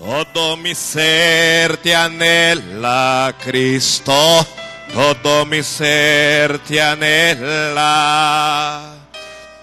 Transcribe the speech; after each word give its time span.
Todo 0.00 0.56
mi 0.56 0.74
ser 0.74 1.76
te 1.76 1.94
anhela, 1.94 3.34
Cristo. 3.38 4.46
Todo 4.94 5.44
mi 5.44 5.62
ser 5.62 6.58
te 6.60 6.80
anhela. 6.80 8.94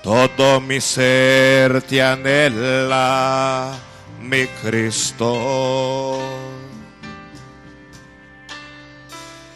Todo 0.04 0.62
mi 0.62 0.80
ser 0.80 1.82
te 1.82 2.04
anhela, 2.04 3.74
mi 4.22 4.46
Cristo. 4.62 6.22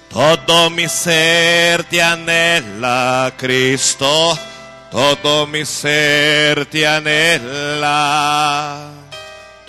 Todo 0.09 0.71
mi 0.71 0.89
ser 0.89 1.83
te 1.83 2.01
anhela, 2.01 3.31
Cristo. 3.37 4.35
Todo 4.89 5.45
mi 5.45 5.63
ser 5.63 6.65
te 6.65 6.87
anhela. 6.87 8.90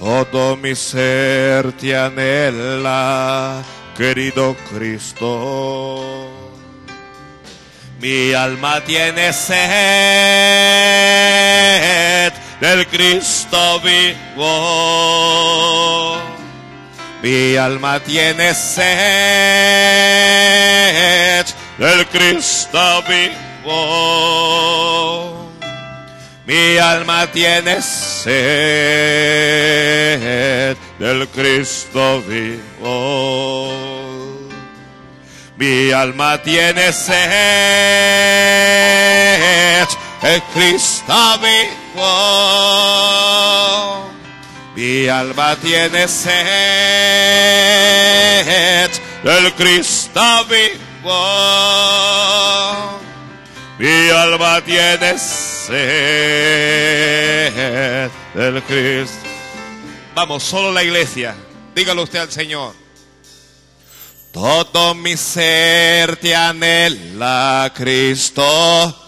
Todo 0.03 0.57
mi 0.57 0.75
ser 0.75 1.71
te 1.75 1.97
anhela, 1.97 3.63
querido 3.97 4.57
Cristo. 4.69 6.29
Mi 8.01 8.33
alma 8.33 8.81
tiene 8.81 9.33
sed 9.33 9.53
del 12.61 12.85
Cristo 12.89 13.79
vivo. 13.79 14.51
Mi 17.23 17.55
alma 17.55 18.01
tiene 18.01 18.55
sed 18.55 18.75
del 21.79 22.09
Cristo 22.09 23.05
vivo. 23.07 25.32
Mi 26.45 26.77
alma 26.77 27.29
tiene 27.29 27.81
sed 27.81 28.37
del 30.99 31.29
Cristo 31.33 32.21
vivo. 32.27 33.71
Mi 35.55 35.93
alma 35.93 36.39
tiene 36.39 36.91
sed 36.91 37.13
del 40.21 40.43
Cristo 40.53 41.39
vivo. 41.39 42.01
Mi 44.75 45.07
alma 45.07 45.55
tiene 45.55 46.09
sed 46.09 46.41
del 49.23 49.55
Cristo 49.55 50.45
vivo. 50.49 51.13
Mi 53.79 54.09
alma 54.11 54.61
tiene 54.61 55.17
sed 55.19 55.52
del 55.69 56.63
Cristo. 58.65 59.29
Vamos, 60.15 60.43
solo 60.43 60.73
la 60.73 60.83
iglesia. 60.83 61.35
Dígalo 61.75 62.03
usted 62.03 62.19
al 62.19 62.31
Señor. 62.31 62.75
Todo 64.33 64.95
mi 64.95 65.17
ser 65.17 66.17
te 66.17 66.35
anhela, 66.35 67.73
Cristo. 67.75 68.99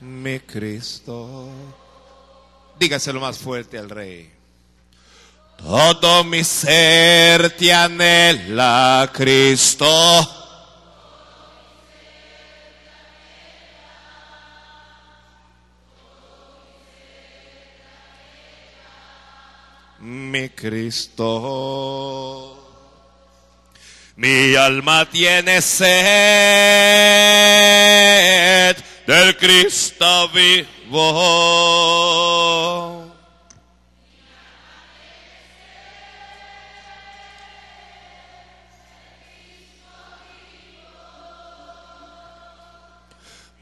Mi 0.00 0.40
Cristo. 0.40 1.48
Dígaselo 2.78 3.20
más 3.20 3.38
fuerte 3.38 3.78
al 3.78 3.88
Rey. 3.88 4.33
Todo 5.56 6.24
mi 6.24 6.44
ser 6.44 7.50
te 7.50 7.72
Cristo. 9.12 9.86
Mi 20.00 20.48
Cristo. 20.50 21.84
Mi 24.16 24.54
alma 24.54 25.04
tiene 25.10 25.60
sed 25.60 25.84
del 29.06 29.36
Cristo 29.36 30.28
vivo. 30.28 31.00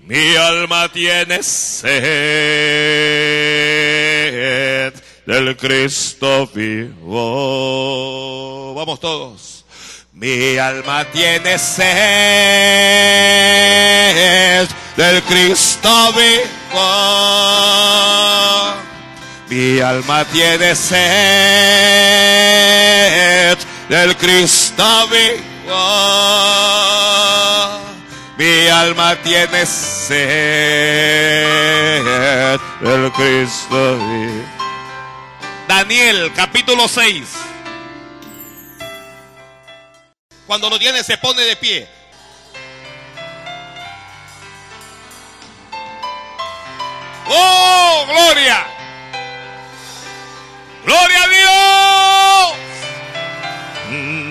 Mi 0.05 0.35
alma 0.35 0.89
tiene 0.89 1.45
sed 1.45 2.03
del 5.25 5.57
Cristo 5.57 6.51
vivo. 6.53 7.15
Vamos 8.75 8.99
todos. 8.99 9.65
Mi 10.13 10.59
alma 10.59 11.05
tiene 11.05 11.57
sed 11.57 11.87
del 14.97 15.23
Cristo 15.23 16.13
vivo. 16.15 16.83
Mi 19.51 19.79
alma 19.79 20.25
tiene 20.25 20.75
sed 20.75 20.99
del 23.89 24.17
Cristo 24.17 25.07
vivo. 25.07 25.43
Mi 28.37 28.69
alma 28.69 29.15
tiene 29.17 29.67
sed 29.67 30.23
del 32.81 33.13
Cristo. 33.13 33.99
Daniel 35.69 36.33
capítulo 36.35 36.89
6. 36.89 37.29
Cuando 40.47 40.71
lo 40.71 40.79
tiene 40.79 41.05
se 41.05 41.19
pone 41.19 41.43
de 41.43 41.57
pie. 41.57 41.89
¡Oh, 47.27 48.07
gloria! 48.09 48.67
¡Gloria 50.85 51.23
a 51.23 51.29
Dios! 51.29 52.57
Mm. 53.91 54.22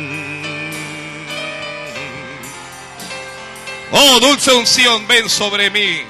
Oh, 3.91 4.19
dulce 4.21 4.53
unción, 4.53 5.05
ven 5.07 5.29
sobre 5.29 5.69
mí. 5.69 6.01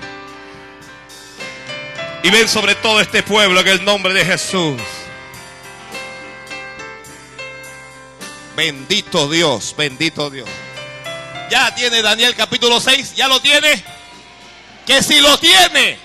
Y 2.24 2.30
ven 2.30 2.48
sobre 2.48 2.76
todo 2.76 3.02
este 3.02 3.24
pueblo 3.24 3.60
en 3.62 3.68
el 3.68 3.84
nombre 3.84 4.14
de 4.14 4.24
Jesús. 4.24 4.80
Bendito 8.56 9.28
Dios, 9.28 9.74
bendito 9.76 10.30
Dios. 10.30 10.48
Ya 11.50 11.74
tiene 11.74 12.02
Daniel 12.04 12.36
capítulo 12.36 12.80
6, 12.80 13.16
ya 13.16 13.28
lo 13.28 13.40
tiene. 13.40 13.84
Que 14.86 15.02
si 15.02 15.20
lo 15.20 15.38
tiene. 15.40 15.98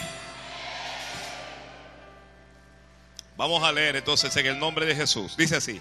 Vamos 3.37 3.63
a 3.63 3.71
leer 3.71 3.97
entonces 3.97 4.35
en 4.37 4.47
el 4.47 4.59
nombre 4.59 4.87
de 4.87 4.95
Jesús. 4.95 5.37
Dice 5.37 5.57
así. 5.57 5.81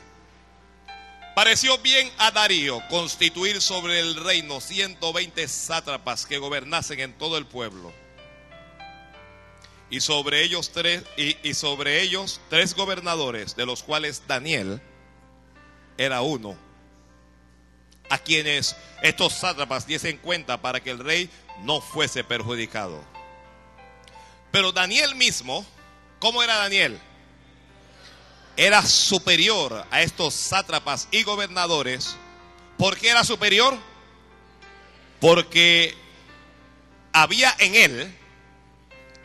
Pareció 1.35 1.77
bien 1.79 2.09
a 2.17 2.31
Darío 2.31 2.81
constituir 2.87 3.61
sobre 3.61 3.99
el 3.99 4.15
reino 4.15 4.61
120 4.61 5.49
sátrapas 5.49 6.25
que 6.25 6.37
gobernasen 6.37 7.01
en 7.01 7.17
todo 7.17 7.37
el 7.37 7.45
pueblo. 7.45 7.91
Y 9.89 9.99
sobre 9.99 10.43
ellos 10.43 10.71
tres 10.71 11.03
y, 11.17 11.53
sobre 11.53 12.01
ellos 12.01 12.39
tres 12.49 12.73
gobernadores, 12.73 13.57
de 13.57 13.65
los 13.65 13.83
cuales 13.83 14.23
Daniel 14.27 14.81
era 15.97 16.21
uno, 16.21 16.55
a 18.09 18.17
quienes 18.17 18.77
estos 19.01 19.33
sátrapas 19.33 19.85
diesen 19.85 20.17
cuenta 20.17 20.61
para 20.61 20.79
que 20.79 20.91
el 20.91 20.99
rey 20.99 21.29
no 21.63 21.81
fuese 21.81 22.23
perjudicado. 22.23 23.03
Pero 24.51 24.71
Daniel 24.71 25.15
mismo, 25.15 25.65
¿cómo 26.19 26.41
era 26.41 26.55
Daniel? 26.55 26.97
Era 28.57 28.81
superior 28.83 29.85
a 29.91 30.01
estos 30.01 30.33
sátrapas 30.33 31.07
y 31.11 31.23
gobernadores. 31.23 32.15
¿Por 32.77 32.97
qué 32.97 33.09
era 33.09 33.23
superior? 33.23 33.75
Porque 35.19 35.93
había 37.11 37.53
en 37.59 37.75
él 37.75 38.15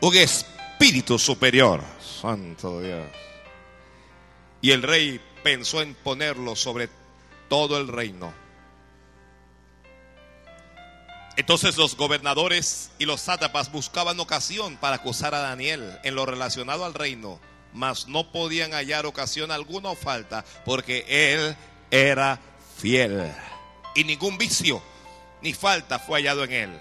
un 0.01 0.15
espíritu 0.15 1.17
superior. 1.17 1.81
Santo 2.21 2.81
Dios. 2.81 3.05
Y 4.61 4.71
el 4.71 4.83
rey 4.83 5.19
pensó 5.43 5.81
en 5.81 5.95
ponerlo 5.95 6.55
sobre 6.55 6.89
todo 7.49 7.77
el 7.77 7.87
reino. 7.87 8.33
Entonces 11.37 11.77
los 11.77 11.95
gobernadores 11.95 12.91
y 12.99 13.05
los 13.05 13.21
sátrapas 13.21 13.71
buscaban 13.71 14.19
ocasión 14.19 14.77
para 14.77 14.97
acusar 14.97 15.33
a 15.33 15.39
Daniel 15.39 15.99
en 16.03 16.15
lo 16.15 16.25
relacionado 16.25 16.85
al 16.85 16.93
reino, 16.93 17.39
mas 17.73 18.07
no 18.07 18.31
podían 18.31 18.71
hallar 18.71 19.05
ocasión 19.05 19.51
alguna 19.51 19.89
o 19.89 19.95
falta, 19.95 20.45
porque 20.65 21.05
él 21.07 21.55
era 21.89 22.39
fiel. 22.77 23.31
Y 23.95 24.03
ningún 24.03 24.37
vicio 24.37 24.81
ni 25.41 25.53
falta 25.53 25.99
fue 25.99 26.19
hallado 26.19 26.43
en 26.43 26.51
él. 26.51 26.79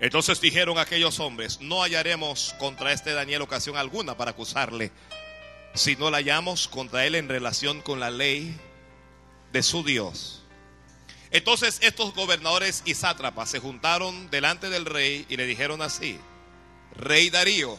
Entonces 0.00 0.40
dijeron 0.40 0.78
aquellos 0.78 1.18
hombres, 1.18 1.60
no 1.60 1.82
hallaremos 1.82 2.54
contra 2.58 2.92
este 2.92 3.12
Daniel 3.12 3.42
ocasión 3.42 3.76
alguna 3.76 4.16
para 4.16 4.30
acusarle, 4.30 4.92
si 5.74 5.96
no 5.96 6.10
la 6.10 6.18
hallamos 6.18 6.68
contra 6.68 7.04
él 7.04 7.16
en 7.16 7.28
relación 7.28 7.82
con 7.82 7.98
la 7.98 8.10
ley 8.10 8.56
de 9.52 9.62
su 9.62 9.82
Dios. 9.82 10.42
Entonces 11.30 11.78
estos 11.82 12.14
gobernadores 12.14 12.82
y 12.84 12.94
sátrapas 12.94 13.50
se 13.50 13.58
juntaron 13.58 14.30
delante 14.30 14.70
del 14.70 14.86
rey 14.86 15.26
y 15.28 15.36
le 15.36 15.46
dijeron 15.46 15.82
así, 15.82 16.18
Rey 16.94 17.28
Darío, 17.28 17.78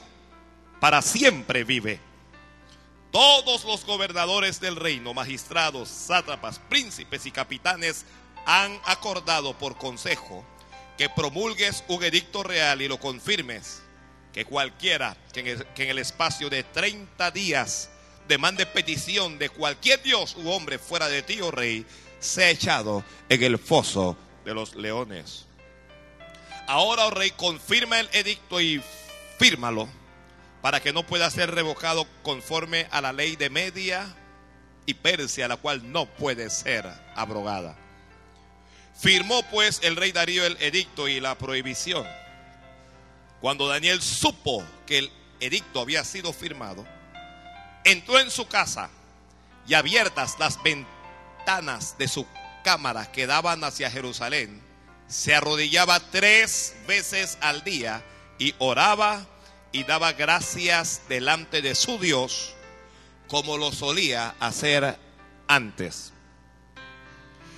para 0.80 1.02
siempre 1.02 1.64
vive. 1.64 2.00
Todos 3.12 3.66
los 3.66 3.86
gobernadores 3.86 4.60
del 4.60 4.76
reino, 4.76 5.14
magistrados, 5.14 5.90
sátrapas, 5.90 6.60
príncipes 6.70 7.26
y 7.26 7.32
capitanes 7.32 8.06
han 8.46 8.80
acordado 8.86 9.58
por 9.58 9.78
consejo 9.78 10.46
que 10.98 11.10
promulgues 11.10 11.84
un 11.88 12.04
edicto 12.04 12.44
real 12.44 12.82
y 12.82 12.88
lo 12.88 13.00
confirmes, 13.00 13.82
que 14.34 14.46
cualquiera 14.46 15.18
que 15.34 15.40
en 15.40 15.90
el, 15.90 15.98
espacio 15.98 16.50
de 16.50 16.64
30 16.64 17.32
días 17.32 17.90
demande 18.28 18.66
petición 18.66 19.40
de 19.40 19.50
cualquier 19.50 20.04
dios 20.04 20.36
u 20.38 20.50
hombre 20.50 20.78
fuera 20.78 21.08
de 21.08 21.24
ti, 21.24 21.42
oh 21.42 21.52
rey, 21.52 21.86
sea 22.20 22.52
echado 22.52 23.04
en 23.28 23.42
el 23.42 23.58
foso 23.58 24.16
de 24.46 24.54
los 24.54 24.76
leones. 24.76 25.48
Ahora, 26.68 27.08
oh 27.08 27.12
rey, 27.12 27.32
confirma 27.32 28.00
el 28.00 28.10
edicto 28.12 28.62
y 28.62 28.82
fírmalo 29.40 29.90
para 30.62 30.82
que 30.82 30.94
no 30.94 31.06
pueda 31.06 31.30
ser 31.30 31.52
revocado 31.52 32.08
conforme 32.24 32.88
a 32.92 33.02
la 33.02 33.14
ley 33.14 33.36
de 33.36 33.50
Media 33.50 34.06
y 34.86 34.94
Persia, 34.94 35.48
la 35.48 35.58
cual 35.58 35.92
no 35.92 36.06
puede 36.06 36.50
ser 36.50 36.86
abrogada. 37.16 37.76
Firmó 39.00 39.44
pues 39.44 39.80
el 39.84 39.96
rey 39.96 40.12
Darío 40.12 40.46
el 40.46 40.58
edicto 40.60 41.08
y 41.08 41.20
la 41.20 41.38
prohibición. 41.38 42.06
Cuando 43.40 43.68
Daniel 43.68 44.02
supo 44.02 44.64
que 44.86 44.98
el 45.00 45.12
edicto 45.40 45.80
había 45.80 46.04
sido 46.04 46.34
firmado, 46.34 46.86
entró 47.86 48.20
en 48.20 48.30
su 48.30 48.48
casa 48.48 48.90
y 49.66 49.74
abiertas 49.76 50.38
las 50.40 50.62
ventanas 50.62 51.98
de 51.98 52.10
su 52.10 52.26
cámara 52.64 53.10
que 53.12 53.28
daban 53.28 53.64
hacia 53.64 53.90
Jerusalén, 53.90 54.62
se 55.08 55.34
arrodillaba 55.34 56.00
tres 56.12 56.76
veces 56.86 57.38
al 57.40 57.64
día 57.64 58.04
y 58.38 58.54
oraba 58.60 59.26
y 59.72 59.84
daba 59.84 60.14
gracias 60.14 61.04
delante 61.10 61.62
de 61.62 61.76
su 61.76 62.00
Dios 62.00 62.54
como 63.28 63.58
lo 63.58 63.72
solía 63.72 64.36
hacer 64.40 64.98
antes. 65.48 66.14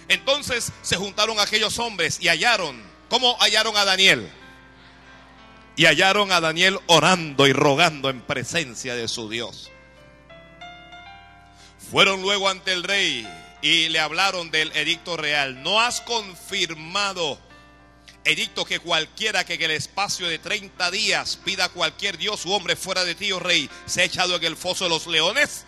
Entonces 0.07 0.73
se 0.81 0.97
juntaron 0.97 1.39
aquellos 1.39 1.79
hombres 1.79 2.19
y 2.21 2.27
hallaron, 2.27 2.81
¿cómo 3.09 3.37
hallaron 3.39 3.77
a 3.77 3.85
Daniel? 3.85 4.29
Y 5.77 5.85
hallaron 5.85 6.31
a 6.33 6.41
Daniel 6.41 6.79
orando 6.87 7.47
y 7.47 7.53
rogando 7.53 8.09
en 8.09 8.21
presencia 8.21 8.93
de 8.95 9.07
su 9.07 9.29
Dios. 9.29 9.71
Fueron 11.91 12.21
luego 12.21 12.49
ante 12.49 12.73
el 12.73 12.83
rey 12.83 13.27
y 13.61 13.89
le 13.89 13.99
hablaron 13.99 14.51
del 14.51 14.71
edicto 14.75 15.15
real. 15.15 15.63
No 15.63 15.79
has 15.79 16.01
confirmado 16.01 17.39
edicto 18.23 18.65
que 18.65 18.79
cualquiera 18.79 19.43
que 19.43 19.55
en 19.55 19.63
el 19.63 19.71
espacio 19.71 20.27
de 20.27 20.39
30 20.39 20.91
días 20.91 21.39
pida 21.43 21.65
a 21.65 21.69
cualquier 21.69 22.17
dios 22.17 22.45
u 22.45 22.53
hombre 22.53 22.75
fuera 22.75 23.03
de 23.03 23.15
ti, 23.15 23.31
oh 23.31 23.39
rey, 23.39 23.69
se 23.85 24.01
ha 24.01 24.05
echado 24.05 24.35
en 24.35 24.43
el 24.43 24.55
foso 24.55 24.85
de 24.85 24.89
los 24.89 25.07
leones. 25.07 25.65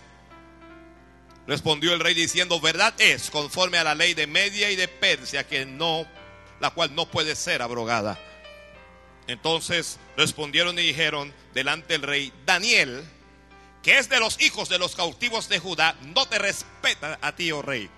Respondió 1.47 1.93
el 1.93 1.99
rey 1.99 2.13
diciendo, 2.13 2.59
verdad 2.59 2.93
es, 2.99 3.29
conforme 3.29 3.77
a 3.77 3.83
la 3.83 3.95
ley 3.95 4.13
de 4.13 4.27
Media 4.27 4.71
y 4.71 4.75
de 4.75 4.87
Persia, 4.87 5.45
que 5.45 5.65
no, 5.65 6.05
la 6.59 6.69
cual 6.71 6.95
no 6.95 7.05
puede 7.09 7.35
ser 7.35 7.61
abrogada. 7.61 8.17
Entonces 9.27 9.99
respondieron 10.15 10.77
y 10.79 10.83
dijeron 10.83 11.33
delante 11.53 11.93
del 11.93 12.03
rey, 12.03 12.33
Daniel, 12.45 13.03
que 13.81 13.97
es 13.97 14.09
de 14.09 14.19
los 14.19 14.41
hijos 14.41 14.69
de 14.69 14.79
los 14.79 14.95
cautivos 14.95 15.49
de 15.49 15.59
Judá, 15.59 15.97
no 16.01 16.25
te 16.27 16.39
respeta 16.39 17.19
a 17.21 17.35
ti, 17.35 17.51
oh 17.51 17.61
rey, 17.61 17.89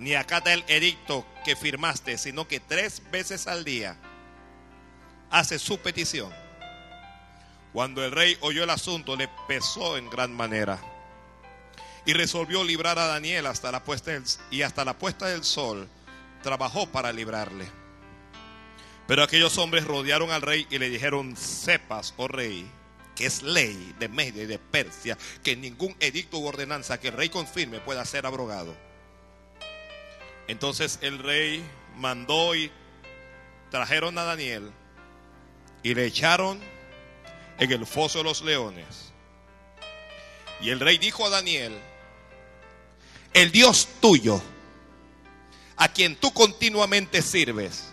ni 0.00 0.14
acata 0.14 0.54
el 0.54 0.64
edicto 0.66 1.26
que 1.44 1.54
firmaste, 1.54 2.16
sino 2.16 2.48
que 2.48 2.58
tres 2.58 3.02
veces 3.12 3.46
al 3.46 3.64
día 3.64 3.96
hace 5.30 5.58
su 5.58 5.78
petición. 5.78 6.32
Cuando 7.74 8.02
el 8.02 8.10
rey 8.10 8.36
oyó 8.40 8.64
el 8.64 8.70
asunto, 8.70 9.14
le 9.14 9.28
pesó 9.46 9.98
en 9.98 10.08
gran 10.08 10.32
manera 10.32 10.80
y 12.06 12.14
resolvió 12.14 12.64
librar 12.64 12.98
a 12.98 13.06
Daniel 13.06 13.46
hasta 13.46 13.70
la 13.70 13.84
puesta 13.84 14.12
del, 14.12 14.24
y 14.50 14.62
hasta 14.62 14.86
la 14.86 14.98
puesta 14.98 15.26
del 15.26 15.44
sol 15.44 15.86
trabajó 16.42 16.86
para 16.90 17.12
librarle. 17.12 17.66
Pero 19.06 19.22
aquellos 19.22 19.58
hombres 19.58 19.84
rodearon 19.84 20.30
al 20.30 20.40
rey 20.40 20.66
y 20.70 20.78
le 20.78 20.88
dijeron, 20.88 21.36
sepas, 21.36 22.14
oh 22.16 22.26
rey, 22.26 22.66
que 23.14 23.26
es 23.26 23.42
ley 23.42 23.94
de 23.98 24.08
Media 24.08 24.44
y 24.44 24.46
de 24.46 24.58
Persia, 24.58 25.18
que 25.44 25.56
ningún 25.56 25.94
edicto 26.00 26.38
u 26.38 26.46
ordenanza 26.46 26.98
que 26.98 27.08
el 27.08 27.14
rey 27.14 27.28
confirme 27.28 27.80
pueda 27.80 28.02
ser 28.06 28.24
abrogado. 28.24 28.74
Entonces 30.50 30.98
el 31.00 31.20
rey 31.20 31.64
mandó 31.94 32.56
y 32.56 32.72
trajeron 33.70 34.18
a 34.18 34.24
Daniel 34.24 34.72
y 35.84 35.94
le 35.94 36.06
echaron 36.06 36.58
en 37.56 37.70
el 37.70 37.86
foso 37.86 38.18
de 38.18 38.24
los 38.24 38.42
leones. 38.42 39.12
Y 40.60 40.70
el 40.70 40.80
rey 40.80 40.98
dijo 40.98 41.24
a 41.24 41.30
Daniel, 41.30 41.78
el 43.32 43.52
Dios 43.52 43.86
tuyo, 44.00 44.42
a 45.76 45.86
quien 45.92 46.16
tú 46.16 46.32
continuamente 46.32 47.22
sirves, 47.22 47.92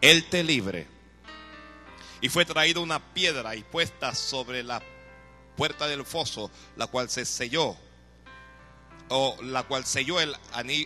Él 0.00 0.28
te 0.28 0.42
libre. 0.42 0.88
Y 2.20 2.30
fue 2.30 2.44
traída 2.44 2.80
una 2.80 3.14
piedra 3.14 3.54
y 3.54 3.62
puesta 3.62 4.12
sobre 4.16 4.64
la 4.64 4.82
puerta 5.56 5.86
del 5.86 6.04
foso, 6.04 6.50
la 6.74 6.88
cual 6.88 7.08
se 7.10 7.24
selló, 7.24 7.76
o 9.08 9.36
la 9.42 9.62
cual 9.64 9.84
selló 9.84 10.20
el, 10.20 10.34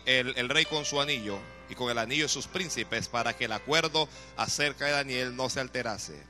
el, 0.06 0.48
rey 0.48 0.64
con 0.64 0.84
su 0.84 1.00
anillo 1.00 1.38
y 1.68 1.74
con 1.74 1.90
el 1.90 1.98
anillo 1.98 2.24
de 2.24 2.28
sus 2.28 2.46
príncipes 2.46 3.08
para 3.08 3.36
que 3.36 3.44
el 3.44 3.52
acuerdo 3.52 4.08
acerca 4.36 4.86
de 4.86 4.92
Daniel 4.92 5.36
no 5.36 5.48
se 5.48 5.60
alterase. 5.60 6.22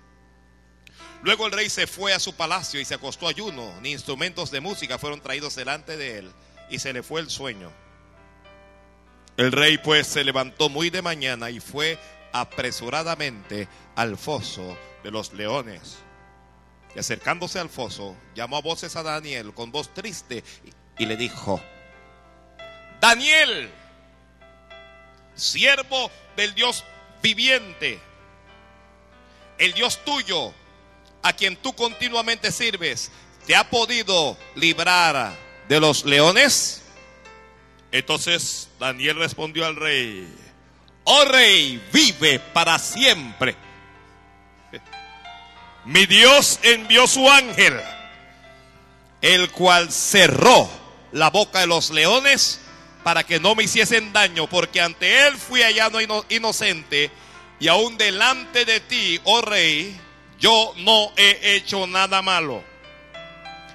Luego 1.22 1.46
el 1.46 1.52
rey 1.52 1.68
se 1.68 1.86
fue 1.86 2.12
a 2.12 2.20
su 2.20 2.34
palacio 2.34 2.80
y 2.80 2.84
se 2.84 2.94
acostó 2.94 3.26
ayuno, 3.26 3.72
ni 3.80 3.92
instrumentos 3.92 4.50
de 4.50 4.60
música 4.60 4.98
fueron 4.98 5.20
traídos 5.20 5.56
delante 5.56 5.96
de 5.96 6.18
él 6.18 6.32
y 6.70 6.78
se 6.78 6.92
le 6.92 7.02
fue 7.02 7.20
el 7.20 7.30
sueño. 7.30 7.72
El 9.36 9.52
rey 9.52 9.78
pues 9.78 10.06
se 10.06 10.24
levantó 10.24 10.68
muy 10.68 10.90
de 10.90 11.02
mañana 11.02 11.50
y 11.50 11.60
fue 11.60 11.98
apresuradamente 12.32 13.68
al 13.94 14.16
foso 14.16 14.76
de 15.02 15.10
los 15.10 15.32
leones. 15.32 15.98
Y 16.94 16.98
acercándose 16.98 17.58
al 17.58 17.68
foso, 17.68 18.16
llamó 18.34 18.56
a 18.56 18.62
voces 18.62 18.96
a 18.96 19.02
Daniel 19.02 19.54
con 19.54 19.70
voz 19.70 19.92
triste 19.94 20.42
y 20.98 21.06
le 21.06 21.16
dijo, 21.16 21.60
Daniel, 23.00 23.70
siervo 25.34 26.10
del 26.36 26.54
Dios 26.54 26.84
viviente, 27.22 28.00
el 29.58 29.72
Dios 29.72 30.04
tuyo, 30.04 30.52
a 31.22 31.32
quien 31.32 31.56
tú 31.56 31.74
continuamente 31.74 32.50
sirves, 32.52 33.10
te 33.46 33.54
ha 33.54 33.68
podido 33.68 34.36
librar 34.54 35.34
de 35.68 35.80
los 35.80 36.04
leones? 36.04 36.82
Entonces 37.92 38.68
Daniel 38.78 39.16
respondió 39.16 39.64
al 39.66 39.76
rey, 39.76 40.28
oh 41.04 41.24
rey, 41.24 41.82
vive 41.92 42.38
para 42.38 42.78
siempre. 42.78 43.56
Mi 45.84 46.04
Dios 46.06 46.58
envió 46.62 47.06
su 47.06 47.30
ángel, 47.30 47.80
el 49.22 49.50
cual 49.50 49.90
cerró 49.90 50.68
la 51.12 51.30
boca 51.30 51.60
de 51.60 51.66
los 51.66 51.90
leones 51.90 52.60
para 53.02 53.24
que 53.24 53.40
no 53.40 53.54
me 53.54 53.64
hiciesen 53.64 54.12
daño, 54.12 54.48
porque 54.48 54.80
ante 54.80 55.26
él 55.26 55.36
fui 55.36 55.62
hallado 55.62 55.98
inocente 56.28 57.10
y 57.60 57.68
aún 57.68 57.96
delante 57.96 58.64
de 58.64 58.80
ti, 58.80 59.20
oh 59.24 59.40
rey, 59.40 59.98
yo 60.38 60.72
no 60.78 61.12
he 61.16 61.56
hecho 61.56 61.86
nada 61.86 62.22
malo. 62.22 62.62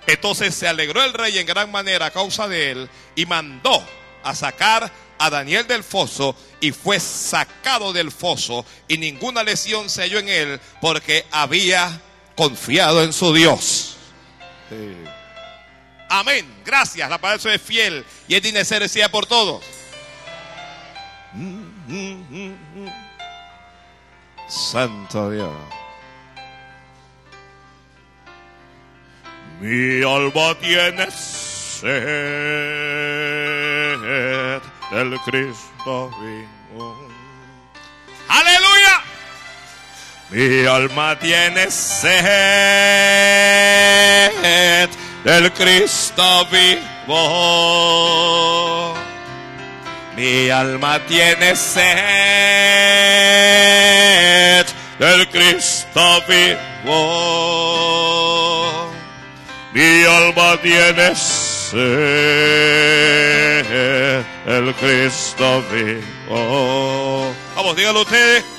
Entonces 0.07 0.53
se 0.53 0.67
alegró 0.67 1.03
el 1.03 1.13
rey 1.13 1.37
en 1.37 1.45
gran 1.45 1.71
manera 1.71 2.07
a 2.07 2.11
causa 2.11 2.47
de 2.47 2.71
él 2.71 2.89
y 3.15 3.25
mandó 3.25 3.83
a 4.23 4.35
sacar 4.35 4.91
a 5.17 5.29
Daniel 5.29 5.67
del 5.67 5.83
foso 5.83 6.35
y 6.59 6.71
fue 6.71 6.99
sacado 6.99 7.93
del 7.93 8.11
foso 8.11 8.65
y 8.87 8.97
ninguna 8.97 9.43
lesión 9.43 9.89
se 9.89 10.01
halló 10.01 10.19
en 10.19 10.29
él 10.29 10.59
porque 10.81 11.25
había 11.31 12.01
confiado 12.35 13.03
en 13.03 13.13
su 13.13 13.33
Dios. 13.33 13.95
Amén. 16.15 16.45
Gracias. 16.63 17.09
La 17.09 17.17
palabra 17.17 17.51
es 17.51 17.59
fiel 17.59 18.05
y 18.27 18.35
es 18.35 18.43
digna 18.43 18.59
de 18.59 19.09
por 19.09 19.25
todos. 19.25 19.65
Santo 24.47 25.31
Dios. 25.31 25.49
Mi 29.59 30.03
alma 30.03 30.53
tiene 30.59 31.09
sed 31.09 31.89
del 34.91 35.19
Cristo 35.25 36.11
vivo. 36.21 37.09
Aleluya. 38.27 39.01
Mi 40.29 40.63
alma 40.67 41.17
tiene 41.17 41.71
sed 41.71 42.13
del 45.23 45.51
Cristo 45.53 46.45
vivo. 46.51 47.13
Mi 50.15 50.49
alma 50.49 50.99
tiene 51.07 51.55
sed 51.55 51.85
del 54.99 55.27
Cristo 55.29 56.23
vivo. 56.27 56.91
Mi 59.73 60.03
alma 60.03 60.57
tiene 60.61 61.15
sed 61.15 61.73
del 64.45 64.75
Cristo 64.75 65.63
vivo. 65.71 67.33
Vamos, 67.55 67.75
dígalo 67.75 68.01
usted. 68.01 68.52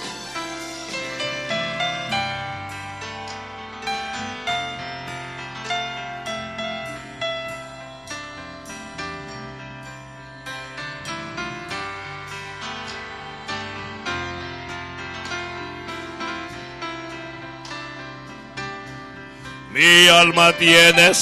Alma 20.08 20.52
tiene. 20.52 21.12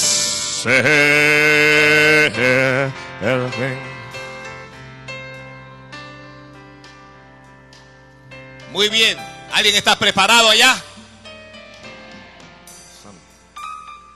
Muy 8.71 8.89
bien. 8.89 9.17
¿Alguien 9.51 9.75
está 9.75 9.97
preparado 9.97 10.49
allá? 10.49 10.81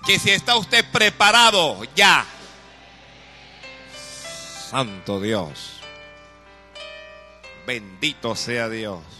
Que 0.05 0.17
si 0.19 0.31
está 0.31 0.55
usted 0.55 0.85
preparado 0.91 1.83
ya. 1.95 2.25
Santo 4.69 5.19
Dios. 5.19 5.81
Bendito 7.65 8.35
sea 8.35 8.69
Dios. 8.69 9.16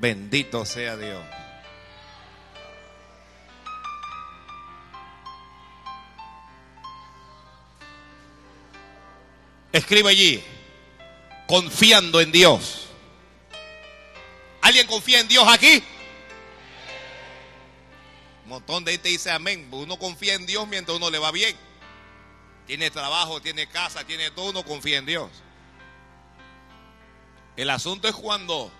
Bendito 0.00 0.64
sea 0.64 0.96
Dios. 0.96 1.22
Escribe 9.72 10.08
allí, 10.08 10.42
confiando 11.46 12.22
en 12.22 12.32
Dios. 12.32 12.88
¿Alguien 14.62 14.86
confía 14.86 15.20
en 15.20 15.28
Dios 15.28 15.46
aquí? 15.46 15.84
Un 18.44 18.48
montón 18.48 18.84
de 18.86 18.92
gente 18.92 19.10
dice 19.10 19.30
amén. 19.30 19.68
Uno 19.70 19.98
confía 19.98 20.32
en 20.32 20.46
Dios 20.46 20.66
mientras 20.66 20.96
uno 20.96 21.10
le 21.10 21.18
va 21.18 21.30
bien. 21.30 21.54
Tiene 22.66 22.90
trabajo, 22.90 23.42
tiene 23.42 23.68
casa, 23.68 24.04
tiene 24.04 24.30
todo, 24.30 24.48
uno 24.48 24.64
confía 24.64 24.96
en 24.96 25.04
Dios. 25.04 25.30
El 27.56 27.68
asunto 27.68 28.08
es 28.08 28.14
cuando 28.14 28.72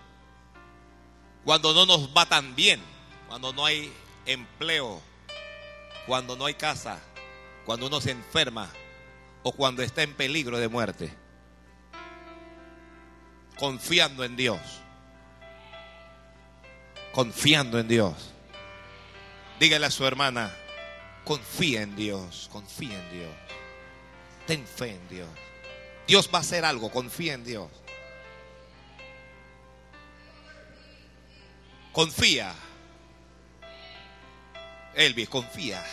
cuando 1.45 1.73
no 1.73 1.87
nos 1.87 2.09
va 2.17 2.27
tan 2.27 2.55
bien, 2.55 2.81
cuando 3.29 3.53
no 3.53 3.65
hay 3.65 3.93
empleo, 4.27 5.01
cuando 6.07 6.37
no 6.37 6.47
hay 6.47 6.55
casa, 6.55 7.01
cuando 7.65 7.87
uno 7.87 8.01
se 8.01 8.11
enferma 8.11 8.71
o 9.43 9.53
cuando 9.53 9.83
está 9.83 10.03
en 10.03 10.15
peligro 10.15 10.59
de 10.59 10.69
muerte. 10.69 11.15
Confiando 13.59 14.25
en 14.25 14.37
Dios. 14.37 14.61
Confiando 17.13 17.79
en 17.79 17.89
Dios. 17.89 18.15
Dígale 19.59 19.87
a 19.87 19.91
su 19.91 20.07
hermana, 20.07 20.51
confía 21.25 21.83
en 21.83 21.95
Dios, 21.97 22.49
confía 22.51 22.99
en 22.99 23.11
Dios. 23.19 23.35
Ten 24.47 24.67
fe 24.67 24.95
en 24.95 25.09
Dios. 25.09 25.29
Dios 26.07 26.31
va 26.33 26.39
a 26.39 26.41
hacer 26.41 26.65
algo, 26.65 26.91
confía 26.91 27.35
en 27.35 27.45
Dios. 27.45 27.69
Confía. 31.93 32.55
Elvis, 34.95 35.29
confía. 35.29 35.85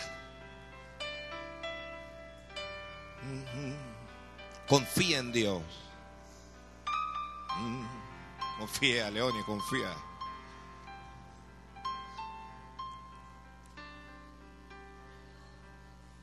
Confía 4.68 5.18
en 5.18 5.32
Dios. 5.32 5.62
Confía, 8.58 9.10
Leoni, 9.10 9.42
confía. 9.44 9.92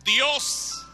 Dios 0.03 0.85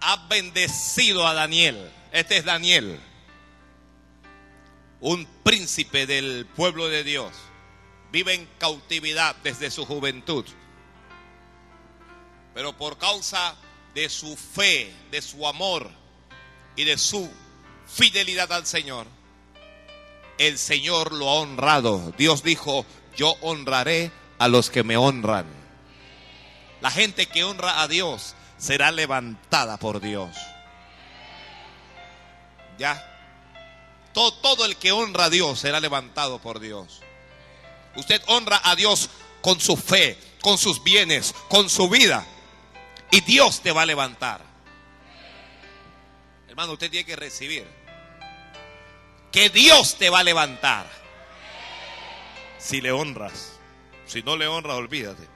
ha 0.00 0.28
bendecido 0.28 1.26
a 1.26 1.34
Daniel. 1.34 1.90
Este 2.12 2.36
es 2.36 2.44
Daniel 2.44 3.00
un 5.00 5.26
príncipe 5.42 6.06
del 6.06 6.46
pueblo 6.46 6.88
de 6.88 7.04
Dios, 7.04 7.32
vive 8.10 8.34
en 8.34 8.48
cautividad 8.58 9.36
desde 9.42 9.70
su 9.70 9.84
juventud, 9.84 10.44
pero 12.54 12.76
por 12.76 12.98
causa 12.98 13.54
de 13.94 14.08
su 14.08 14.36
fe, 14.36 14.92
de 15.10 15.22
su 15.22 15.46
amor 15.46 15.90
y 16.76 16.84
de 16.84 16.98
su 16.98 17.30
fidelidad 17.86 18.52
al 18.52 18.66
Señor, 18.66 19.06
el 20.38 20.58
Señor 20.58 21.12
lo 21.12 21.28
ha 21.28 21.34
honrado. 21.34 22.12
Dios 22.16 22.42
dijo, 22.42 22.86
yo 23.16 23.34
honraré 23.40 24.12
a 24.38 24.48
los 24.48 24.70
que 24.70 24.84
me 24.84 24.96
honran. 24.96 25.46
La 26.80 26.90
gente 26.90 27.26
que 27.26 27.42
honra 27.42 27.82
a 27.82 27.88
Dios 27.88 28.34
será 28.56 28.92
levantada 28.92 29.76
por 29.78 30.00
Dios. 30.00 30.36
¿Ya? 32.78 33.17
Todo, 34.18 34.64
el 34.64 34.76
que 34.76 34.90
honra 34.90 35.26
a 35.26 35.30
Dios 35.30 35.60
será 35.60 35.78
levantado 35.78 36.40
por 36.40 36.58
Dios. 36.58 37.02
Usted 37.94 38.20
honra 38.26 38.60
a 38.64 38.74
Dios 38.74 39.10
con 39.40 39.60
su 39.60 39.76
fe, 39.76 40.18
con 40.40 40.58
sus 40.58 40.82
bienes, 40.82 41.32
con 41.48 41.70
su 41.70 41.88
vida. 41.88 42.26
Y 43.12 43.20
Dios 43.20 43.60
te 43.60 43.70
va 43.70 43.82
a 43.82 43.86
levantar. 43.86 44.44
Hermano, 46.48 46.72
usted 46.72 46.90
tiene 46.90 47.06
que 47.06 47.14
recibir. 47.14 47.64
Que 49.30 49.50
Dios 49.50 49.94
te 49.94 50.10
va 50.10 50.18
a 50.18 50.24
levantar. 50.24 50.90
Si 52.58 52.80
le 52.80 52.90
honras. 52.90 53.52
Si 54.04 54.24
no 54.24 54.36
le 54.36 54.48
honras, 54.48 54.78
olvídate. 54.78 55.28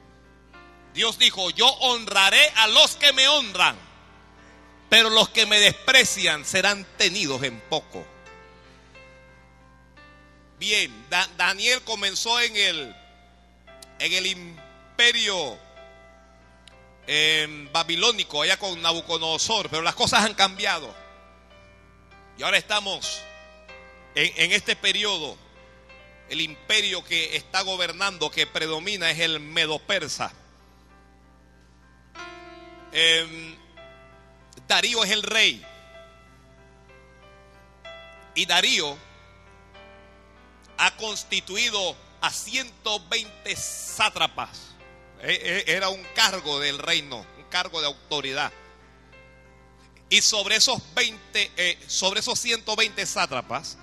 Dios 0.92 1.20
dijo, 1.20 1.50
yo 1.50 1.68
honraré 1.68 2.50
a 2.56 2.66
los 2.66 2.96
que 2.96 3.12
me 3.12 3.28
honran. 3.28 3.76
Pero 4.90 5.08
los 5.08 5.28
que 5.28 5.46
me 5.46 5.60
desprecian 5.60 6.44
serán 6.44 6.84
tenidos 6.96 7.44
en 7.44 7.60
poco. 7.60 8.11
Bien, 10.62 10.92
Daniel 11.36 11.82
comenzó 11.82 12.40
en 12.40 12.56
el, 12.56 12.94
en 13.98 14.12
el 14.12 14.26
imperio 14.26 15.58
em, 17.04 17.68
babilónico, 17.72 18.42
allá 18.42 18.56
con 18.56 18.80
Nabucodonosor, 18.80 19.68
pero 19.68 19.82
las 19.82 19.96
cosas 19.96 20.24
han 20.24 20.34
cambiado. 20.34 20.94
Y 22.38 22.44
ahora 22.44 22.58
estamos 22.58 23.20
en, 24.14 24.52
este 24.52 24.76
periodo. 24.76 25.36
El 26.28 26.40
imperio 26.40 27.02
que 27.02 27.34
está 27.34 27.62
gobernando, 27.62 28.30
que 28.30 28.46
predomina, 28.46 29.10
es 29.10 29.18
el 29.18 29.40
Medo-Persa. 29.40 30.32
Em, 32.92 33.56
Darío 34.68 35.02
es 35.02 35.10
el 35.10 35.24
rey. 35.24 35.66
Y 38.36 38.46
Darío 38.46 38.96
ha 40.82 40.96
constituido 40.96 41.96
a 42.20 42.30
120 42.32 43.54
sátrapas. 43.54 44.74
E, 45.20 45.64
e, 45.68 45.72
era 45.72 45.90
un 45.90 46.02
cargo 46.16 46.58
del 46.58 46.78
reino, 46.78 47.24
un 47.38 47.44
cargo 47.44 47.80
de 47.80 47.86
autoridad. 47.86 48.50
Y 50.10 50.22
sobre 50.22 50.56
esos 50.56 50.82
20, 50.94 51.52
eh, 51.56 51.78
sobre 51.86 52.18
esos 52.18 52.36
120 52.40 53.06
sátrapas, 53.06 53.78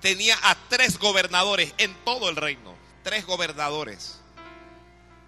tenía 0.00 0.38
a 0.42 0.56
tres 0.70 0.98
gobernadores 0.98 1.74
en 1.76 1.94
todo 2.04 2.30
el 2.30 2.36
reino. 2.36 2.74
Tres 3.02 3.26
gobernadores. 3.26 4.18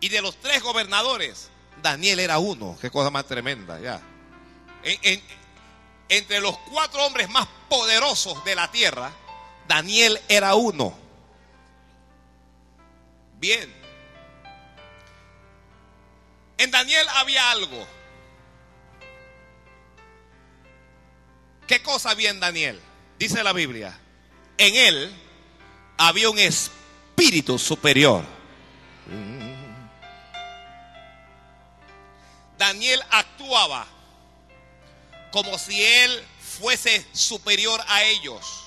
Y 0.00 0.08
de 0.08 0.22
los 0.22 0.40
tres 0.40 0.62
gobernadores, 0.62 1.50
Daniel 1.82 2.20
era 2.20 2.38
uno. 2.38 2.74
Qué 2.80 2.90
cosa 2.90 3.10
más 3.10 3.26
tremenda, 3.26 3.78
ya. 3.80 4.00
entre 6.08 6.40
los 6.40 6.56
cuatro 6.70 7.04
hombres 7.04 7.28
más 7.28 7.46
poderosos 7.68 8.42
de 8.46 8.54
la 8.54 8.70
tierra, 8.72 9.12
Daniel 9.68 10.20
era 10.28 10.54
uno. 10.54 10.96
Bien. 13.38 13.72
En 16.58 16.70
Daniel 16.70 17.06
había 17.14 17.50
algo. 17.50 17.86
¿Qué 21.66 21.82
cosa 21.82 22.10
había 22.10 22.30
en 22.30 22.40
Daniel? 22.40 22.80
Dice 23.18 23.42
la 23.42 23.52
Biblia. 23.52 23.98
En 24.56 24.74
él 24.74 25.14
había 25.98 26.30
un 26.30 26.38
espíritu 26.38 27.58
superior. 27.58 28.24
Daniel 32.56 33.02
actuaba 33.10 33.86
como 35.30 35.58
si 35.58 35.84
él 35.84 36.24
fuese 36.40 37.06
superior 37.12 37.80
a 37.88 38.04
ellos. 38.04 38.65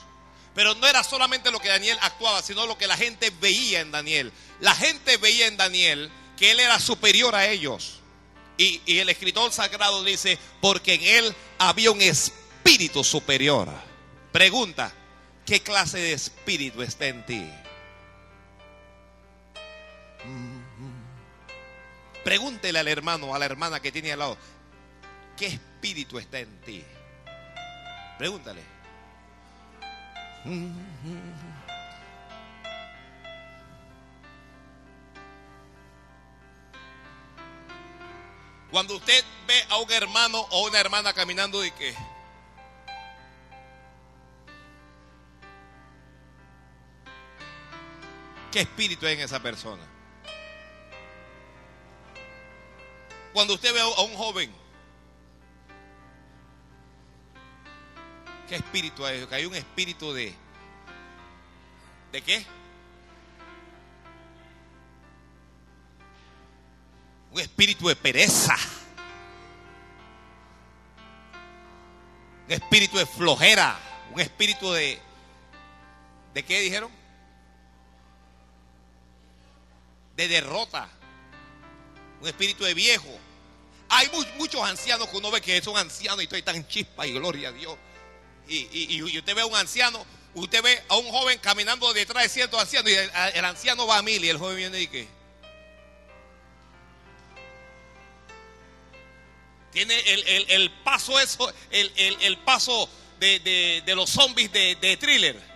Pero 0.55 0.75
no 0.75 0.87
era 0.87 1.03
solamente 1.03 1.51
lo 1.51 1.59
que 1.59 1.69
Daniel 1.69 1.97
actuaba, 2.01 2.41
sino 2.41 2.65
lo 2.65 2.77
que 2.77 2.87
la 2.87 2.97
gente 2.97 3.31
veía 3.39 3.81
en 3.81 3.91
Daniel. 3.91 4.31
La 4.59 4.75
gente 4.75 5.17
veía 5.17 5.47
en 5.47 5.57
Daniel 5.57 6.11
que 6.37 6.51
él 6.51 6.59
era 6.59 6.79
superior 6.79 7.35
a 7.35 7.47
ellos. 7.47 7.99
Y, 8.57 8.81
el 8.99 9.09
escritor 9.09 9.53
sagrado 9.53 10.03
dice, 10.03 10.37
porque 10.59 10.95
en 10.95 11.03
él 11.03 11.35
había 11.59 11.91
un 11.91 12.01
espíritu 12.01 13.03
superior. 13.03 13.69
Pregunta, 14.33 14.91
¿qué 15.45 15.61
clase 15.61 15.97
de 15.97 16.13
espíritu 16.13 16.81
está 16.81 17.07
en 17.07 17.25
ti? 17.25 17.49
Pregúntele 22.23 22.79
al 22.79 22.87
hermano, 22.89 23.33
a 23.33 23.39
la 23.39 23.45
hermana 23.45 23.79
que 23.79 23.91
tiene 23.91 24.11
al 24.11 24.19
lado, 24.19 24.37
¿qué 25.37 25.47
espíritu 25.47 26.19
está 26.19 26.39
en 26.39 26.61
ti? 26.61 26.83
Pregúntale. 28.17 28.78
Cuando 38.71 38.95
usted 38.95 39.23
ve 39.47 39.63
a 39.69 39.77
un 39.77 39.91
hermano 39.91 40.39
o 40.51 40.67
una 40.67 40.79
hermana 40.79 41.13
caminando 41.13 41.65
y 41.65 41.71
que 41.71 41.95
¿Qué 48.51 48.61
espíritu 48.61 49.05
hay 49.05 49.13
en 49.13 49.19
esa 49.21 49.39
persona? 49.39 49.83
Cuando 53.33 53.53
usted 53.53 53.73
ve 53.73 53.79
a 53.79 54.01
un 54.01 54.15
joven, 54.15 54.51
¿qué 58.49 58.55
espíritu 58.55 59.05
hay? 59.05 59.25
Que 59.27 59.35
hay 59.35 59.45
un 59.45 59.55
espíritu 59.55 60.11
de 60.11 60.35
¿De 62.11 62.21
qué? 62.23 62.43
Un 67.31 67.39
espíritu 67.39 67.87
de 67.87 67.95
pereza. 67.95 68.55
Un 72.47 72.53
espíritu 72.53 72.97
de 72.97 73.05
flojera. 73.05 73.77
Un 74.11 74.19
espíritu 74.19 74.71
de... 74.71 74.99
¿De 76.33 76.43
qué 76.43 76.61
dijeron? 76.61 76.91
De 80.15 80.27
derrota. 80.27 80.89
Un 82.21 82.27
espíritu 82.27 82.63
de 82.63 82.73
viejo. 82.73 83.19
Hay 83.89 84.09
muchos 84.37 84.61
ancianos 84.61 85.09
que 85.09 85.17
uno 85.17 85.29
ve 85.29 85.41
que 85.41 85.61
son 85.61 85.77
ancianos 85.77 86.21
y 86.21 86.23
estoy 86.23 86.41
tan 86.41 86.67
chispa 86.67 87.05
y 87.05 87.13
gloria 87.13 87.49
a 87.49 87.51
Dios. 87.51 87.77
Y, 88.49 88.95
y, 88.95 89.17
usted 89.17 89.35
ve 89.35 89.41
a 89.41 89.45
un 89.45 89.55
anciano, 89.55 90.03
usted 90.33 90.63
ve 90.63 90.81
a 90.87 90.97
un 90.97 91.07
joven 91.09 91.37
caminando 91.37 91.93
detrás 91.93 92.23
de 92.23 92.29
cierto 92.29 92.59
anciano 92.59 92.89
y 92.89 92.93
el, 92.93 93.45
anciano 93.45 93.85
va 93.85 93.99
a 93.99 94.01
mil 94.01 94.23
y 94.25 94.29
el 94.29 94.37
joven 94.37 94.57
viene 94.57 94.81
y 94.81 94.87
qué. 94.87 95.07
Tiene 99.71 99.99
el, 99.99 100.71
paso 100.83 101.19
eso, 101.19 101.53
el, 101.69 102.37
paso 102.39 102.89
de, 103.19 103.83
los 103.95 104.09
zombies 104.09 104.51
de, 104.51 104.75
de 104.81 104.97
thriller. 104.97 105.48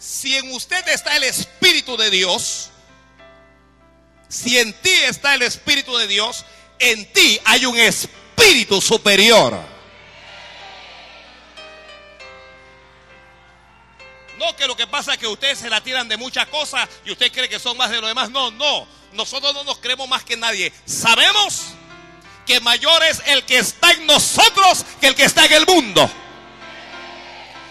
Si 0.00 0.34
en 0.34 0.50
usted 0.52 0.88
está 0.88 1.14
el 1.16 1.24
Espíritu 1.24 1.94
de 1.98 2.10
Dios, 2.10 2.70
si 4.28 4.58
en 4.58 4.72
ti 4.72 4.90
está 4.90 5.34
el 5.34 5.42
Espíritu 5.42 5.94
de 5.98 6.06
Dios, 6.06 6.46
en 6.78 7.12
ti 7.12 7.38
hay 7.44 7.66
un 7.66 7.78
Espíritu 7.78 8.80
superior. 8.80 9.60
No 14.38 14.56
que 14.56 14.66
lo 14.66 14.74
que 14.74 14.86
pasa 14.86 15.12
es 15.12 15.18
que 15.18 15.26
ustedes 15.26 15.58
se 15.58 15.68
la 15.68 15.82
tiran 15.82 16.08
de 16.08 16.16
muchas 16.16 16.46
cosas 16.46 16.88
y 17.04 17.12
usted 17.12 17.30
cree 17.30 17.50
que 17.50 17.58
son 17.58 17.76
más 17.76 17.90
de 17.90 18.00
lo 18.00 18.06
demás. 18.06 18.30
No, 18.30 18.50
no. 18.50 18.88
Nosotros 19.12 19.52
no 19.52 19.64
nos 19.64 19.78
creemos 19.80 20.08
más 20.08 20.24
que 20.24 20.34
nadie. 20.34 20.72
Sabemos 20.86 21.74
que 22.46 22.58
mayor 22.60 23.02
es 23.02 23.20
el 23.26 23.44
que 23.44 23.58
está 23.58 23.90
en 23.92 24.06
nosotros 24.06 24.86
que 24.98 25.08
el 25.08 25.14
que 25.14 25.24
está 25.24 25.44
en 25.44 25.52
el 25.52 25.66
mundo. 25.66 26.10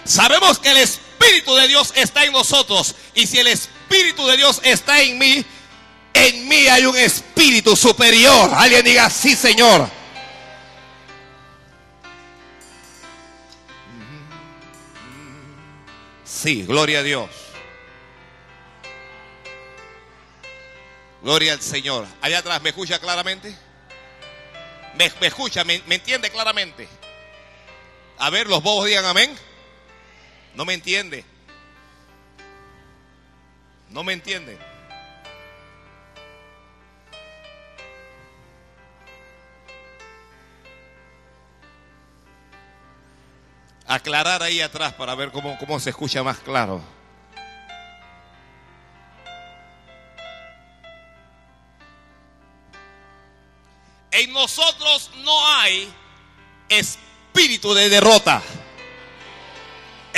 Sabemos 0.05 0.59
que 0.59 0.69
el 0.69 0.77
Espíritu 0.77 1.08
Espíritu 1.19 1.53
de 1.55 1.67
Dios 1.67 1.93
está 1.95 2.23
en 2.23 2.31
nosotros. 2.31 2.95
Y 3.13 3.27
si 3.27 3.39
el 3.39 3.47
Espíritu 3.47 4.25
de 4.25 4.37
Dios 4.37 4.61
está 4.63 5.01
en 5.01 5.17
mí, 5.17 5.45
en 6.13 6.47
mí 6.47 6.67
hay 6.67 6.85
un 6.85 6.97
Espíritu 6.97 7.75
superior. 7.75 8.51
Alguien 8.55 8.85
diga, 8.85 9.09
sí, 9.09 9.35
Señor. 9.35 9.89
Sí, 16.23 16.63
gloria 16.63 16.99
a 16.99 17.03
Dios. 17.03 17.29
Gloria 21.21 21.51
al 21.51 21.61
Señor. 21.61 22.07
Allá 22.21 22.39
atrás, 22.39 22.61
¿me 22.61 22.69
escucha 22.69 22.97
claramente? 22.97 23.53
¿Me, 24.95 25.27
escucha? 25.27 25.65
¿Me, 25.65 25.81
¿Me 25.85 25.95
entiende 25.95 26.29
claramente? 26.29 26.87
A 28.17 28.29
ver, 28.29 28.47
los 28.47 28.63
bobos 28.63 28.85
digan 28.85 29.05
amén. 29.05 29.37
No 30.59 30.65
me 30.65 30.73
entiende. 30.73 31.23
No 33.91 34.03
me 34.03 34.11
entiende. 34.11 34.57
Aclarar 43.87 44.43
ahí 44.43 44.59
atrás 44.59 44.91
para 44.95 45.15
ver 45.15 45.31
cómo, 45.31 45.57
cómo 45.59 45.79
se 45.79 45.91
escucha 45.91 46.23
más 46.23 46.39
claro. 46.39 46.81
En 54.11 54.33
nosotros 54.33 55.09
no 55.23 55.47
hay 55.55 55.89
espíritu 56.67 57.73
de 57.73 57.87
derrota. 57.87 58.43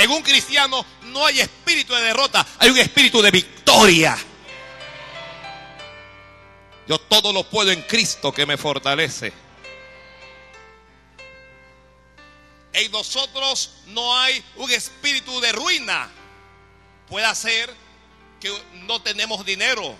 En 0.02 0.10
un 0.10 0.20
cristiano 0.20 0.84
no 1.04 1.24
hay 1.24 1.38
espíritu 1.38 1.94
de 1.94 2.02
derrota, 2.02 2.44
hay 2.58 2.70
un 2.70 2.78
espíritu 2.78 3.22
de 3.22 3.30
victoria. 3.30 4.18
Yo 6.88 6.98
todo 6.98 7.32
lo 7.32 7.48
puedo 7.48 7.70
en 7.70 7.82
Cristo 7.82 8.32
que 8.32 8.44
me 8.44 8.56
fortalece. 8.56 9.32
En 12.72 12.90
nosotros 12.90 13.74
no 13.86 14.18
hay 14.18 14.42
un 14.56 14.72
espíritu 14.72 15.40
de 15.40 15.52
ruina. 15.52 16.10
Puede 17.08 17.32
ser 17.36 17.72
que 18.40 18.52
no 18.72 19.00
tenemos 19.02 19.46
dinero, 19.46 19.94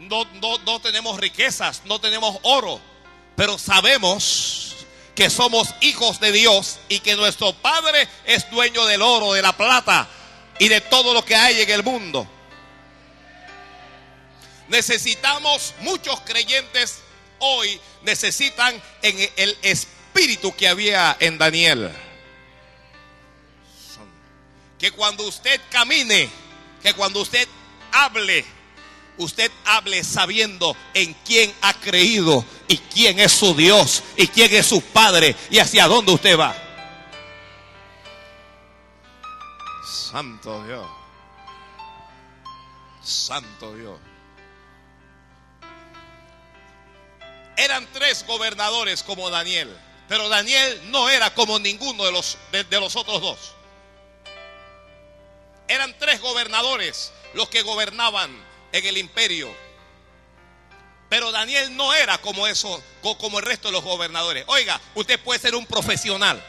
no, 0.00 0.24
no, 0.40 0.58
no 0.58 0.80
tenemos 0.80 1.16
riquezas, 1.20 1.82
no 1.84 2.00
tenemos 2.00 2.38
oro, 2.42 2.80
pero 3.36 3.56
sabemos 3.56 4.83
que 5.14 5.30
somos 5.30 5.74
hijos 5.80 6.20
de 6.20 6.32
Dios 6.32 6.78
y 6.88 7.00
que 7.00 7.14
nuestro 7.14 7.52
Padre 7.52 8.08
es 8.24 8.50
dueño 8.50 8.84
del 8.86 9.02
oro, 9.02 9.32
de 9.32 9.42
la 9.42 9.56
plata 9.56 10.08
y 10.58 10.68
de 10.68 10.80
todo 10.80 11.14
lo 11.14 11.24
que 11.24 11.36
hay 11.36 11.60
en 11.60 11.70
el 11.70 11.84
mundo. 11.84 12.28
Necesitamos, 14.68 15.74
muchos 15.80 16.20
creyentes 16.20 17.00
hoy 17.38 17.80
necesitan 18.02 18.80
en 19.02 19.30
el 19.36 19.56
espíritu 19.62 20.54
que 20.54 20.68
había 20.68 21.16
en 21.20 21.38
Daniel. 21.38 21.92
Que 24.78 24.90
cuando 24.90 25.24
usted 25.24 25.60
camine, 25.70 26.28
que 26.82 26.92
cuando 26.94 27.20
usted 27.20 27.46
hable, 27.92 28.44
usted 29.18 29.50
hable 29.64 30.02
sabiendo 30.02 30.76
en 30.94 31.14
quién 31.24 31.54
ha 31.62 31.74
creído 31.74 32.44
y 32.68 32.78
quién 32.78 33.18
es 33.20 33.32
su 33.32 33.54
Dios 33.54 34.02
y 34.16 34.26
quién 34.28 34.52
es 34.54 34.66
su 34.66 34.80
Padre 34.80 35.36
y 35.50 35.58
hacia 35.58 35.86
dónde 35.86 36.12
usted 36.12 36.38
va. 36.38 36.54
Santo 39.84 40.64
Dios. 40.64 40.86
Santo 43.02 43.74
Dios. 43.74 43.98
Eran 47.56 47.86
tres 47.92 48.26
gobernadores 48.26 49.02
como 49.02 49.30
Daniel, 49.30 49.76
Pero 50.08 50.28
Daniel 50.28 50.80
no 50.90 51.08
era 51.08 51.32
como 51.34 51.58
ninguno 51.58 52.04
de 52.04 52.12
los, 52.12 52.36
de, 52.52 52.64
de 52.64 52.80
los 52.80 52.96
otros 52.96 53.20
dos. 53.20 53.52
Eran 55.68 55.96
tres 55.98 56.20
gobernadores 56.20 57.12
los 57.32 57.48
que 57.48 57.62
gobernaban 57.62 58.30
en 58.72 58.86
el 58.86 58.98
imperio. 58.98 59.63
Pero 61.14 61.30
Daniel 61.30 61.76
no 61.76 61.94
era 61.94 62.18
como 62.18 62.44
eso, 62.48 62.82
co- 63.00 63.16
como 63.16 63.38
el 63.38 63.44
resto 63.44 63.68
de 63.68 63.72
los 63.72 63.84
gobernadores. 63.84 64.42
Oiga, 64.48 64.80
usted 64.96 65.20
puede 65.20 65.38
ser 65.38 65.54
un 65.54 65.64
profesional, 65.64 66.42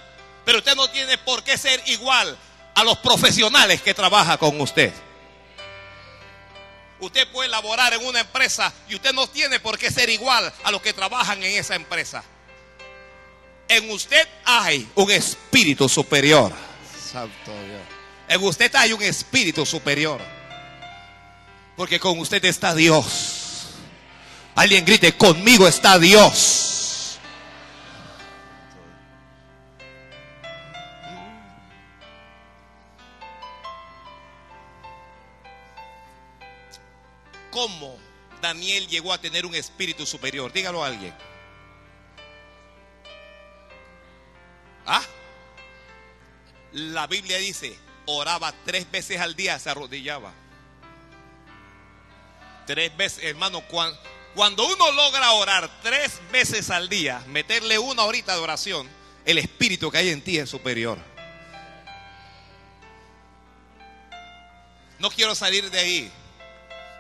pero 0.44 0.58
usted 0.58 0.74
no 0.76 0.90
tiene 0.90 1.20
por 1.20 1.44
qué 1.44 1.56
ser 1.56 1.84
igual 1.86 2.36
a 2.74 2.84
los 2.84 2.98
profesionales 2.98 3.80
que 3.84 3.94
trabajan 3.94 4.40
con 4.40 4.60
usted. 4.60 4.92
Usted 7.00 7.28
puede 7.28 7.48
laborar 7.48 7.94
en 7.94 8.04
una 8.08 8.22
empresa 8.22 8.74
y 8.90 8.96
usted 8.96 9.14
no 9.14 9.28
tiene 9.28 9.60
por 9.60 9.78
qué 9.78 9.92
ser 9.92 10.10
igual 10.10 10.52
a 10.64 10.72
los 10.72 10.82
que 10.82 10.94
trabajan 10.94 11.44
en 11.44 11.60
esa 11.60 11.76
empresa. 11.76 12.24
En 13.68 13.92
usted 13.92 14.28
hay 14.46 14.90
un 14.96 15.12
espíritu 15.12 15.88
superior. 15.88 16.52
Santo 17.12 17.52
Dios. 17.52 17.82
En 18.30 18.44
usted 18.44 18.74
hay 18.76 18.94
un 18.94 19.04
espíritu 19.04 19.64
superior. 19.64 20.20
Porque 21.78 22.00
con 22.00 22.18
usted 22.18 22.44
está 22.46 22.74
Dios. 22.74 23.35
Alguien 24.56 24.86
grite, 24.86 25.16
conmigo 25.18 25.68
está 25.68 26.00
Dios. 26.00 27.20
¿Cómo 37.52 37.98
Daniel 38.42 38.88
llegó 38.88 39.14
a 39.14 39.18
tener 39.20 39.46
un 39.46 39.56
espíritu 39.56 40.06
superior? 40.06 40.52
Dígalo 40.52 40.84
a 40.84 40.88
alguien. 40.88 41.14
¿Ah? 44.86 45.02
La 46.74 47.08
Biblia 47.08 47.38
dice, 47.38 47.78
oraba 48.06 48.54
tres 48.66 48.90
veces 48.92 49.20
al 49.22 49.36
día, 49.36 49.58
se 49.58 49.70
arrodillaba. 49.70 50.34
Tres 52.68 52.96
veces, 52.98 53.24
hermano, 53.24 53.62
cuan- 53.68 53.96
cuando 54.36 54.68
uno 54.68 54.92
logra 54.92 55.32
orar 55.32 55.70
tres 55.82 56.20
veces 56.32 56.70
al 56.70 56.90
día, 56.90 57.24
meterle 57.28 57.80
una 57.80 58.04
horita 58.04 58.34
de 58.36 58.42
oración, 58.42 58.90
el 59.26 59.38
espíritu 59.38 59.90
que 59.90 59.98
hay 59.98 60.10
en 60.10 60.22
ti 60.22 60.38
es 60.38 60.50
superior. 60.50 61.00
No 65.00 65.10
quiero 65.10 65.36
salir 65.36 65.72
de 65.72 65.80
ahí, 65.80 66.12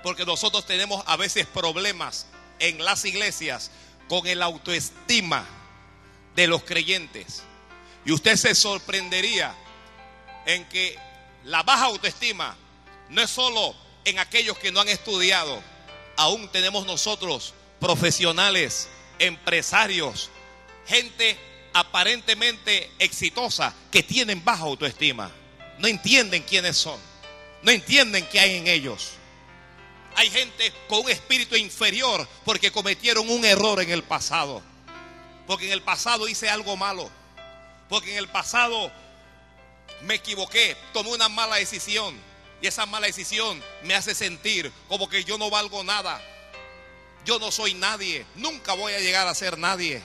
porque 0.02 0.26
nosotros 0.26 0.65
tenemos 0.65 1.04
a 1.08 1.17
veces 1.17 1.45
problemas 1.45 2.26
en 2.60 2.84
las 2.84 3.04
iglesias 3.04 3.69
con 4.08 4.26
el 4.28 4.41
autoestima 4.41 5.45
de 6.36 6.48
los 6.48 6.63
creyentes. 6.63 7.43
Y 8.06 8.13
usted 8.13 8.38
se 8.38 8.56
sorprendería 8.56 9.54
en 10.45 10.63
que 10.69 10.98
la 11.43 11.63
baja 11.63 11.86
autoestima 11.86 12.56
no 13.10 13.21
es 13.21 13.30
solo 13.30 13.76
en 14.06 14.19
aquellos 14.19 14.58
que 14.58 14.71
no 14.71 14.80
han 14.80 14.89
estudiado. 14.89 15.62
Aún 16.17 16.47
tenemos 16.49 16.86
nosotros 16.86 17.54
profesionales, 17.80 18.88
empresarios, 19.19 20.30
gente 20.88 21.38
aparentemente 21.73 22.89
exitosa 22.99 23.73
que 23.91 24.01
tienen 24.01 24.43
baja 24.43 24.63
autoestima. 24.63 25.30
No 25.78 25.88
entienden 25.88 26.43
quiénes 26.43 26.78
son. 26.78 26.99
No 27.63 27.71
entienden 27.71 28.25
qué 28.32 28.39
hay 28.39 28.56
en 28.56 28.67
ellos. 28.67 29.12
Hay 30.15 30.30
gente 30.30 30.71
con 30.88 31.01
un 31.01 31.10
espíritu 31.10 31.56
inferior 31.56 32.25
porque 32.45 32.71
cometieron 32.71 33.30
un 33.30 33.43
error 33.43 33.82
en 33.82 33.91
el 33.91 34.04
pasado. 34.04 34.62
Porque 35.45 35.65
en 35.65 35.73
el 35.73 35.82
pasado 35.82 36.28
hice 36.30 36.49
algo 36.49 36.78
malo. 36.78 37.10
Porque 37.89 38.13
en 38.13 38.19
el 38.19 38.30
pasado 38.30 38.91
me 40.04 40.15
equivoqué, 40.15 40.78
tomé 40.93 41.10
una 41.10 41.28
mala 41.28 41.58
decisión. 41.58 42.15
Y 42.65 42.67
esa 42.67 42.88
mala 42.88 43.06
decisión 43.06 43.62
me 43.84 43.93
hace 43.93 44.15
sentir 44.15 44.71
como 44.88 45.08
que 45.08 45.23
yo 45.23 45.38
no 45.38 45.51
valgo 45.51 45.84
nada. 45.84 46.19
Yo 47.23 47.38
no 47.38 47.51
soy 47.51 47.75
nadie. 47.75 48.25
Nunca 48.34 48.73
voy 48.73 48.91
a 48.93 48.99
llegar 48.99 49.28
a 49.28 49.36
ser 49.36 49.60
nadie. 49.60 50.01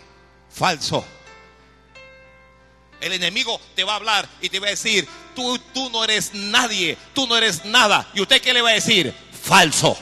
Falso. 0.51 1.03
El 3.01 3.15
enemigo 3.15 3.59
te 3.75 3.83
va 3.83 3.95
a 3.95 3.97
hablar 3.97 4.29
y 4.43 4.51
te 4.51 4.61
va 4.61 4.67
a 4.67 4.71
decir, 4.73 5.09
tú, 5.35 5.59
tú 5.73 5.89
no 5.89 6.05
eres 6.05 6.35
nadie, 6.35 6.99
tú 7.15 7.27
no 7.27 7.35
eres 7.35 7.65
nada. 7.65 8.07
¿Y 8.13 8.21
usted 8.21 8.43
qué 8.43 8.53
le 8.53 8.61
va 8.61 8.69
a 8.69 8.75
decir? 8.75 9.15
Falso. 9.43 9.97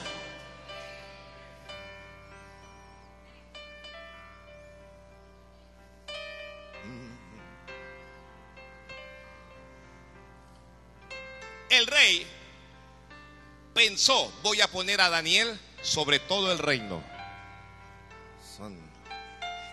Voy 14.43 14.61
a 14.61 14.69
poner 14.69 15.01
a 15.01 15.09
Daniel 15.11 15.59
sobre 15.83 16.19
todo 16.19 16.53
el 16.53 16.59
reino. 16.59 17.03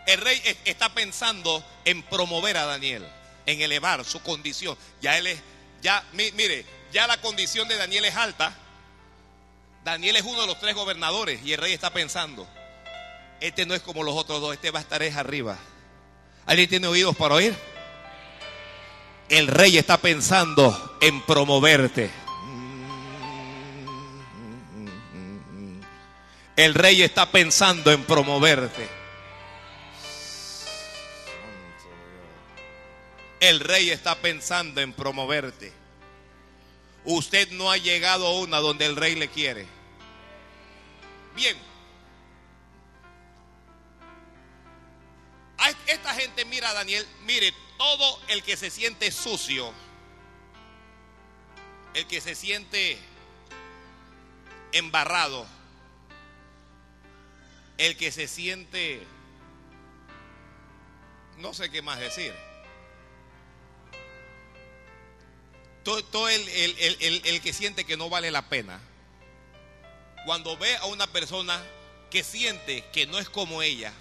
El 0.07 0.21
rey 0.21 0.39
es- 0.45 0.57
está 0.65 0.93
pensando 0.93 1.65
en 1.83 2.03
promover 2.03 2.57
a 2.57 2.65
Daniel, 2.65 3.07
en 3.47 3.61
elevar 3.61 4.05
su 4.05 4.21
condición. 4.21 4.77
Ya 5.01 5.17
él 5.17 5.25
es, 5.27 5.39
ya, 5.81 6.03
mi- 6.13 6.31
mire, 6.33 6.63
ya 6.91 7.07
la 7.07 7.19
condición 7.21 7.67
de 7.67 7.75
Daniel 7.75 8.05
es 8.05 8.15
alta. 8.15 8.53
Daniel 9.83 10.15
es 10.15 10.23
uno 10.23 10.41
de 10.41 10.47
los 10.47 10.59
tres 10.59 10.75
gobernadores 10.75 11.41
y 11.43 11.53
el 11.53 11.59
rey 11.59 11.73
está 11.73 11.91
pensando, 11.91 12.47
este 13.39 13.65
no 13.65 13.73
es 13.73 13.81
como 13.81 14.03
los 14.03 14.15
otros 14.15 14.41
dos, 14.41 14.53
este 14.53 14.71
va 14.71 14.79
a 14.79 14.81
estar 14.81 15.01
es 15.03 15.15
arriba. 15.15 15.57
¿Alguien 16.45 16.69
tiene 16.69 16.87
oídos 16.87 17.15
para 17.15 17.35
oír? 17.35 17.55
El 19.29 19.47
rey 19.47 19.77
está 19.77 19.97
pensando 19.97 20.97
en 21.01 21.21
promoverte. 21.23 22.11
El 26.55 26.73
rey 26.73 27.01
está 27.01 27.31
pensando 27.31 27.91
en 27.91 28.03
promoverte. 28.03 28.87
El 33.39 33.59
rey 33.59 33.89
está 33.89 34.15
pensando 34.15 34.79
en 34.79 34.93
promoverte. 34.93 35.73
Usted 37.03 37.51
no 37.51 37.69
ha 37.69 37.77
llegado 37.77 38.25
a 38.25 38.39
una 38.39 38.59
donde 38.59 38.85
el 38.85 38.95
rey 38.95 39.15
le 39.15 39.27
quiere. 39.27 39.67
Bien. 41.35 41.57
Esta 45.87 46.13
gente 46.15 46.45
mira 46.45 46.73
Daniel, 46.73 47.05
mire, 47.25 47.53
todo 47.77 48.19
el 48.29 48.43
que 48.43 48.57
se 48.57 48.69
siente 48.69 49.11
sucio, 49.11 49.71
el 51.93 52.07
que 52.07 52.21
se 52.21 52.33
siente 52.33 52.97
embarrado, 54.71 55.45
el 57.77 57.97
que 57.97 58.11
se 58.11 58.27
siente, 58.27 59.03
no 61.37 61.53
sé 61.53 61.69
qué 61.69 61.81
más 61.81 61.99
decir. 61.99 62.33
Todo, 65.83 66.27
el, 66.29 66.47
el- 66.49 66.75
el- 66.99 67.21
el- 67.25 67.41
que 67.41 67.53
siente 67.53 67.85
que 67.85 67.95
no 67.95 68.09
vale 68.09 68.31
la 68.31 68.49
pena, 68.49 68.79
cuando 70.25 70.57
ve 70.57 70.75
a 70.77 70.85
una 70.85 71.05
persona 71.05 71.61
que 72.09 72.23
siente 72.23 72.83
que 72.91 73.05
no 73.05 73.19
es 73.19 73.29
como 73.29 73.61
ella, 73.61 73.93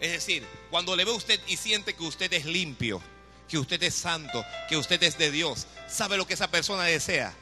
es 0.00 0.12
decir, 0.12 0.46
cuando 0.70 0.94
le 0.94 1.04
ve 1.06 1.12
a 1.12 1.14
usted 1.14 1.40
y 1.46 1.56
siente 1.56 1.94
que 1.94 2.02
usted 2.02 2.30
es 2.34 2.44
limpio, 2.44 3.00
que 3.48 3.56
usted 3.58 3.82
es 3.82 3.94
santo, 3.94 4.44
que 4.68 4.76
usted 4.76 5.02
es 5.02 5.16
de 5.16 5.30
Dios, 5.30 5.66
¿sabe 5.88 6.16
lo 6.18 6.26
que 6.26 6.34
esa 6.34 6.50
persona 6.50 6.82
desea? 6.84 7.32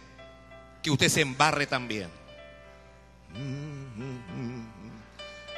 Que 0.82 0.90
usted 0.92 1.08
se 1.08 1.22
embarre 1.22 1.66
también. 1.66 2.08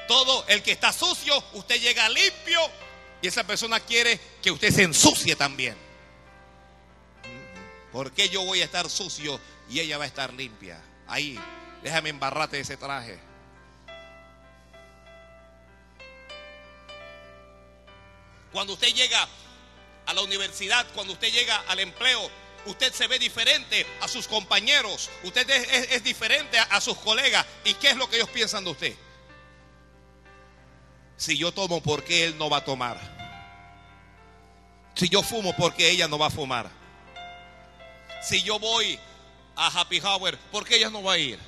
Todo 0.08 0.44
el 0.48 0.62
que 0.62 0.72
está 0.72 0.92
sucio, 0.92 1.42
usted 1.54 1.80
llega 1.80 2.08
limpio 2.08 2.60
y 3.20 3.28
esa 3.28 3.44
persona 3.44 3.80
quiere 3.80 4.20
que 4.42 4.50
usted 4.50 4.70
se 4.72 4.82
ensucie 4.82 5.36
también. 5.36 5.76
¿Por 7.92 8.12
qué 8.12 8.28
yo 8.28 8.42
voy 8.42 8.62
a 8.62 8.64
estar 8.64 8.88
sucio 8.88 9.38
y 9.68 9.80
ella 9.80 9.98
va 9.98 10.04
a 10.04 10.06
estar 10.06 10.32
limpia? 10.32 10.82
Ahí, 11.06 11.38
déjame 11.82 12.08
embarrarte 12.08 12.58
ese 12.58 12.76
traje. 12.76 13.20
Cuando 18.50 18.74
usted 18.74 18.88
llega 18.88 19.28
a 20.06 20.14
la 20.14 20.22
universidad, 20.22 20.86
cuando 20.94 21.12
usted 21.12 21.32
llega 21.32 21.56
al 21.68 21.80
empleo, 21.80 22.30
usted 22.66 22.92
se 22.92 23.06
ve 23.06 23.18
diferente 23.18 23.86
a 24.00 24.08
sus 24.08 24.28
compañeros, 24.28 25.10
usted 25.22 25.48
es, 25.48 26.04
diferente 26.04 26.58
a 26.58 26.80
sus 26.80 26.96
colegas. 26.98 27.46
¿Y 27.64 27.74
qué 27.74 27.90
es 27.90 27.96
lo 27.96 28.08
que 28.08 28.16
ellos 28.16 28.30
piensan 28.30 28.64
de 28.64 28.70
usted? 28.70 28.94
Si 31.22 31.38
yo 31.38 31.52
tomo, 31.52 31.80
¿por 31.80 32.02
qué 32.02 32.24
él 32.24 32.36
no 32.36 32.50
va 32.50 32.56
a 32.56 32.64
tomar? 32.64 32.98
Si 34.96 35.08
yo 35.08 35.22
fumo, 35.22 35.54
¿por 35.54 35.72
qué 35.72 35.88
ella 35.88 36.08
no 36.08 36.18
va 36.18 36.26
a 36.26 36.30
fumar? 36.30 36.68
Si 38.20 38.42
yo 38.42 38.58
voy 38.58 38.98
a 39.54 39.68
Happy 39.68 40.00
Hour, 40.00 40.36
¿por 40.50 40.64
qué 40.64 40.78
ella 40.78 40.90
no 40.90 41.00
va 41.00 41.12
a 41.12 41.18
ir? 41.18 41.38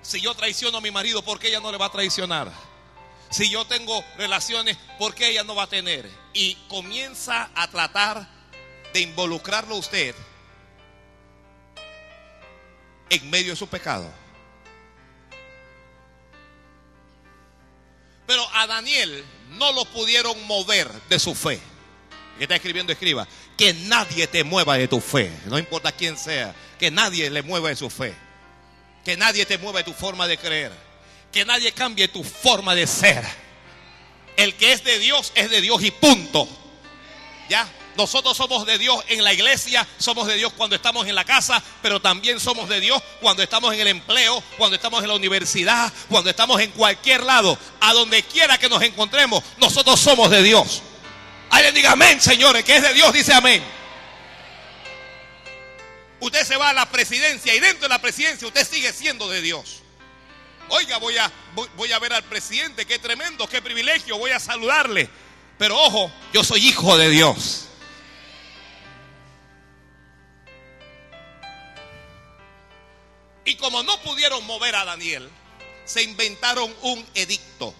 Si 0.00 0.22
yo 0.22 0.34
traiciono 0.34 0.78
a 0.78 0.80
mi 0.80 0.90
marido, 0.90 1.20
¿por 1.20 1.38
qué 1.38 1.48
ella 1.48 1.60
no 1.60 1.70
le 1.70 1.76
va 1.76 1.84
a 1.84 1.92
traicionar? 1.92 2.50
Si 3.28 3.50
yo 3.50 3.66
tengo 3.66 4.02
relaciones, 4.16 4.78
¿por 4.98 5.14
qué 5.14 5.28
ella 5.28 5.44
no 5.44 5.54
va 5.54 5.64
a 5.64 5.68
tener? 5.68 6.10
Y 6.32 6.54
comienza 6.66 7.50
a 7.54 7.68
tratar 7.68 8.26
de 8.94 9.00
involucrarlo 9.02 9.76
usted 9.76 10.14
en 13.10 13.28
medio 13.28 13.50
de 13.50 13.56
su 13.56 13.68
pecado. 13.68 14.10
Pero 18.26 18.46
a 18.54 18.66
Daniel 18.66 19.24
no 19.50 19.72
lo 19.72 19.84
pudieron 19.86 20.46
mover 20.46 20.90
de 21.08 21.18
su 21.18 21.34
fe. 21.34 21.60
Que 22.38 22.44
está 22.44 22.56
escribiendo, 22.56 22.92
escriba. 22.92 23.26
Que 23.56 23.72
nadie 23.72 24.26
te 24.26 24.44
mueva 24.44 24.76
de 24.76 24.88
tu 24.88 25.00
fe. 25.00 25.32
No 25.46 25.58
importa 25.58 25.92
quién 25.92 26.18
sea. 26.18 26.54
Que 26.78 26.90
nadie 26.90 27.30
le 27.30 27.42
mueva 27.42 27.70
de 27.70 27.76
su 27.76 27.88
fe. 27.88 28.14
Que 29.04 29.16
nadie 29.16 29.46
te 29.46 29.58
mueva 29.58 29.78
de 29.78 29.84
tu 29.84 29.92
forma 29.92 30.26
de 30.26 30.36
creer. 30.36 30.72
Que 31.32 31.44
nadie 31.44 31.72
cambie 31.72 32.08
tu 32.08 32.22
forma 32.24 32.74
de 32.74 32.86
ser. 32.86 33.24
El 34.36 34.54
que 34.54 34.72
es 34.72 34.84
de 34.84 34.98
Dios 34.98 35.32
es 35.34 35.50
de 35.50 35.60
Dios 35.60 35.82
y 35.82 35.90
punto. 35.90 36.46
¿Ya? 37.48 37.66
Nosotros 37.96 38.36
somos 38.36 38.66
de 38.66 38.78
Dios 38.78 38.96
en 39.08 39.24
la 39.24 39.32
iglesia, 39.32 39.86
somos 39.98 40.26
de 40.26 40.34
Dios 40.34 40.52
cuando 40.52 40.76
estamos 40.76 41.06
en 41.06 41.14
la 41.14 41.24
casa, 41.24 41.62
pero 41.80 42.00
también 42.00 42.38
somos 42.38 42.68
de 42.68 42.80
Dios 42.80 43.02
cuando 43.20 43.42
estamos 43.42 43.72
en 43.72 43.80
el 43.80 43.88
empleo, 43.88 44.42
cuando 44.58 44.76
estamos 44.76 45.02
en 45.02 45.08
la 45.08 45.14
universidad, 45.14 45.90
cuando 46.08 46.28
estamos 46.28 46.60
en 46.60 46.70
cualquier 46.72 47.22
lado, 47.22 47.58
a 47.80 47.92
donde 47.94 48.22
quiera 48.22 48.58
que 48.58 48.68
nos 48.68 48.82
encontremos, 48.82 49.42
nosotros 49.56 49.98
somos 49.98 50.30
de 50.30 50.42
Dios. 50.42 50.82
Alguien 51.50 51.74
diga 51.74 51.92
amén, 51.92 52.20
señores, 52.20 52.64
que 52.64 52.76
es 52.76 52.82
de 52.82 52.92
Dios, 52.92 53.12
dice 53.12 53.32
amén. 53.32 53.62
Usted 56.20 56.44
se 56.44 56.56
va 56.56 56.70
a 56.70 56.72
la 56.74 56.86
presidencia 56.90 57.54
y 57.54 57.60
dentro 57.60 57.82
de 57.82 57.88
la 57.88 58.00
presidencia 58.00 58.46
usted 58.46 58.66
sigue 58.66 58.92
siendo 58.92 59.28
de 59.28 59.40
Dios. 59.40 59.82
Oiga, 60.68 60.98
voy 60.98 61.16
a, 61.16 61.30
voy, 61.54 61.68
voy 61.76 61.92
a 61.92 61.98
ver 61.98 62.12
al 62.12 62.24
presidente, 62.24 62.84
qué 62.84 62.98
tremendo, 62.98 63.48
qué 63.48 63.62
privilegio, 63.62 64.18
voy 64.18 64.32
a 64.32 64.40
saludarle. 64.40 65.08
Pero 65.58 65.78
ojo, 65.80 66.10
yo 66.32 66.44
soy 66.44 66.66
hijo 66.66 66.98
de 66.98 67.08
Dios. 67.08 67.66
Y 73.46 73.54
como 73.54 73.84
no 73.84 73.96
pudieron 74.02 74.44
mover 74.44 74.74
a 74.74 74.84
Daniel, 74.84 75.30
se 75.84 76.02
inventaron 76.02 76.74
un 76.82 77.06
edicto. 77.14 77.72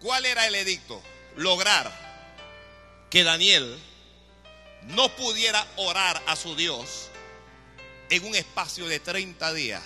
¿Cuál 0.00 0.24
era 0.24 0.46
el 0.46 0.54
edicto? 0.54 1.02
Lograr 1.36 1.92
que 3.10 3.22
Daniel 3.22 3.78
no 4.84 5.14
pudiera 5.16 5.66
orar 5.76 6.22
a 6.26 6.36
su 6.36 6.56
Dios 6.56 7.10
en 8.08 8.24
un 8.24 8.34
espacio 8.34 8.88
de 8.88 8.98
30 8.98 9.52
días. 9.52 9.82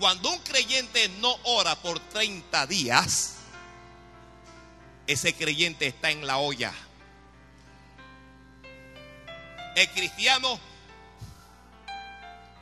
Cuando 0.00 0.30
un 0.30 0.38
creyente 0.40 1.08
no 1.20 1.32
ora 1.44 1.76
por 1.76 2.00
30 2.00 2.66
días, 2.66 3.36
ese 5.06 5.32
creyente 5.34 5.86
está 5.86 6.10
en 6.10 6.26
la 6.26 6.38
olla. 6.38 6.72
El 9.76 9.88
cristiano, 9.90 10.58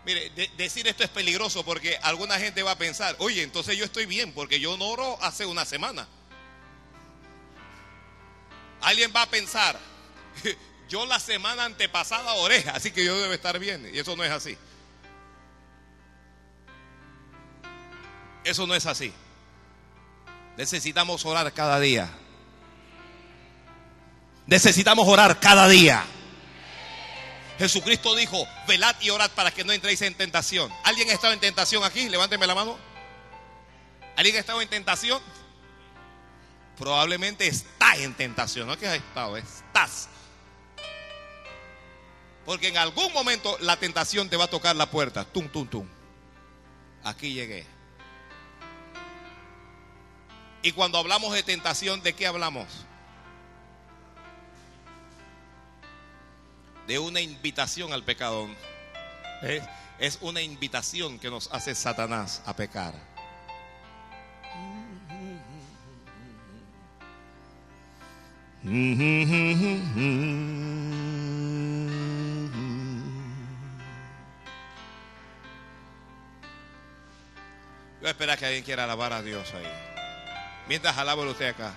mire, 0.05 0.31
de- 0.31 0.51
decir 0.57 0.87
esto 0.87 1.03
es 1.05 1.11
peligroso 1.11 1.65
porque 1.65 1.99
alguna 2.03 2.39
gente 2.39 2.63
va 2.63 2.73
a 2.73 2.79
pensar, 2.79 3.17
oye, 3.19 3.43
entonces 3.43 3.77
yo 3.77 3.85
estoy 3.85 4.07
bien 4.07 4.33
porque 4.33 4.61
yo 4.61 4.77
no 4.77 4.87
oro 4.89 5.19
hace 5.23 5.47
una 5.47 5.65
semana. 5.65 6.07
Alguien 8.81 9.13
va 9.15 9.23
a 9.23 9.27
pensar, 9.31 9.79
yo 10.89 11.05
la 11.07 11.19
semana 11.19 11.65
antepasada 11.65 12.33
oré, 12.35 12.65
así 12.73 12.91
que 12.93 13.05
yo 13.05 13.19
debo 13.19 13.33
estar 13.33 13.59
bien. 13.59 13.91
Y 13.93 13.99
eso 13.99 14.15
no 14.17 14.23
es 14.25 14.31
así. 14.31 14.57
Eso 18.45 18.67
no 18.67 18.75
es 18.75 18.87
así. 18.87 19.13
Necesitamos 20.57 21.25
orar 21.27 21.53
cada 21.53 21.79
día. 21.81 22.09
Necesitamos 24.47 25.07
orar 25.07 25.39
cada 25.41 25.69
día. 25.69 26.05
Jesucristo 27.59 28.15
dijo, 28.15 28.47
velad 28.69 28.95
y 29.01 29.11
orad 29.11 29.31
para 29.33 29.51
que 29.51 29.65
no 29.65 29.73
entréis 29.73 30.01
en 30.03 30.15
tentación. 30.15 30.73
¿Alguien 30.85 31.11
ha 31.11 31.13
estado 31.13 31.33
en 31.33 31.41
tentación 31.41 31.83
aquí? 31.83 32.09
Levánteme 32.09 32.47
la 32.47 32.55
mano. 32.55 32.79
¿Alguien 34.17 34.37
ha 34.37 34.39
estado 34.39 34.63
en 34.63 34.69
tentación? 34.69 35.21
Probablemente 36.77 37.49
está 37.49 37.97
en 37.97 38.15
tentación. 38.15 38.69
No 38.69 38.79
que 38.79 38.87
has 38.87 38.97
estado, 38.97 39.37
estás. 39.37 40.09
Porque 42.45 42.69
en 42.69 42.79
algún 42.79 43.13
momento 43.13 43.59
la 43.61 43.77
tentación 43.77 44.29
te 44.31 44.37
va 44.37 44.45
a 44.45 44.51
tocar 44.51 44.77
la 44.77 44.91
puerta. 44.91 45.25
Tum, 45.25 45.49
tum, 45.49 45.67
tum. 45.67 45.89
Aquí 47.03 47.35
llegué. 47.35 47.67
Y 50.63 50.73
cuando 50.73 50.99
hablamos 50.99 51.33
de 51.33 51.43
tentación, 51.43 52.03
¿de 52.03 52.13
qué 52.15 52.27
hablamos? 52.27 52.88
De 56.89 56.99
una 56.99 57.21
invitación 57.21 57.93
al 57.93 58.03
pecado. 58.03 58.49
Es, 59.43 59.63
es 59.99 60.19
una 60.23 60.41
invitación 60.41 61.19
que 61.19 61.31
nos 61.31 61.53
hace 61.53 61.75
Satanás 61.75 62.43
a 62.47 62.57
pecar. 62.57 62.95
Yo 68.65 68.71
voy 78.01 78.07
a 78.07 78.11
esperar 78.11 78.39
que 78.39 78.47
alguien 78.47 78.65
quiera 78.65 78.85
alabar 78.85 79.13
a 79.13 79.23
Dios 79.23 79.53
ahí. 79.55 79.71
Mientras 80.69 80.97
alábalo 80.97 81.33
usted 81.33 81.49
acá. 81.49 81.75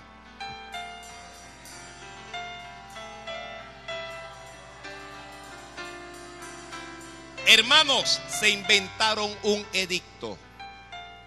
Hermanos, 7.48 8.22
se 8.40 8.50
inventaron 8.50 9.36
un 9.44 9.66
edicto 9.74 10.38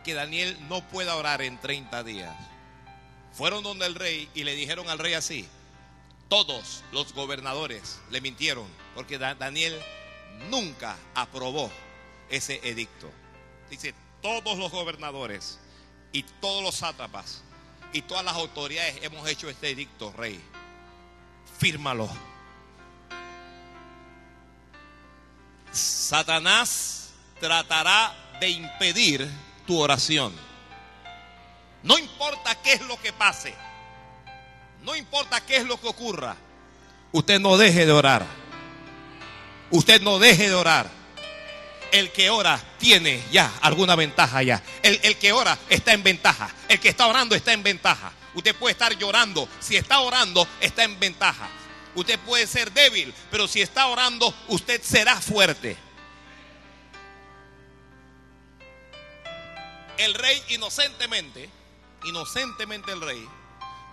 que 0.04 0.14
Daniel 0.14 0.56
no 0.68 0.86
pueda 0.88 1.16
orar 1.16 1.42
en 1.42 1.58
30 1.58 2.02
días. 2.04 2.34
Fueron 3.32 3.62
donde 3.62 3.86
el 3.86 3.94
rey 3.94 4.28
y 4.34 4.44
le 4.44 4.54
dijeron 4.54 4.88
al 4.88 4.98
rey 4.98 5.14
así. 5.14 5.46
Todos 6.28 6.82
los 6.92 7.12
gobernadores 7.12 8.00
le 8.10 8.20
mintieron 8.20 8.66
porque 8.94 9.18
Da- 9.18 9.34
Daniel 9.34 9.78
nunca 10.50 10.96
aprobó 11.14 11.70
ese 12.30 12.60
edicto. 12.64 13.10
Dice, 13.70 13.94
todos 14.22 14.56
los 14.56 14.70
gobernadores 14.70 15.58
y 16.12 16.22
todos 16.40 16.62
los 16.62 16.76
sátrapas 16.76 17.42
y 17.92 18.02
todas 18.02 18.24
las 18.24 18.34
autoridades 18.34 18.98
hemos 19.02 19.28
hecho 19.28 19.48
este 19.50 19.70
edicto, 19.70 20.12
rey. 20.16 20.40
Fírmalo. 21.58 22.08
Satanás 25.74 27.10
tratará 27.40 28.14
de 28.40 28.48
impedir 28.48 29.28
tu 29.66 29.80
oración. 29.80 30.32
No 31.82 31.98
importa 31.98 32.54
qué 32.62 32.74
es 32.74 32.80
lo 32.82 33.00
que 33.00 33.12
pase. 33.12 33.54
No 34.82 34.94
importa 34.94 35.44
qué 35.44 35.56
es 35.56 35.64
lo 35.64 35.80
que 35.80 35.88
ocurra. 35.88 36.36
Usted 37.12 37.40
no 37.40 37.56
deje 37.56 37.86
de 37.86 37.92
orar. 37.92 38.24
Usted 39.70 40.00
no 40.00 40.18
deje 40.18 40.48
de 40.48 40.54
orar. 40.54 40.88
El 41.90 42.10
que 42.10 42.30
ora 42.30 42.60
tiene 42.78 43.22
ya 43.30 43.52
alguna 43.60 43.94
ventaja 43.96 44.42
ya. 44.42 44.62
El, 44.82 44.98
el 45.02 45.16
que 45.16 45.32
ora 45.32 45.58
está 45.68 45.92
en 45.92 46.02
ventaja. 46.02 46.50
El 46.68 46.80
que 46.80 46.88
está 46.88 47.06
orando 47.06 47.34
está 47.34 47.52
en 47.52 47.62
ventaja. 47.62 48.12
Usted 48.34 48.54
puede 48.56 48.72
estar 48.72 48.96
llorando. 48.96 49.48
Si 49.60 49.76
está 49.76 50.00
orando, 50.00 50.46
está 50.60 50.84
en 50.84 50.98
ventaja. 50.98 51.48
Usted 51.94 52.18
puede 52.20 52.46
ser 52.46 52.72
débil, 52.72 53.14
pero 53.30 53.46
si 53.46 53.62
está 53.62 53.86
orando, 53.86 54.34
usted 54.48 54.82
será 54.82 55.20
fuerte. 55.20 55.76
El 59.96 60.14
rey 60.14 60.42
inocentemente, 60.48 61.48
inocentemente 62.04 62.92
el 62.92 63.00
rey, 63.00 63.28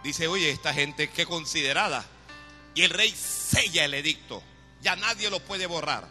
dice, 0.04 0.28
oye, 0.28 0.50
esta 0.50 0.74
gente 0.74 1.10
qué 1.12 1.26
considerada. 1.26 2.06
Y 2.74 2.84
el 2.84 2.90
rey 2.90 3.14
sella 3.16 3.86
el 3.86 3.94
edicto. 3.94 4.42
Ya 4.82 4.96
nadie 4.96 5.30
lo 5.30 5.40
puede 5.42 5.68
borrar. 5.68 6.08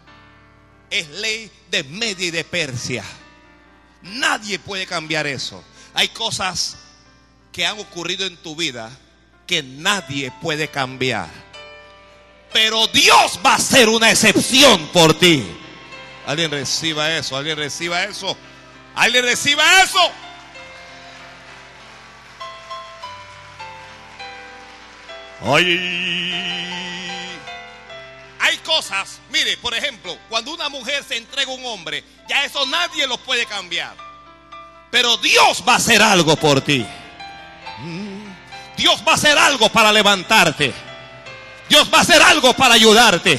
Es 0.91 1.09
ley 1.09 1.51
de 1.71 1.83
Media 1.85 2.27
y 2.27 2.31
de 2.31 2.45
Persia. 2.45 3.05
Nadie 4.03 4.59
puede 4.59 4.87
cambiar 4.87 5.27
eso. 5.27 5.65
Hay 5.95 6.09
cosas 6.09 6.77
que 7.53 7.67
han 7.67 7.79
ocurrido 7.79 8.27
en 8.27 8.37
tu 8.37 8.55
vida 8.55 8.91
que 9.47 9.63
nadie 9.63 10.33
puede 10.41 10.69
cambiar. 10.69 11.50
Pero 12.53 12.87
Dios 12.89 13.39
va 13.45 13.53
a 13.53 13.57
hacer 13.57 13.89
una 13.89 14.11
excepción 14.11 14.89
por 14.89 15.15
ti. 15.15 15.47
Alguien 16.27 16.51
reciba 16.51 17.17
eso, 17.17 17.37
alguien 17.37 17.57
reciba 17.57 18.05
eso. 18.05 18.37
Alguien 18.95 19.25
reciba 19.25 19.83
eso. 19.83 20.11
Ay. 25.43 26.11
Hay 28.41 28.57
cosas, 28.59 29.21
mire, 29.31 29.57
por 29.59 29.75
ejemplo, 29.75 30.17
cuando 30.29 30.53
una 30.53 30.69
mujer 30.69 31.05
se 31.05 31.17
entrega 31.17 31.51
a 31.53 31.55
un 31.55 31.65
hombre, 31.67 32.03
ya 32.29 32.45
eso 32.45 32.67
nadie 32.67 33.07
lo 33.07 33.17
puede 33.19 33.47
cambiar. 33.47 33.95
Pero 34.91 35.17
Dios 35.19 35.63
va 35.67 35.75
a 35.75 35.77
hacer 35.77 36.03
algo 36.03 36.37
por 36.37 36.61
ti. 36.61 36.85
Dios 38.77 39.03
va 39.07 39.13
a 39.13 39.15
hacer 39.15 39.39
algo 39.39 39.69
para 39.69 39.93
levantarte. 39.93 40.90
Dios 41.71 41.89
va 41.95 41.99
a 41.99 42.01
hacer 42.01 42.21
algo 42.21 42.53
para 42.53 42.75
ayudarte. 42.75 43.39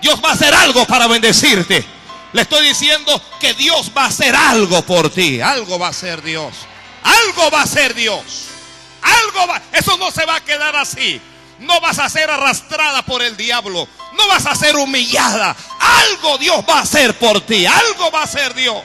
Dios 0.00 0.18
va 0.24 0.30
a 0.30 0.32
hacer 0.32 0.54
algo 0.54 0.86
para 0.86 1.06
bendecirte. 1.06 1.84
Le 2.32 2.42
estoy 2.42 2.66
diciendo 2.66 3.20
que 3.38 3.52
Dios 3.52 3.92
va 3.96 4.04
a 4.04 4.08
hacer 4.08 4.34
algo 4.34 4.80
por 4.82 5.10
ti. 5.10 5.42
Algo 5.42 5.78
va 5.78 5.88
a 5.88 5.90
hacer 5.90 6.22
Dios. 6.22 6.54
Algo 7.02 7.50
va 7.50 7.60
a 7.60 7.64
hacer 7.64 7.94
Dios. 7.94 8.22
Algo 9.02 9.46
va. 9.46 9.60
Eso 9.72 9.98
no 9.98 10.10
se 10.10 10.24
va 10.24 10.36
a 10.36 10.40
quedar 10.40 10.76
así. 10.76 11.20
No 11.58 11.78
vas 11.82 11.98
a 11.98 12.08
ser 12.08 12.30
arrastrada 12.30 13.02
por 13.02 13.22
el 13.22 13.36
diablo. 13.36 13.86
No 14.16 14.28
vas 14.28 14.46
a 14.46 14.54
ser 14.54 14.74
humillada. 14.76 15.54
Algo 15.78 16.38
Dios 16.38 16.64
va 16.66 16.78
a 16.78 16.82
hacer 16.82 17.18
por 17.18 17.42
ti. 17.42 17.66
Algo 17.66 18.10
va 18.10 18.20
a 18.20 18.24
hacer 18.24 18.54
Dios. 18.54 18.82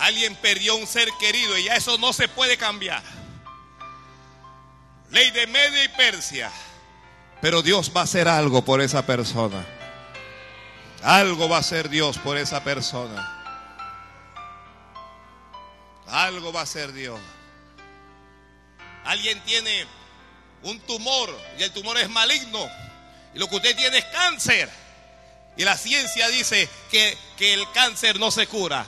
Alguien 0.00 0.34
perdió 0.36 0.76
un 0.76 0.86
ser 0.86 1.08
querido 1.20 1.58
y 1.58 1.64
ya 1.64 1.76
eso 1.76 1.98
no 1.98 2.14
se 2.14 2.26
puede 2.26 2.56
cambiar. 2.56 3.02
Ley 5.10 5.30
de 5.30 5.46
Media 5.46 5.84
y 5.84 5.88
Persia. 5.88 6.50
Pero 7.42 7.60
Dios 7.60 7.92
va 7.94 8.00
a 8.00 8.04
hacer 8.04 8.26
algo 8.26 8.64
por 8.64 8.80
esa 8.80 9.04
persona. 9.04 9.64
Algo 11.02 11.48
va 11.50 11.56
a 11.56 11.60
hacer 11.60 11.90
Dios 11.90 12.16
por 12.18 12.38
esa 12.38 12.64
persona. 12.64 13.36
Algo 16.06 16.50
va 16.50 16.60
a 16.60 16.64
hacer 16.64 16.92
Dios. 16.92 17.20
Alguien 19.04 19.38
tiene 19.40 19.86
un 20.62 20.80
tumor 20.80 21.30
y 21.58 21.62
el 21.62 21.72
tumor 21.72 21.98
es 21.98 22.08
maligno. 22.08 22.66
Y 23.34 23.38
lo 23.38 23.48
que 23.48 23.56
usted 23.56 23.76
tiene 23.76 23.98
es 23.98 24.04
cáncer. 24.06 24.70
Y 25.58 25.64
la 25.64 25.76
ciencia 25.76 26.28
dice 26.28 26.70
que, 26.90 27.18
que 27.36 27.52
el 27.52 27.70
cáncer 27.72 28.18
no 28.18 28.30
se 28.30 28.46
cura. 28.46 28.86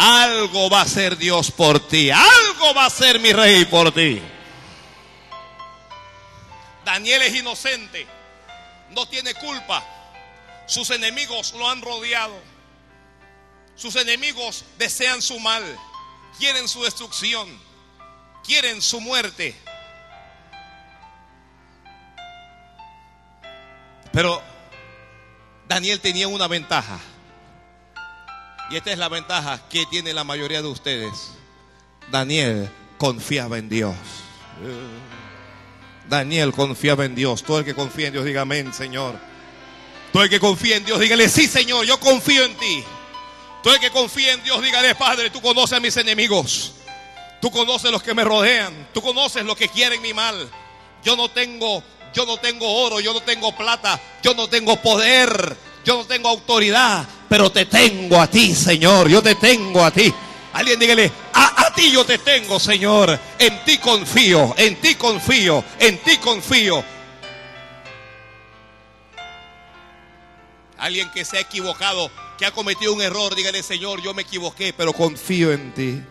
Algo 0.00 0.70
va 0.70 0.78
a 0.78 0.82
hacer 0.82 1.16
Dios 1.16 1.50
por 1.50 1.80
ti. 1.80 2.08
Algo 2.08 2.72
va 2.72 2.84
a 2.84 2.86
hacer 2.86 3.18
mi 3.18 3.32
rey 3.32 3.64
por 3.64 3.90
ti. 3.90 4.22
Daniel 6.84 7.22
es 7.22 7.34
inocente. 7.34 8.06
No 8.90 9.08
tiene 9.08 9.34
culpa. 9.34 9.84
Sus 10.68 10.90
enemigos 10.90 11.52
lo 11.54 11.68
han 11.68 11.82
rodeado. 11.82 12.40
Sus 13.74 13.96
enemigos 13.96 14.64
desean 14.78 15.20
su 15.20 15.40
mal. 15.40 15.64
Quieren 16.38 16.68
su 16.68 16.84
destrucción. 16.84 17.48
Quieren 18.44 18.80
su 18.80 19.00
muerte. 19.00 19.56
Pero 24.12 24.40
Daniel 25.66 25.98
tenía 25.98 26.28
una 26.28 26.46
ventaja. 26.46 27.00
Y 28.70 28.76
esta 28.76 28.92
es 28.92 28.98
la 28.98 29.08
ventaja 29.08 29.68
que 29.68 29.86
tiene 29.86 30.12
la 30.12 30.24
mayoría 30.24 30.60
de 30.60 30.68
ustedes. 30.68 31.32
Daniel 32.10 32.68
confiaba 32.98 33.58
en 33.58 33.68
Dios. 33.68 33.94
Daniel 36.08 36.52
confiaba 36.52 37.04
en 37.04 37.14
Dios. 37.14 37.42
Todo 37.42 37.60
el 37.60 37.64
que 37.64 37.74
confía 37.74 38.08
en 38.08 38.12
Dios, 38.12 38.24
diga 38.24 38.42
amén, 38.42 38.72
Señor. 38.74 39.18
Todo 40.12 40.22
el 40.22 40.30
que 40.30 40.40
confía 40.40 40.76
en 40.76 40.84
Dios, 40.84 41.00
dígale, 41.00 41.28
sí, 41.28 41.46
Señor, 41.46 41.84
yo 41.84 41.98
confío 42.00 42.44
en 42.44 42.56
ti. 42.56 42.84
Todo 43.62 43.74
el 43.74 43.80
que 43.80 43.90
confía 43.90 44.32
en 44.32 44.42
Dios, 44.42 44.62
dígale, 44.62 44.94
Padre, 44.94 45.30
tú 45.30 45.40
conoces 45.40 45.76
a 45.76 45.80
mis 45.80 45.96
enemigos. 45.96 46.74
Tú 47.40 47.50
conoces 47.50 47.90
los 47.90 48.02
que 48.02 48.14
me 48.14 48.24
rodean. 48.24 48.88
Tú 48.92 49.00
conoces 49.00 49.44
los 49.44 49.56
que 49.56 49.68
quieren 49.68 50.00
mi 50.02 50.12
mal. 50.12 50.48
Yo 51.04 51.16
no 51.16 51.30
tengo, 51.30 51.82
yo 52.14 52.26
no 52.26 52.38
tengo 52.38 52.70
oro, 52.84 53.00
yo 53.00 53.12
no 53.12 53.20
tengo 53.20 53.56
plata, 53.56 54.00
yo 54.22 54.34
no 54.34 54.48
tengo 54.48 54.76
poder, 54.82 55.56
yo 55.84 55.96
no 55.96 56.04
tengo 56.04 56.28
autoridad, 56.28 57.06
pero 57.28 57.50
te 57.50 57.66
tengo 57.66 58.20
a 58.20 58.26
ti, 58.26 58.54
Señor. 58.54 59.08
Yo 59.08 59.22
te 59.22 59.34
tengo 59.34 59.84
a 59.84 59.90
ti. 59.90 60.12
Alguien 60.52 60.80
dígale, 60.80 61.12
a, 61.34 61.72
ti 61.74 61.92
yo 61.92 62.04
te 62.04 62.18
tengo, 62.18 62.58
Señor. 62.58 63.18
En 63.38 63.64
ti 63.64 63.78
confío, 63.78 64.54
en 64.56 64.80
ti 64.80 64.94
confío, 64.94 65.62
en 65.78 65.98
ti 65.98 66.16
confío. 66.16 66.82
Alguien 70.78 71.10
que 71.12 71.24
se 71.24 71.38
ha 71.38 71.40
equivocado, 71.40 72.10
que 72.38 72.46
ha 72.46 72.50
cometido 72.52 72.92
un 72.92 73.02
error, 73.02 73.34
dígale, 73.34 73.62
Señor, 73.62 74.00
yo 74.00 74.14
me 74.14 74.22
equivoqué, 74.22 74.72
pero 74.72 74.92
confío 74.92 75.52
en 75.52 75.72
ti. 75.74 76.02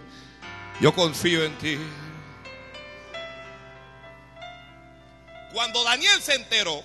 Yo 0.79 0.93
confío 0.93 1.43
en 1.43 1.57
ti. 1.57 1.77
Cuando 5.53 5.83
Daniel 5.83 6.21
se 6.21 6.35
enteró 6.35 6.83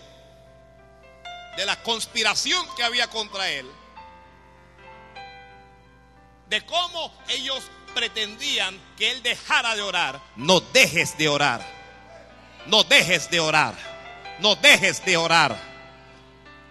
de 1.56 1.66
la 1.66 1.82
conspiración 1.82 2.64
que 2.74 2.82
había 2.82 3.08
contra 3.08 3.50
él, 3.50 3.66
de 6.52 6.60
cómo 6.66 7.10
ellos 7.28 7.62
pretendían 7.94 8.78
que 8.98 9.10
él 9.10 9.22
dejara 9.22 9.74
de 9.74 9.80
orar, 9.80 10.20
no 10.36 10.60
dejes 10.60 11.16
de 11.16 11.26
orar. 11.26 11.66
No 12.66 12.84
dejes 12.84 13.30
de 13.30 13.40
orar. 13.40 13.74
No 14.38 14.54
dejes 14.56 15.02
de 15.02 15.16
orar. 15.16 15.56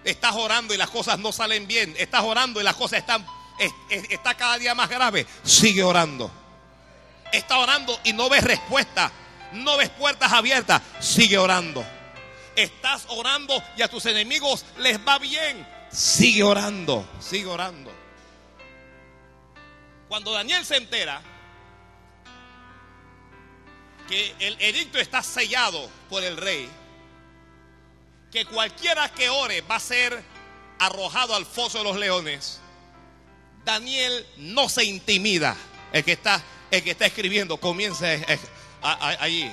Estás 0.03 0.35
orando 0.35 0.75
y 0.75 0.77
las 0.77 0.91
cosas 0.91 1.17
no 1.17 1.31
salen 1.31 1.65
bien. 1.65 1.95
Estás 1.97 2.21
orando 2.21 2.61
y 2.61 2.63
las 2.63 2.75
cosas 2.75 2.99
están 2.99 3.25
es, 3.57 3.71
es, 3.89 4.11
está 4.11 4.35
cada 4.35 4.59
día 4.59 4.75
más 4.75 4.87
grave. 4.87 5.25
Sigue 5.41 5.81
orando. 5.81 6.29
Está 7.31 7.57
orando 7.57 7.99
y 8.03 8.13
no 8.13 8.29
ves 8.29 8.43
respuesta. 8.43 9.11
No 9.53 9.77
ves 9.77 9.89
puertas 9.89 10.31
abiertas. 10.31 10.79
Sigue 10.99 11.39
orando. 11.39 11.83
Estás 12.55 13.05
orando 13.07 13.63
y 13.75 13.81
a 13.81 13.87
tus 13.87 14.05
enemigos 14.05 14.63
les 14.77 14.99
va 14.99 15.17
bien. 15.17 15.67
Sigue 15.91 16.43
orando. 16.43 17.03
Sigue 17.19 17.47
orando. 17.47 18.00
Cuando 20.11 20.33
Daniel 20.33 20.65
se 20.65 20.75
entera 20.75 21.21
que 24.09 24.35
el 24.39 24.57
edicto 24.59 24.99
está 24.99 25.23
sellado 25.23 25.89
por 26.09 26.21
el 26.21 26.35
rey, 26.35 26.69
que 28.29 28.43
cualquiera 28.43 29.07
que 29.07 29.29
ore 29.29 29.61
va 29.61 29.77
a 29.77 29.79
ser 29.79 30.21
arrojado 30.79 31.33
al 31.33 31.45
foso 31.45 31.77
de 31.77 31.85
los 31.85 31.95
leones, 31.95 32.59
Daniel 33.63 34.27
no 34.35 34.67
se 34.67 34.83
intimida. 34.83 35.55
El 35.93 36.03
que 36.03 36.11
está, 36.11 36.43
el 36.71 36.83
que 36.83 36.91
está 36.91 37.05
escribiendo, 37.05 37.55
comience 37.55 38.25
allí. 38.81 39.49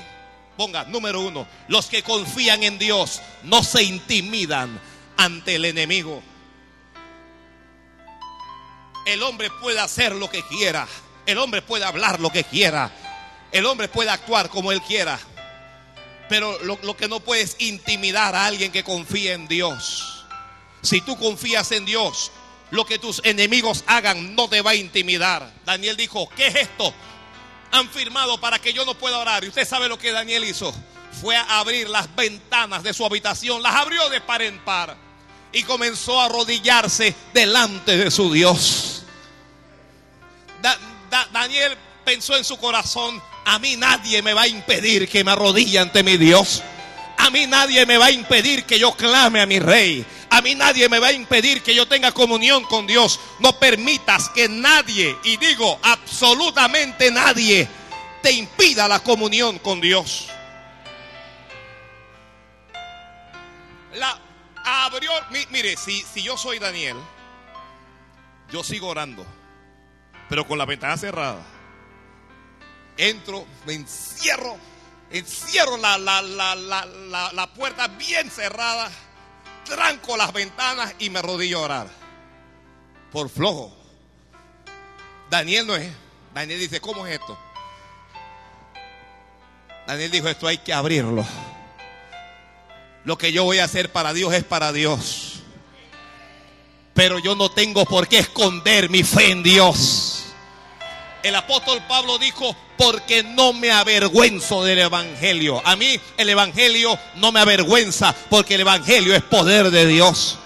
Ponga, 0.57 0.83
número 0.87 1.21
uno, 1.21 1.47
los 1.69 1.87
que 1.87 2.03
confían 2.03 2.65
en 2.65 2.81
Dios 2.81 3.23
no 3.45 3.63
se 3.63 3.85
intimidan 3.85 4.81
ante 5.17 5.55
el 5.55 5.67
enemigo. 5.67 6.21
El 9.09 9.23
hombre 9.23 9.49
puede 9.49 9.81
hacer 9.81 10.15
lo 10.15 10.29
que 10.29 10.43
quiera. 10.43 10.87
El 11.25 11.39
hombre 11.39 11.63
puede 11.63 11.83
hablar 11.83 12.21
lo 12.21 12.29
que 12.29 12.45
quiera. 12.45 12.93
El 13.51 13.65
hombre 13.65 13.89
puede 13.89 14.11
actuar 14.11 14.51
como 14.51 14.71
él 14.71 14.83
quiera. 14.83 15.19
Pero 16.29 16.63
lo, 16.63 16.95
que 16.95 17.09
no 17.09 17.19
puede 17.21 17.41
es 17.41 17.57
intimidar 17.59 18.35
a 18.35 18.45
alguien 18.45 18.71
que 18.71 18.85
confía 18.85 19.33
en 19.33 19.49
Dios. 19.49 20.27
Si 20.83 21.01
tú 21.01 21.17
confías 21.17 21.73
en 21.73 21.87
Dios, 21.87 22.31
lo 22.71 22.85
que 22.85 22.99
tus 22.99 23.23
enemigos 23.25 23.83
hagan 23.87 24.35
no 24.35 24.47
te 24.47 24.61
va 24.61 24.73
a 24.73 24.75
intimidar. 24.75 25.51
Daniel 25.65 25.97
dijo, 25.97 26.29
¿qué 26.37 26.49
es 26.49 26.55
esto? 26.57 26.93
Han 27.73 27.89
firmado 27.89 28.39
para 28.39 28.59
que 28.59 28.75
yo 28.75 28.85
no 28.85 28.93
pueda 28.93 29.17
orar. 29.17 29.43
Y 29.43 29.49
usted 29.49 29.67
sabe 29.67 29.89
lo 29.89 29.99
que 29.99 30.13
Daniel 30.13 30.45
hizo. 30.45 30.75
Fue 31.19 31.35
a 31.35 31.61
abrir 31.61 31.89
las 31.89 32.15
ventanas 32.15 32.83
de 32.83 32.93
su 32.93 33.07
habitación. 33.07 33.63
Las 33.63 33.75
abrió 33.75 34.11
de 34.11 34.21
par 34.21 34.43
en 34.43 34.59
par. 34.67 34.95
Y 35.51 35.63
comenzó 35.63 36.21
a 36.21 36.27
arrodillarse 36.27 37.17
delante 37.33 37.97
de 37.97 38.11
su 38.11 38.31
Dios. 38.31 38.98
Da, 40.63 40.79
da, 41.11 41.29
Daniel 41.33 41.77
pensó 42.05 42.37
en 42.37 42.45
su 42.45 42.57
corazón, 42.59 43.23
a 43.45 43.59
mí 43.59 43.77
nadie 43.77 44.23
me 44.23 44.35
va 44.35 44.43
a 44.43 44.49
impedir 44.49 45.09
que 45.09 45.25
me 45.25 45.33
arrodille 45.33 45.79
ante 45.79 46.03
mi 46.03 46.17
Dios. 46.17 46.63
A 47.19 47.31
mí 47.31 47.47
nadie 47.47 47.85
me 47.85 47.99
va 47.99 48.07
a 48.07 48.11
impedir 48.11 48.65
que 48.65 48.79
yo 48.79 48.93
clame 48.93 49.41
a 49.41 49.47
mi 49.47 49.59
rey. 49.59 50.07
A 50.31 50.41
mí 50.41 50.55
nadie 50.55 50.89
me 50.89 50.99
va 50.99 51.09
a 51.09 51.13
impedir 51.13 51.63
que 51.63 51.75
yo 51.75 51.89
tenga 51.89 52.13
comunión 52.13 52.63
con 52.65 52.87
Dios. 52.87 53.19
No 53.41 53.59
permitas 53.59 54.29
que 54.29 54.49
nadie, 54.49 55.17
y 55.25 55.37
digo 55.37 55.79
absolutamente 55.83 57.11
nadie, 57.11 57.69
te 58.23 58.33
impida 58.33 58.87
la 58.87 59.01
comunión 59.01 59.59
con 59.59 59.81
Dios. 59.81 60.29
La 63.95 64.19
abrió, 64.65 65.11
mire, 65.51 65.77
si, 65.77 66.03
si 66.03 66.23
yo 66.23 66.37
soy 66.37 66.59
Daniel, 66.59 66.97
yo 68.53 68.63
sigo 68.63 68.89
orando, 68.89 69.27
pero 70.29 70.47
con 70.47 70.59
la 70.59 70.65
ventana 70.65 70.97
cerrada 70.97 71.59
entro, 72.99 73.47
me 73.65 73.75
encierro, 73.75 74.59
encierro 75.11 75.77
la, 75.79 75.97
la, 75.97 76.21
la, 76.21 77.33
la, 77.33 77.55
puerta 77.55 77.89
bien 77.89 78.31
cerrada, 78.31 78.91
tranco 79.65 80.17
las 80.17 80.33
ventanas 80.33 80.95
y 80.99 81.09
me 81.09 81.21
arrodillo 81.21 81.61
a 81.61 81.63
orar. 81.63 81.89
Por 83.13 83.31
flojo. 83.31 83.75
Daniel 85.31 85.67
no 85.67 85.77
es. 85.77 85.91
Daniel 86.35 86.61
dice, 86.61 86.81
¿cómo 86.81 87.07
es 87.07 87.19
esto? 87.19 87.39
Daniel 89.87 90.11
dijo, 90.11 90.29
esto 90.29 90.47
hay 90.47 90.59
que 90.59 90.75
abrirlo. 90.75 91.25
Lo 93.05 93.17
que 93.17 93.33
yo 93.33 93.45
voy 93.45 93.61
a 93.61 93.65
hacer 93.65 93.91
para 93.91 94.13
Dios 94.13 94.35
es 94.35 94.45
para 94.45 94.73
Dios. 94.73 95.43
pero 96.93 97.21
yo 97.21 97.37
no 97.37 97.49
tengo 97.49 97.85
por 97.85 98.09
qué 98.09 98.19
esconder 98.19 98.91
mi 98.91 99.05
fe 99.05 99.31
en 99.31 99.45
Dios. 99.45 100.08
El 101.29 101.37
apóstol 101.37 101.83
Pablo 101.87 102.17
dijo, 102.17 102.57
porque 102.79 103.23
no 103.23 103.53
me 103.53 103.71
avergüenzo 103.71 104.65
del 104.65 104.79
Evangelio. 104.79 105.61
A 105.63 105.77
mí 105.77 106.01
el 106.17 106.31
Evangelio 106.31 106.99
no 107.17 107.33
me 107.33 107.41
avergüenza, 107.41 108.15
porque 108.31 108.55
el 108.55 108.63
Evangelio 108.63 109.15
es 109.15 109.23
poder 109.25 109.71
de 109.71 109.85
Dios. 109.85 110.39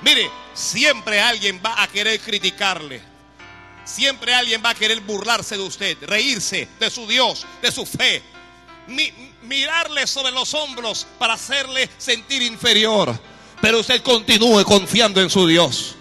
Mire, 0.00 0.30
siempre 0.54 1.20
alguien 1.20 1.60
va 1.64 1.82
a 1.82 1.88
querer 1.88 2.20
criticarle. 2.20 3.02
Siempre 3.84 4.32
alguien 4.32 4.62
va 4.64 4.70
a 4.70 4.74
querer 4.76 5.00
burlarse 5.00 5.56
de 5.56 5.62
usted, 5.64 5.98
reírse 6.02 6.68
de 6.78 6.88
su 6.88 7.04
Dios, 7.08 7.44
de 7.60 7.72
su 7.72 7.84
fe. 7.84 8.22
mirarle 9.42 10.06
sobre 10.06 10.30
los 10.30 10.54
hombros 10.54 11.04
para 11.18 11.34
hacerle 11.34 11.90
sentir 11.98 12.42
inferior. 12.42 13.18
Pero 13.60 13.80
usted 13.80 14.02
continúe 14.02 14.62
confiando 14.62 15.20
en 15.20 15.30
su 15.30 15.48
Dios. 15.48 15.97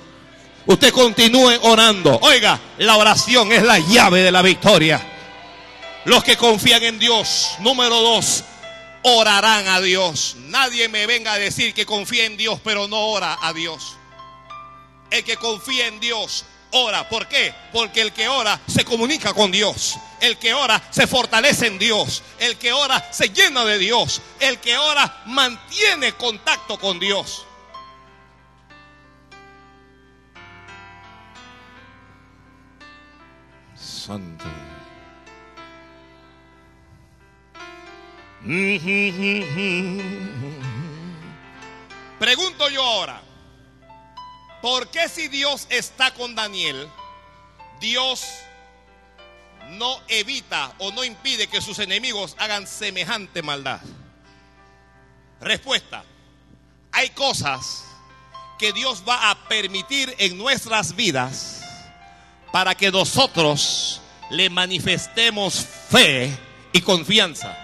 Usted 0.68 0.91
continúe 0.91 1.59
orando. 1.61 2.20
Oiga, 2.22 2.59
la 2.80 2.97
oración 2.97 3.53
es 3.53 3.63
la 3.63 3.80
llave 3.80 4.22
de 4.22 4.34
la 4.34 4.41
victoria. 4.41 5.01
Los 6.03 6.26
que 6.26 6.36
confían 6.36 6.84
en 6.84 6.99
Dios, 6.99 7.51
número 7.59 8.01
dos, 8.01 8.43
orarán 9.03 9.65
a 9.70 9.80
Dios. 9.80 10.36
Nadie 10.47 10.89
me 10.89 11.05
venga 11.05 11.32
a 11.32 11.39
decir 11.39 11.74
que 11.74 11.86
confía 11.86 12.26
en 12.26 12.36
Dios, 12.36 12.59
pero 12.65 12.89
no 12.89 12.97
ora 12.97 13.38
a 13.41 13.53
Dios. 13.53 13.95
El 15.09 15.24
que 15.24 15.38
confía 15.38 15.88
en 15.88 16.01
Dios 16.01 16.43
ora. 16.72 17.07
¿Por 17.07 17.28
qué? 17.30 17.53
Porque 17.72 18.01
el 18.01 18.11
que 18.11 18.28
ora 18.28 18.59
se 18.68 18.84
comunica 18.84 19.34
con 19.34 19.51
Dios. 19.51 19.95
El 20.20 20.38
que 20.38 20.53
ora 20.53 20.84
se 20.89 21.07
fortalece 21.07 21.68
en 21.68 21.80
Dios. 21.80 22.24
El 22.39 22.57
que 22.57 22.74
ora 22.74 23.07
se 23.13 23.30
llena 23.30 23.63
de 23.63 23.78
Dios. 23.78 24.22
El 24.41 24.59
que 24.59 24.78
ora 24.78 25.24
mantiene 25.28 26.11
contacto 26.11 26.78
con 26.78 26.99
Dios. 26.99 27.47
Santo. 34.08 34.45
Pregunto 42.18 42.70
yo 42.70 42.84
ahora, 42.84 43.22
¿por 44.62 44.88
qué 44.91 45.10
si 45.10 45.28
Dios 45.28 45.68
está 45.70 46.14
con 46.14 46.36
Daniel, 46.36 46.88
Dios 47.82 48.24
no 49.72 49.99
evita 50.08 50.74
o 50.78 50.93
no 50.93 51.03
impide 51.03 51.47
que 51.47 51.60
sus 51.60 51.80
enemigos 51.80 52.38
hagan 52.39 52.66
semejante 52.66 53.41
maldad? 53.41 53.82
Respuesta, 55.41 56.05
hay 56.93 57.10
cosas 57.10 57.84
que 58.58 58.72
Dios 58.72 59.03
va 59.05 59.32
a 59.32 59.49
permitir 59.49 60.16
en 60.18 60.38
nuestras 60.38 60.95
vidas 60.95 61.57
para 62.52 62.76
que 62.76 62.91
nosotros 62.91 64.02
le 64.30 64.50
manifestemos 64.50 65.66
fe 65.89 66.38
y 66.74 66.82
confianza. 66.82 67.56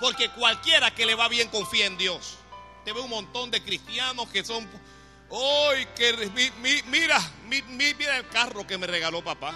Porque 0.00 0.30
cualquiera 0.30 0.94
que 0.94 1.06
le 1.06 1.14
va 1.14 1.28
bien 1.28 1.48
confía 1.48 1.86
en 1.86 1.98
Dios. 1.98 2.38
Te 2.84 2.92
ve 2.92 3.00
un 3.00 3.10
montón 3.10 3.50
de 3.50 3.62
cristianos 3.62 4.28
que 4.28 4.44
son, 4.44 4.68
¡ay! 5.30 5.86
que 5.96 6.30
mira, 6.86 7.20
mira 7.48 8.16
el 8.16 8.28
carro 8.28 8.66
que 8.66 8.78
me 8.78 8.86
regaló 8.86 9.22
papá. 9.22 9.52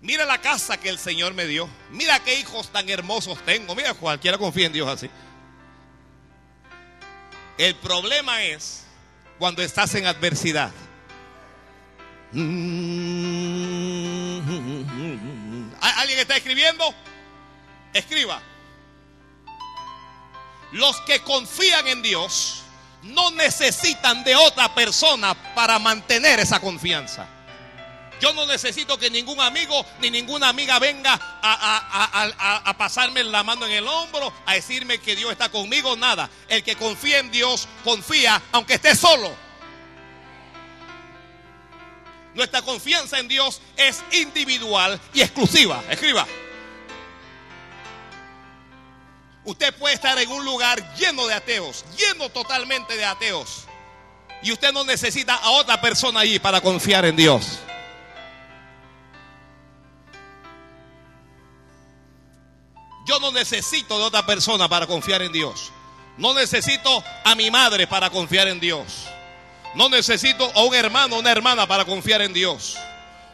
Mira 0.00 0.24
la 0.24 0.40
casa 0.40 0.78
que 0.78 0.88
el 0.88 0.98
Señor 0.98 1.34
me 1.34 1.46
dio. 1.46 1.68
Mira 1.90 2.20
qué 2.20 2.38
hijos 2.38 2.68
tan 2.68 2.88
hermosos 2.88 3.44
tengo. 3.44 3.74
Mira, 3.74 3.94
cualquiera 3.94 4.38
confía 4.38 4.66
en 4.66 4.72
Dios 4.72 4.88
así. 4.88 5.10
El 7.58 7.74
problema 7.74 8.44
es 8.44 8.84
cuando 9.38 9.62
estás 9.62 9.94
en 9.94 10.06
adversidad. 10.06 10.72
¿Alguien 15.80 16.18
está 16.18 16.36
escribiendo? 16.36 16.94
Escriba. 17.92 18.42
Los 20.72 21.00
que 21.02 21.20
confían 21.20 21.86
en 21.88 22.02
Dios 22.02 22.62
no 23.02 23.30
necesitan 23.30 24.24
de 24.24 24.36
otra 24.36 24.74
persona 24.74 25.34
para 25.54 25.78
mantener 25.78 26.40
esa 26.40 26.60
confianza. 26.60 27.26
Yo 28.20 28.32
no 28.32 28.46
necesito 28.46 28.98
que 28.98 29.10
ningún 29.10 29.40
amigo 29.40 29.84
ni 30.00 30.10
ninguna 30.10 30.48
amiga 30.48 30.78
venga 30.78 31.18
a, 31.42 32.62
a, 32.64 32.76
pasarme 32.76 33.22
la 33.24 33.44
mano 33.44 33.66
en 33.66 33.72
el 33.72 33.86
hombro, 33.86 34.32
a 34.44 34.54
decirme 34.54 34.98
que 34.98 35.14
Dios 35.14 35.30
está 35.30 35.50
conmigo, 35.50 35.96
nada. 35.96 36.28
El 36.48 36.64
que 36.64 36.76
confía 36.76 37.18
en 37.18 37.30
Dios, 37.30 37.68
confía 37.84 38.42
aunque 38.52 38.74
esté 38.74 38.96
solo. 38.96 39.30
Nuestra 42.34 42.62
confianza 42.62 43.18
en 43.18 43.28
Dios 43.28 43.60
es 43.76 44.02
individual 44.12 45.00
y 45.14 45.22
exclusiva. 45.22 45.82
Escriba. 45.88 46.26
Usted 49.44 49.74
puede 49.76 49.94
estar 49.94 50.18
en 50.18 50.30
un 50.30 50.44
lugar 50.44 50.94
lleno 50.96 51.26
de 51.26 51.34
ateos, 51.34 51.84
lleno 51.96 52.28
totalmente 52.28 52.96
de 52.96 53.04
ateos. 53.04 53.64
Y 54.42 54.52
usted 54.52 54.72
no 54.72 54.84
necesita 54.84 55.34
a 55.34 55.50
otra 55.50 55.80
persona 55.80 56.20
allí 56.20 56.38
para 56.38 56.60
confiar 56.60 57.04
en 57.04 57.16
Dios. 57.16 57.60
Yo 63.08 63.18
no 63.20 63.32
necesito 63.32 63.96
de 63.96 64.04
otra 64.04 64.26
persona 64.26 64.68
para 64.68 64.86
confiar 64.86 65.22
en 65.22 65.32
Dios. 65.32 65.72
No 66.18 66.34
necesito 66.34 67.02
a 67.24 67.34
mi 67.34 67.50
madre 67.50 67.86
para 67.86 68.10
confiar 68.10 68.48
en 68.48 68.60
Dios. 68.60 69.06
No 69.74 69.88
necesito 69.88 70.52
a 70.54 70.62
un 70.62 70.74
hermano 70.74 71.16
o 71.16 71.20
una 71.20 71.32
hermana 71.32 71.66
para 71.66 71.86
confiar 71.86 72.20
en 72.20 72.34
Dios. 72.34 72.76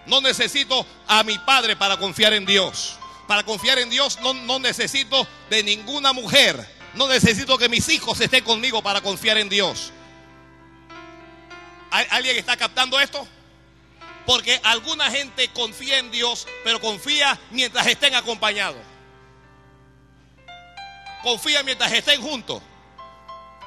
No 0.07 0.21
necesito 0.21 0.87
a 1.09 1.25
mi 1.25 1.37
padre 1.39 1.75
para 1.75 1.97
confiar 1.97 2.35
en 2.35 2.47
Dios. 2.47 3.01
Para 3.27 3.43
confiar 3.43 3.81
en 3.81 3.91
Dios 3.91 4.21
no, 4.21 4.61
necesito 4.61 5.27
de 5.51 5.65
ninguna 5.65 6.13
mujer. 6.13 6.73
No 6.95 7.09
necesito 7.09 7.59
que 7.59 7.69
mis 7.69 7.89
hijos 7.89 8.21
estén 8.21 8.45
conmigo 8.45 8.81
para 8.81 9.01
confiar 9.01 9.39
en 9.39 9.49
Dios. 9.49 9.91
¿Alguien 11.91 12.37
está 12.37 12.57
captando 12.57 13.01
esto? 13.01 13.27
Porque 14.25 14.61
alguna 14.63 15.11
gente 15.11 15.49
confía 15.49 15.99
en 15.99 16.13
Dios, 16.13 16.47
pero 16.63 16.81
confía 16.81 17.41
mientras 17.51 17.89
estén 17.89 18.15
acompañados 18.15 18.94
confía 21.25 21.65
mientras 21.65 21.91
estén 21.91 22.23
juntos. 22.23 22.63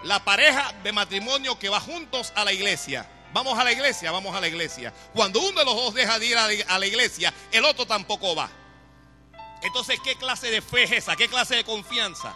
La 0.04 0.24
pareja 0.24 0.74
de 0.84 0.94
matrimonio 0.94 1.60
que 1.60 1.68
va 1.68 1.82
juntos 1.82 2.32
a 2.36 2.46
la 2.46 2.54
iglesia. 2.54 3.10
Vamos 3.34 3.60
a 3.60 3.64
la 3.66 3.72
iglesia, 3.74 4.12
vamos 4.12 4.34
a 4.34 4.40
la 4.40 4.48
iglesia. 4.48 4.94
Cuando 5.14 5.42
uno 5.42 5.60
de 5.60 5.66
los 5.66 5.76
dos 5.76 5.94
deja 5.94 6.18
de 6.18 6.28
ir 6.28 6.38
a 6.38 6.80
la 6.80 6.86
iglesia, 6.86 7.34
el 7.52 7.66
otro 7.66 7.86
tampoco 7.86 8.34
va. 8.36 8.50
Entonces, 9.64 10.00
¿qué 10.04 10.16
clase 10.16 10.50
de 10.50 10.62
fe 10.62 10.84
es 10.84 10.92
esa? 10.92 11.16
¿Qué 11.16 11.28
clase 11.28 11.56
de 11.56 11.64
confianza? 11.64 12.34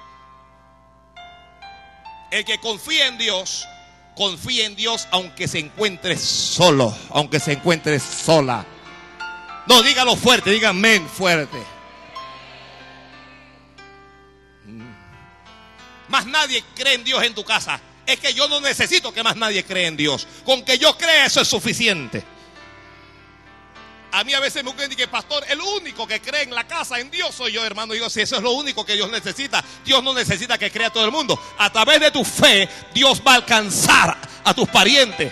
El 2.31 2.43
que 2.43 2.59
confía 2.59 3.07
en 3.07 3.17
Dios, 3.17 3.67
confía 4.15 4.65
en 4.65 4.75
Dios 4.75 5.07
aunque 5.11 5.47
se 5.47 5.59
encuentre 5.59 6.17
solo, 6.17 6.95
aunque 7.11 7.39
se 7.39 7.53
encuentre 7.53 7.99
sola. 7.99 8.65
No, 9.67 9.83
dígalo 9.83 10.15
fuerte, 10.15 10.49
digan 10.49 10.81
fuerte. 11.07 11.63
Más 16.11 16.27
nadie 16.27 16.63
cree 16.75 16.93
en 16.93 17.03
Dios 17.03 17.23
en 17.23 17.33
tu 17.33 17.43
casa. 17.43 17.81
Es 18.05 18.19
que 18.19 18.33
yo 18.33 18.47
no 18.47 18.59
necesito 18.61 19.13
que 19.13 19.23
más 19.23 19.35
nadie 19.35 19.63
cree 19.63 19.87
en 19.87 19.97
Dios. 19.97 20.27
Con 20.45 20.63
que 20.63 20.77
yo 20.77 20.97
crea 20.97 21.25
eso 21.25 21.41
es 21.41 21.47
suficiente. 21.47 22.23
A 24.13 24.25
mí 24.25 24.33
a 24.33 24.41
veces 24.41 24.61
me 24.63 24.71
ocurre 24.71 24.89
que, 24.89 25.07
pastor, 25.07 25.45
el 25.47 25.61
único 25.61 26.05
que 26.05 26.21
cree 26.21 26.43
en 26.43 26.53
la 26.53 26.67
casa, 26.67 26.99
en 26.99 27.09
Dios 27.09 27.33
soy 27.33 27.53
yo, 27.53 27.65
hermano. 27.65 27.93
Digo, 27.93 28.09
si 28.09 28.19
eso 28.21 28.35
es 28.35 28.41
lo 28.41 28.51
único 28.51 28.85
que 28.85 28.93
Dios 28.93 29.09
necesita, 29.09 29.63
Dios 29.85 30.03
no 30.03 30.13
necesita 30.13 30.57
que 30.57 30.69
crea 30.69 30.89
todo 30.89 31.05
el 31.05 31.11
mundo. 31.11 31.41
A 31.57 31.71
través 31.71 32.01
de 32.01 32.11
tu 32.11 32.25
fe, 32.25 32.67
Dios 32.93 33.21
va 33.25 33.33
a 33.33 33.35
alcanzar 33.35 34.17
a 34.43 34.53
tus 34.53 34.67
parientes. 34.67 35.31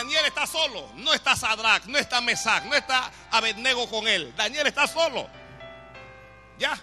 Daniel 0.00 0.24
está 0.24 0.46
solo, 0.46 0.88
no 0.96 1.12
está 1.12 1.36
Sadrach, 1.36 1.84
no 1.84 1.98
está 1.98 2.22
Mesach, 2.22 2.64
no 2.64 2.74
está 2.74 3.10
Abednego 3.30 3.86
con 3.90 4.08
él. 4.08 4.32
Daniel 4.34 4.66
está 4.66 4.86
solo. 4.86 5.28
Ya. 6.58 6.78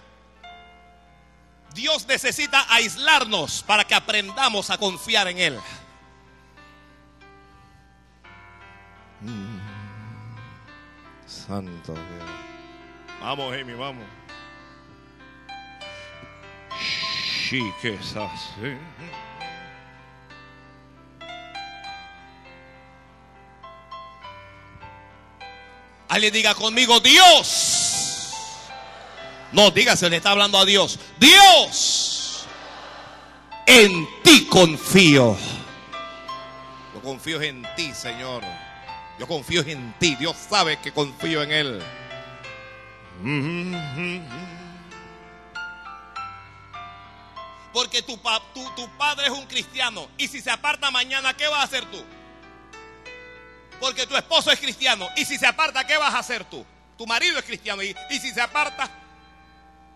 Dios 1.74 2.06
necesita 2.06 2.64
aislarnos 2.72 3.64
para 3.64 3.84
que 3.84 3.96
aprendamos 3.96 4.70
a 4.70 4.78
confiar 4.78 5.26
en 5.26 5.38
Él. 5.38 5.60
Mm. 9.20 9.58
Santo 11.26 11.94
Dios. 11.94 12.30
Vamos, 13.20 13.52
Amy, 13.52 13.74
vamos. 13.74 14.04
Sí, 17.48 17.72
que 17.82 17.94
es 17.94 18.14
así. 18.14 18.78
Alguien 26.08 26.32
diga 26.32 26.54
conmigo, 26.54 27.00
Dios 27.00 28.34
No, 29.52 29.70
dígase, 29.70 30.10
le 30.10 30.16
está 30.16 30.30
hablando 30.30 30.58
a 30.58 30.64
Dios. 30.64 30.98
Dios, 31.18 32.46
en 33.66 34.08
ti 34.22 34.46
confío. 34.46 35.36
Yo 36.94 37.02
confío 37.02 37.40
en 37.40 37.66
ti, 37.76 37.92
Señor. 37.94 38.42
Yo 39.18 39.26
confío 39.26 39.62
en 39.62 39.94
ti. 39.98 40.16
Dios 40.16 40.36
sabe 40.48 40.78
que 40.80 40.92
confío 40.92 41.42
en 41.42 41.52
Él. 41.52 41.82
Porque 47.72 48.02
tu, 48.02 48.16
tu, 48.16 48.88
padre 48.96 49.26
es 49.26 49.32
un 49.32 49.46
cristiano. 49.46 50.08
Y 50.18 50.28
si 50.28 50.40
se 50.40 50.50
aparta 50.50 50.90
mañana, 50.90 51.34
¿qué 51.34 51.48
vas 51.48 51.60
a 51.60 51.64
hacer 51.64 51.84
tú? 51.86 52.04
Porque 53.80 54.06
tu 54.06 54.16
esposo 54.16 54.50
es 54.50 54.58
cristiano. 54.58 55.08
Y 55.16 55.24
si 55.24 55.38
se 55.38 55.46
aparta, 55.46 55.86
¿qué 55.86 55.96
vas 55.96 56.14
a 56.14 56.18
hacer 56.18 56.44
tú? 56.44 56.64
Tu 56.96 57.06
marido 57.06 57.38
es 57.38 57.44
cristiano. 57.44 57.82
Y, 57.82 57.94
y 58.10 58.18
si 58.18 58.32
se 58.32 58.40
aparta, 58.40 58.90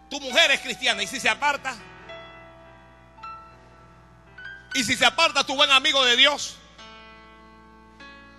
tu 0.08 0.20
mujer 0.20 0.50
es 0.52 0.60
cristiana. 0.60 1.02
Y 1.02 1.06
si 1.06 1.18
se 1.18 1.28
aparta. 1.28 1.74
Y 4.74 4.84
si 4.84 4.96
se 4.96 5.04
aparta 5.04 5.44
tu 5.44 5.54
buen 5.54 5.70
amigo 5.70 6.04
de 6.04 6.16
Dios. 6.16 6.56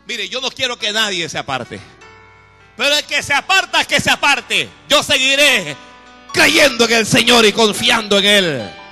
Mire, 0.06 0.28
yo 0.28 0.42
no 0.42 0.50
quiero 0.50 0.78
que 0.78 0.92
nadie 0.92 1.30
se 1.30 1.38
aparte. 1.38 1.80
Pero 2.76 2.98
el 2.98 3.04
que 3.06 3.22
se 3.22 3.34
aparta, 3.34 3.86
que 3.86 4.00
se 4.00 4.10
aparte. 4.10 4.70
Yo 4.90 5.04
seguiré 5.04 5.76
creyendo 6.34 6.86
en 6.86 6.94
el 6.94 7.06
Señor 7.06 7.46
y 7.46 7.54
confiando 7.54 8.18
en 8.20 8.26
Él. 8.26 8.83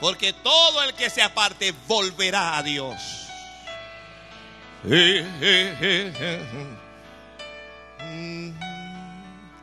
Porque 0.00 0.32
todo 0.32 0.82
el 0.82 0.94
que 0.94 1.10
se 1.10 1.22
aparte 1.22 1.72
volverá 1.86 2.58
a 2.58 2.62
Dios. 2.62 2.96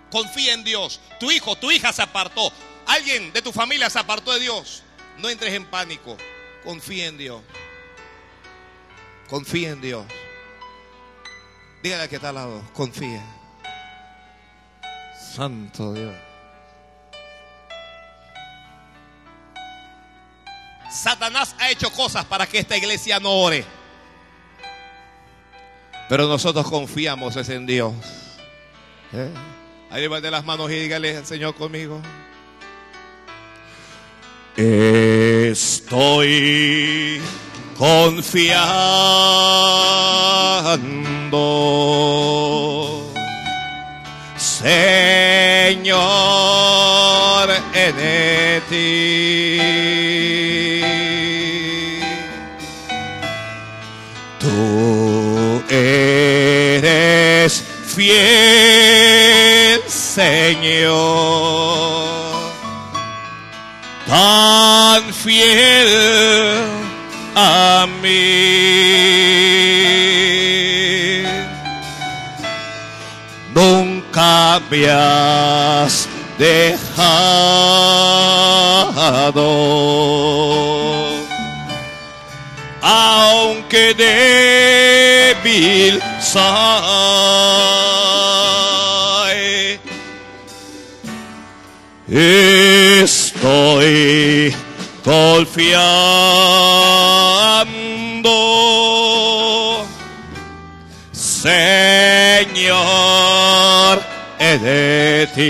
Confía 0.10 0.54
en 0.54 0.64
Dios. 0.64 1.00
Tu 1.20 1.32
hijo, 1.32 1.56
tu 1.56 1.72
hija 1.72 1.94
se 1.94 2.02
apartó. 2.02 2.52
Alguien 2.86 3.32
de 3.34 3.42
tu 3.42 3.52
familia 3.52 3.90
se 3.90 4.00
apartó 4.00 4.34
de 4.34 4.40
Dios. 4.40 4.84
No 5.20 5.30
entres 5.30 5.54
en 5.54 5.66
pánico. 5.66 6.18
Confía 6.64 7.08
en 7.08 7.18
Dios. 7.18 7.42
Confía 9.30 9.72
en 9.72 9.82
Dios. 9.82 10.06
Dígale 11.82 12.10
que 12.10 12.16
está 12.16 12.30
al 12.30 12.36
lado. 12.36 12.64
Confía. 12.74 13.24
Santo 15.36 15.94
Dios. 15.94 16.16
Satanás 20.94 21.56
ha 21.60 21.72
hecho 21.72 21.92
cosas 21.92 22.24
para 22.26 22.46
que 22.46 22.60
esta 22.60 22.78
iglesia 22.78 23.20
no 23.20 23.32
ore. 23.32 23.66
Pero 26.08 26.28
nosotros 26.28 26.70
confiamos 26.70 27.36
en 27.50 27.66
Dios. 27.66 27.94
¿Eh? 29.14 29.30
Ahí 29.90 30.02
levante 30.02 30.30
las 30.30 30.46
manos 30.46 30.70
y 30.70 30.76
dígale 30.76 31.18
al 31.18 31.26
Señor 31.26 31.56
conmigo. 31.56 32.00
Estoy 34.56 36.00
confiando, 37.76 38.72
Señor, 44.38 45.90
en 47.74 48.62
ti. 48.70 50.13
Fiel, 57.96 59.82
Señor, 59.88 60.92
tan 64.08 65.14
fiel 65.14 66.66
a 67.36 67.88
mí. 68.02 68.34
Nunca 73.54 74.60
me 74.72 74.90
has 74.90 76.10
dejado 76.40 77.44
aunque 82.84 83.94
débil 83.94 86.02
soy. 86.20 87.73
Estoy 93.04 94.54
confiando, 95.04 95.84
Señor, 101.12 102.84
de 104.62 105.28
ti. 105.34 105.42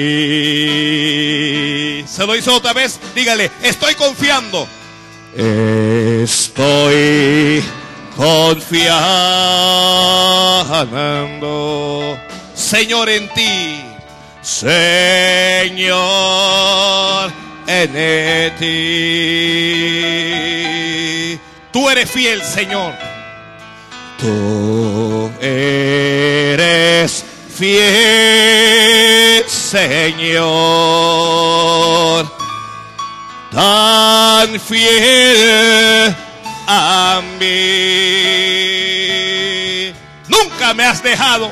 Se 2.07 2.25
lo 2.25 2.33
hizo 2.33 2.55
otra 2.55 2.71
vez, 2.71 2.97
dígale, 3.13 3.51
estoy 3.61 3.93
confiando. 3.95 4.65
Estoy 6.23 7.61
confiando, 8.15 8.97
Señor, 12.55 13.09
en 13.09 13.27
ti, 13.33 13.82
Señor, 14.43 15.93
en 17.65 18.55
ti. 18.57 18.69
Tú 21.71 21.89
eres 21.89 22.11
fiel, 22.11 22.43
Señor. 22.43 22.93
Tú 24.19 25.31
eres 25.41 27.25
fiel, 27.55 29.43
Señor 29.47 30.83
tan 33.53 34.59
fiel 34.59 36.15
a 36.67 37.21
mí. 37.39 37.45
Nunca 40.27 40.73
me 40.73 40.83
has 40.85 41.03
dejado, 41.03 41.51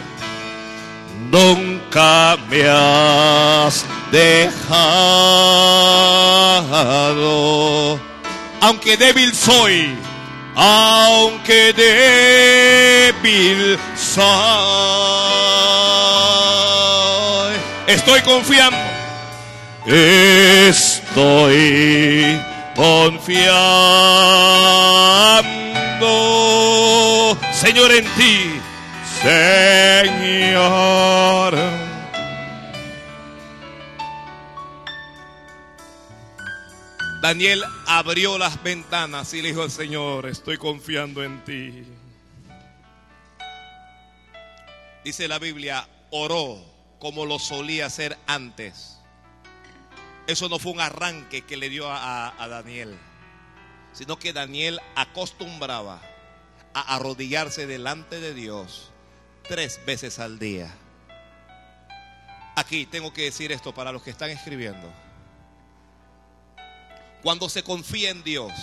nunca 1.32 2.38
me 2.50 2.64
has 2.68 3.86
dejado. 4.12 4.60
Aunque 8.62 8.98
débil 8.98 9.34
soy, 9.34 9.96
aunque 10.56 11.74
débil 11.74 13.80
soy, 13.96 14.26
estoy 17.88 18.22
confiando 18.22 18.92
Estoy 21.12 22.40
confiando, 22.76 23.58
Señor, 27.52 27.92
en 27.92 28.06
ti, 28.16 28.51
Señor. 29.22 30.62
Daniel 37.22 37.64
abrió 37.86 38.40
las 38.40 38.64
ventanas 38.64 39.32
y 39.36 39.44
le 39.44 39.50
dijo 39.50 39.62
al 39.62 39.70
Señor, 39.70 40.26
estoy 40.26 40.58
confiando 40.58 41.24
en 41.24 41.44
ti. 41.44 41.84
Dice 45.04 45.28
la 45.28 45.38
Biblia, 45.38 45.88
oró 46.10 46.58
como 46.98 47.28
lo 47.28 47.38
solía 47.38 47.86
hacer 47.86 48.18
antes. 48.26 48.98
Eso 50.26 50.50
no 50.50 50.58
fue 50.58 50.72
un 50.72 50.82
arranque 50.82 51.44
que 51.44 51.58
le 51.58 51.70
dio 51.70 51.86
a, 51.88 52.34
Daniel, 52.50 52.98
sino 53.94 54.18
que 54.18 54.34
Daniel 54.34 54.80
acostumbraba 54.96 56.02
a 56.74 56.96
arrodillarse 56.96 57.68
delante 57.68 58.20
de 58.20 58.34
Dios 58.34 58.91
tres 59.52 59.84
veces 59.86 60.18
al 60.18 60.40
día. 60.40 60.74
Aquí 62.56 62.86
tengo 62.86 63.12
que 63.12 63.24
decir 63.24 63.52
esto 63.52 63.74
para 63.74 63.92
los 63.92 64.02
que 64.02 64.10
están 64.10 64.30
escribiendo. 64.30 64.90
Cuando 67.22 67.50
se 67.50 67.62
confía 67.62 68.12
en 68.12 68.24
Dios, 68.24 68.54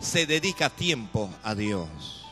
se 0.00 0.24
dedica 0.24 0.70
tiempo 0.70 1.28
a 1.42 1.56
Dios. 1.56 2.24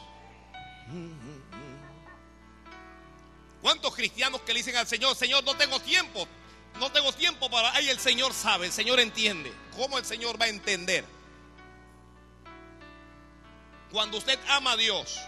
¿Cuántos 3.60 3.92
cristianos 3.96 4.42
que 4.42 4.52
le 4.52 4.60
dicen 4.60 4.76
al 4.76 4.86
Señor, 4.86 5.16
Señor, 5.16 5.42
no 5.42 5.56
tengo 5.56 5.80
tiempo? 5.80 6.28
No 6.78 6.92
tengo 6.92 7.12
tiempo 7.12 7.50
para... 7.50 7.74
Ahí 7.74 7.88
el 7.88 7.98
Señor 7.98 8.32
sabe, 8.34 8.66
el 8.66 8.72
Señor 8.72 9.00
entiende. 9.00 9.52
¿Cómo 9.76 9.98
el 9.98 10.04
Señor 10.04 10.40
va 10.40 10.44
a 10.44 10.48
entender? 10.48 11.04
Cuando 13.90 14.18
usted 14.18 14.38
ama 14.48 14.72
a 14.72 14.76
Dios, 14.76 15.18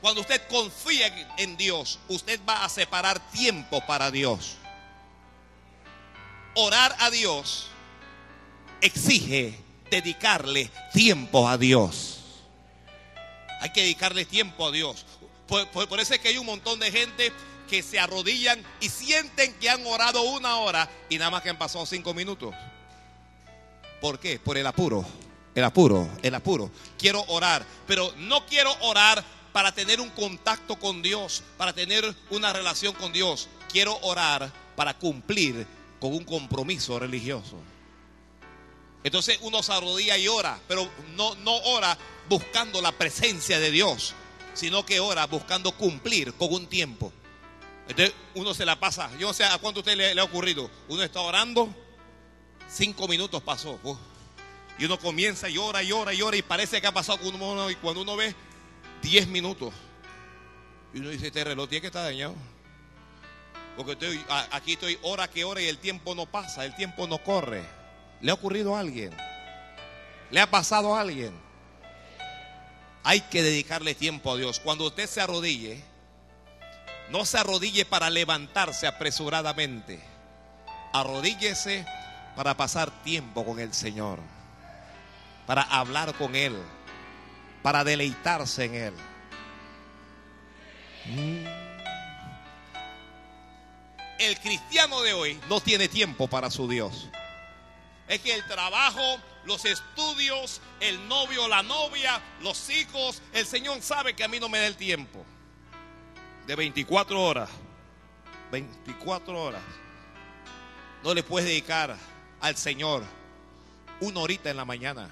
Cuando 0.00 0.20
usted 0.20 0.46
confía 0.48 1.28
en 1.36 1.56
Dios, 1.56 1.98
usted 2.08 2.40
va 2.48 2.64
a 2.64 2.68
separar 2.68 3.18
tiempo 3.30 3.84
para 3.86 4.10
Dios. 4.10 4.56
Orar 6.54 6.94
a 7.00 7.10
Dios 7.10 7.68
exige 8.80 9.58
dedicarle 9.90 10.70
tiempo 10.92 11.48
a 11.48 11.58
Dios. 11.58 12.20
Hay 13.60 13.70
que 13.70 13.82
dedicarle 13.82 14.24
tiempo 14.24 14.66
a 14.66 14.70
Dios. 14.70 15.04
Por, 15.48 16.00
eso 16.00 16.14
es 16.14 16.20
que 16.20 16.28
hay 16.28 16.38
un 16.38 16.46
montón 16.46 16.78
de 16.78 16.92
gente 16.92 17.32
que 17.68 17.82
se 17.82 17.98
arrodillan 17.98 18.62
y 18.80 18.88
sienten 18.88 19.54
que 19.54 19.68
han 19.68 19.84
orado 19.86 20.22
una 20.22 20.56
hora 20.58 20.88
y 21.08 21.18
nada 21.18 21.30
más 21.30 21.42
que 21.42 21.50
han 21.50 21.58
pasado 21.58 21.86
cinco 21.86 22.14
minutos. 22.14 22.54
¿Por 24.00 24.20
qué? 24.20 24.38
Por 24.38 24.56
el 24.58 24.66
apuro. 24.66 25.04
El 25.54 25.64
apuro, 25.64 26.08
el 26.22 26.34
apuro. 26.34 26.70
Quiero 26.96 27.24
orar, 27.26 27.64
pero 27.86 28.12
no 28.16 28.46
quiero 28.46 28.72
orar 28.82 29.24
para 29.58 29.72
tener 29.72 30.00
un 30.00 30.10
contacto 30.10 30.76
con 30.76 31.02
Dios, 31.02 31.42
para 31.56 31.72
tener 31.72 32.14
una 32.30 32.52
relación 32.52 32.94
con 32.94 33.12
Dios. 33.12 33.48
Quiero 33.68 33.98
orar 34.02 34.52
para 34.76 34.96
cumplir 34.96 35.66
con 35.98 36.14
un 36.14 36.22
compromiso 36.22 36.96
religioso. 36.96 37.56
Entonces 39.02 39.40
uno 39.42 39.60
se 39.64 39.72
arrodilla 39.72 40.16
y 40.16 40.28
ora, 40.28 40.60
pero 40.68 40.88
no, 41.16 41.34
no 41.34 41.56
ora 41.56 41.98
buscando 42.28 42.80
la 42.80 42.92
presencia 42.92 43.58
de 43.58 43.72
Dios, 43.72 44.14
sino 44.54 44.86
que 44.86 45.00
ora 45.00 45.26
buscando 45.26 45.72
cumplir 45.72 46.34
con 46.34 46.54
un 46.54 46.68
tiempo. 46.68 47.12
Entonces 47.88 48.14
uno 48.36 48.54
se 48.54 48.64
la 48.64 48.78
pasa. 48.78 49.10
Yo 49.18 49.26
no 49.26 49.34
sé 49.34 49.42
a 49.42 49.58
cuánto 49.58 49.80
a 49.80 49.82
usted 49.82 49.96
le, 49.96 50.20
ha 50.20 50.24
ocurrido. 50.24 50.70
Uno 50.86 51.02
está 51.02 51.20
orando, 51.20 51.68
cinco 52.70 53.08
minutos 53.08 53.42
pasó. 53.42 53.76
y 54.78 54.84
uno 54.84 55.00
comienza 55.00 55.48
y 55.50 55.58
ora 55.58 55.82
y 55.82 55.90
ora 55.90 56.14
y 56.14 56.22
ora 56.22 56.36
y 56.36 56.42
parece 56.42 56.80
que 56.80 56.86
ha 56.86 56.94
pasado 56.94 57.18
con 57.18 57.42
uno 57.42 57.68
y 57.68 57.74
cuando 57.74 58.02
uno 58.02 58.14
ve 58.14 58.36
10 59.02 59.28
minutos. 59.28 59.72
Y 60.92 60.98
uno 60.98 61.10
dice, 61.10 61.28
este 61.28 61.44
reloj 61.44 61.68
tiene 61.68 61.82
que 61.82 61.86
estar 61.88 62.04
dañado. 62.04 62.34
Porque 63.76 63.92
estoy, 63.92 64.24
aquí 64.50 64.72
estoy 64.72 64.98
hora 65.02 65.28
que 65.28 65.44
hora 65.44 65.60
y 65.60 65.66
el 65.66 65.78
tiempo 65.78 66.14
no 66.14 66.26
pasa, 66.26 66.64
el 66.64 66.74
tiempo 66.74 67.06
no 67.06 67.18
corre. 67.18 67.62
¿Le 68.20 68.30
ha 68.30 68.34
ocurrido 68.34 68.74
a 68.74 68.80
alguien? 68.80 69.16
¿Le 70.30 70.40
ha 70.40 70.50
pasado 70.50 70.96
a 70.96 71.00
alguien? 71.00 71.32
Hay 73.04 73.20
que 73.22 73.42
dedicarle 73.42 73.94
tiempo 73.94 74.32
a 74.32 74.36
Dios. 74.36 74.58
Cuando 74.60 74.86
usted 74.86 75.06
se 75.06 75.20
arrodille, 75.20 75.82
no 77.10 77.24
se 77.24 77.38
arrodille 77.38 77.84
para 77.84 78.10
levantarse 78.10 78.86
apresuradamente. 78.86 80.00
Arrodíllese 80.92 81.86
para 82.34 82.56
pasar 82.56 82.90
tiempo 83.04 83.44
con 83.44 83.60
el 83.60 83.72
Señor. 83.72 84.18
Para 85.46 85.62
hablar 85.62 86.14
con 86.14 86.34
Él 86.34 86.60
para 87.62 87.84
deleitarse 87.84 88.64
en 88.64 88.74
Él. 88.74 88.94
Mm. 91.06 91.46
El 94.18 94.38
cristiano 94.40 95.00
de 95.02 95.12
hoy 95.12 95.40
no 95.48 95.60
tiene 95.60 95.88
tiempo 95.88 96.26
para 96.28 96.50
su 96.50 96.68
Dios. 96.68 97.08
Es 98.08 98.20
que 98.20 98.34
el 98.34 98.44
trabajo, 98.46 99.18
los 99.44 99.64
estudios, 99.64 100.60
el 100.80 101.08
novio, 101.08 101.46
la 101.46 101.62
novia, 101.62 102.20
los 102.42 102.68
hijos, 102.70 103.22
el 103.32 103.46
Señor 103.46 103.80
sabe 103.82 104.14
que 104.14 104.24
a 104.24 104.28
mí 104.28 104.40
no 104.40 104.48
me 104.48 104.58
da 104.58 104.66
el 104.66 104.76
tiempo. 104.76 105.24
De 106.46 106.56
24 106.56 107.22
horas. 107.22 107.50
24 108.50 109.40
horas. 109.40 109.62
No 111.04 111.14
le 111.14 111.22
puedes 111.22 111.48
dedicar 111.48 111.96
al 112.40 112.56
Señor 112.56 113.04
una 114.00 114.20
horita 114.20 114.50
en 114.50 114.56
la 114.56 114.64
mañana 114.64 115.10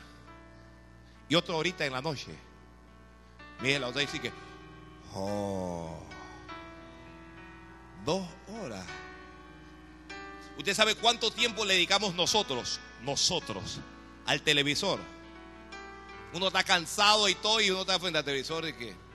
y 1.28 1.34
otra 1.34 1.54
horita 1.54 1.84
en 1.84 1.92
la 1.92 2.02
noche. 2.02 2.34
Mire, 3.60 3.78
la 3.78 3.88
otra 3.88 4.02
dice 4.02 4.20
que, 4.20 4.32
oh, 5.14 5.98
dos 8.04 8.26
horas. 8.60 8.84
¿Usted 10.58 10.74
sabe 10.74 10.94
cuánto 10.94 11.30
tiempo 11.30 11.64
le 11.64 11.74
dedicamos 11.74 12.14
nosotros, 12.14 12.80
nosotros, 13.02 13.80
al 14.24 14.42
televisor? 14.42 15.00
Uno 16.32 16.48
está 16.48 16.64
cansado 16.64 17.28
y 17.28 17.34
todo 17.34 17.60
y 17.60 17.70
uno 17.70 17.82
está 17.82 17.98
frente 17.98 18.18
al 18.18 18.24
televisor 18.24 18.66
y 18.68 18.72
que... 18.72 19.06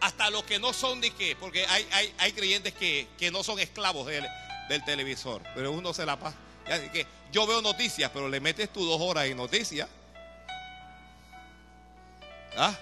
Hasta 0.00 0.30
los 0.30 0.44
que 0.44 0.58
no 0.58 0.72
son 0.72 1.00
de 1.00 1.10
qué, 1.10 1.36
porque 1.38 1.66
hay, 1.66 1.86
hay, 1.92 2.14
hay 2.16 2.32
creyentes 2.32 2.72
que, 2.72 3.06
que 3.18 3.30
no 3.30 3.42
son 3.44 3.58
esclavos 3.58 4.06
del, 4.06 4.26
del 4.70 4.84
televisor, 4.84 5.42
pero 5.52 5.72
uno 5.72 5.92
se 5.92 6.06
la 6.06 6.16
pasa. 6.16 6.36
yo 7.32 7.44
veo 7.44 7.60
noticias, 7.60 8.08
pero 8.14 8.28
le 8.28 8.38
metes 8.38 8.72
tú 8.72 8.86
dos 8.86 9.00
horas 9.00 9.24
en 9.24 9.36
noticias. 9.36 9.88
¿Ah? 12.56 12.72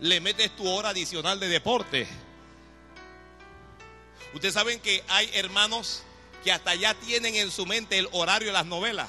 Le 0.00 0.20
metes 0.20 0.50
tu 0.56 0.68
hora 0.68 0.88
adicional 0.88 1.38
de 1.38 1.48
deporte. 1.48 2.08
Ustedes 4.34 4.52
saben 4.52 4.80
que 4.80 5.04
hay 5.08 5.30
hermanos 5.34 6.02
que 6.42 6.50
hasta 6.50 6.74
ya 6.74 6.92
tienen 6.94 7.36
en 7.36 7.52
su 7.52 7.66
mente 7.66 7.98
el 7.98 8.08
horario 8.10 8.48
de 8.48 8.54
las 8.54 8.66
novelas. 8.66 9.08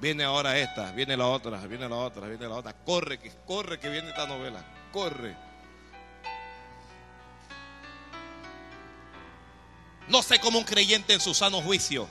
Viene 0.00 0.24
ahora 0.24 0.56
esta, 0.58 0.92
viene 0.92 1.14
la 1.14 1.26
otra, 1.26 1.58
viene 1.66 1.90
la 1.90 1.96
otra, 1.96 2.26
viene 2.26 2.48
la 2.48 2.54
otra. 2.54 2.72
Corre, 2.72 3.18
que 3.18 3.30
corre 3.46 3.78
que 3.78 3.90
viene 3.90 4.08
esta 4.08 4.26
novela. 4.26 4.64
Corre. 4.92 5.43
No 10.08 10.22
sé 10.22 10.38
cómo 10.38 10.58
un 10.58 10.64
creyente 10.64 11.14
en 11.14 11.20
su 11.20 11.34
sano 11.34 11.62
juicio 11.62 12.08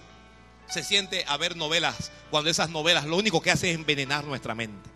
se 0.68 0.84
siente 0.84 1.26
a 1.28 1.38
ver 1.38 1.56
novelas 1.56 2.12
cuando 2.32 2.50
esas 2.50 2.70
novelas 2.70 3.06
lo 3.06 3.18
único 3.18 3.41
que 3.41 3.52
hacen 3.52 3.70
es 3.70 3.76
envenenar 3.76 4.24
nuestra 4.24 4.56
mente. 4.56 4.89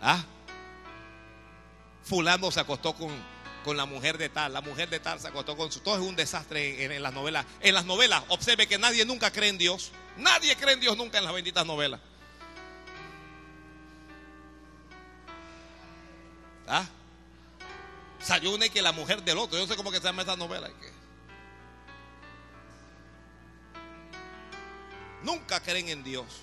¿Ah? 0.00 0.24
Fulano 2.04 2.50
se 2.50 2.60
acostó 2.60 2.94
con, 2.94 3.10
con, 3.64 3.76
la 3.76 3.84
mujer 3.84 4.16
de 4.16 4.28
tal, 4.28 4.52
la 4.52 4.60
mujer 4.60 4.88
de 4.88 5.00
tal 5.00 5.18
se 5.20 5.28
acostó 5.28 5.56
con 5.56 5.72
su... 5.72 5.80
Todo 5.80 5.96
es 5.96 6.00
un 6.00 6.14
desastre 6.14 6.84
en, 6.84 7.02
las 7.02 7.12
novelas. 7.12 7.44
En 7.60 7.74
las 7.74 7.84
novelas, 7.84 8.22
observe 8.28 8.66
que 8.66 8.78
nadie 8.78 9.04
nunca 9.04 9.32
cree 9.32 9.50
en 9.50 9.58
Dios. 9.58 9.90
Nadie 10.16 10.56
cree 10.56 10.74
en 10.74 10.80
Dios 10.80 10.96
nunca 10.96 11.18
en 11.18 11.24
las 11.24 11.34
benditas 11.34 11.66
novelas. 11.66 12.00
¿Ah? 16.66 16.86
Una 18.44 18.66
y 18.66 18.70
que 18.70 18.82
la 18.82 18.92
mujer 18.92 19.22
del 19.22 19.38
otro. 19.38 19.58
Yo 19.58 19.64
no 19.64 19.70
sé 19.70 19.76
cómo 19.76 19.90
se 19.90 20.00
llama 20.00 20.22
esa 20.22 20.36
novela. 20.36 20.70
Nunca 25.22 25.60
creen 25.60 25.88
en 25.88 26.04
Dios. 26.04 26.42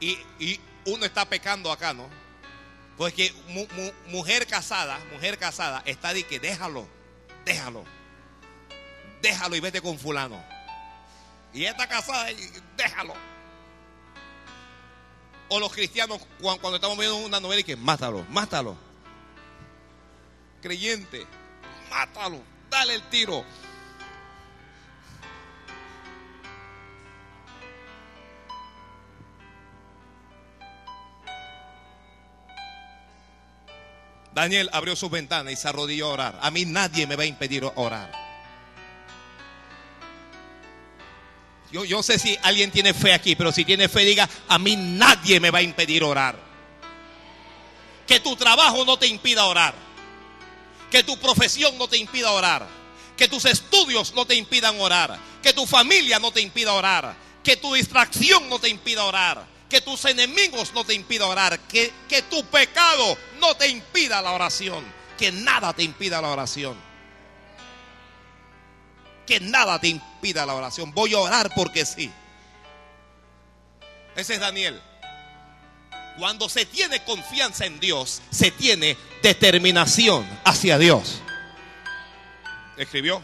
Y, 0.00 0.60
uno 0.86 1.04
está 1.04 1.28
pecando 1.28 1.70
acá, 1.70 1.92
¿no? 1.92 2.08
Pues 2.96 3.12
que 3.12 3.32
mujer 4.06 4.46
casada, 4.46 4.98
mujer 5.12 5.38
casada, 5.38 5.82
está 5.84 6.14
de 6.14 6.24
que 6.24 6.40
déjalo, 6.40 6.88
déjalo, 7.44 7.84
déjalo 9.20 9.54
y 9.54 9.60
vete 9.60 9.80
con 9.82 9.98
fulano. 9.98 10.42
Y 11.52 11.64
está 11.64 11.86
casada, 11.88 12.30
y 12.32 12.50
déjalo. 12.76 13.14
O 15.48 15.58
los 15.58 15.72
cristianos 15.72 16.20
cuando, 16.40 16.76
estamos 16.76 16.98
viendo 16.98 17.16
una 17.16 17.40
novela 17.40 17.60
y 17.60 17.64
que 17.64 17.76
mátalo, 17.76 18.24
mátalo. 18.30 18.76
Creyente, 20.62 21.26
mátalo, 21.90 22.42
dale 22.70 22.94
el 22.94 23.02
tiro. 23.08 23.44
Daniel 34.38 34.70
abrió 34.72 34.94
su 34.94 35.10
ventana 35.10 35.50
y 35.50 35.56
se 35.56 35.66
arrodilló 35.66 36.06
a 36.06 36.12
orar. 36.12 36.38
A 36.40 36.52
mí 36.52 36.64
nadie 36.64 37.08
me 37.08 37.16
va 37.16 37.24
a 37.24 37.26
impedir 37.26 37.64
orar. 37.74 38.12
Yo, 41.72 41.84
yo 41.84 42.04
sé 42.04 42.20
si 42.20 42.38
alguien 42.42 42.70
tiene 42.70 42.94
fe 42.94 43.12
aquí, 43.12 43.34
pero 43.34 43.50
si 43.50 43.64
tiene 43.64 43.88
fe, 43.88 44.04
diga, 44.04 44.28
a 44.46 44.58
mí 44.60 44.76
nadie 44.76 45.40
me 45.40 45.50
va 45.50 45.58
a 45.58 45.62
impedir 45.62 46.04
orar. 46.04 46.38
Que 48.06 48.20
tu 48.20 48.36
trabajo 48.36 48.84
no 48.84 48.96
te 48.96 49.08
impida 49.08 49.44
orar. 49.44 49.74
Que 50.88 51.02
tu 51.02 51.18
profesión 51.18 51.76
no 51.76 51.88
te 51.88 51.98
impida 51.98 52.30
orar. 52.30 52.64
Que 53.16 53.26
tus 53.26 53.44
estudios 53.44 54.14
no 54.14 54.24
te 54.24 54.36
impidan 54.36 54.80
orar. 54.80 55.18
Que 55.42 55.52
tu 55.52 55.66
familia 55.66 56.20
no 56.20 56.30
te 56.30 56.40
impida 56.40 56.74
orar. 56.74 57.16
Que 57.42 57.56
tu 57.56 57.74
distracción 57.74 58.48
no 58.48 58.60
te 58.60 58.68
impida 58.68 59.04
orar 59.04 59.57
que 59.68 59.80
tus 59.80 60.04
enemigos 60.06 60.72
no 60.72 60.84
te 60.84 60.94
impidan 60.94 61.28
orar, 61.28 61.58
que, 61.60 61.92
que 62.08 62.22
tu 62.22 62.44
pecado 62.46 63.18
no 63.38 63.54
te 63.56 63.68
impida 63.68 64.22
la 64.22 64.32
oración, 64.32 64.84
que 65.18 65.30
nada 65.30 65.72
te 65.72 65.82
impida 65.82 66.20
la 66.20 66.28
oración. 66.28 66.76
Que 69.26 69.40
nada 69.40 69.78
te 69.78 69.88
impida 69.88 70.46
la 70.46 70.54
oración. 70.54 70.92
Voy 70.94 71.12
a 71.12 71.18
orar 71.18 71.52
porque 71.54 71.84
sí. 71.84 72.10
Ese 74.16 74.34
es 74.34 74.40
Daniel. 74.40 74.80
Cuando 76.18 76.48
se 76.48 76.64
tiene 76.64 77.04
confianza 77.04 77.66
en 77.66 77.78
Dios, 77.78 78.22
se 78.30 78.50
tiene 78.50 78.96
determinación 79.22 80.26
hacia 80.44 80.78
Dios. 80.78 81.20
Escribió. 82.78 83.22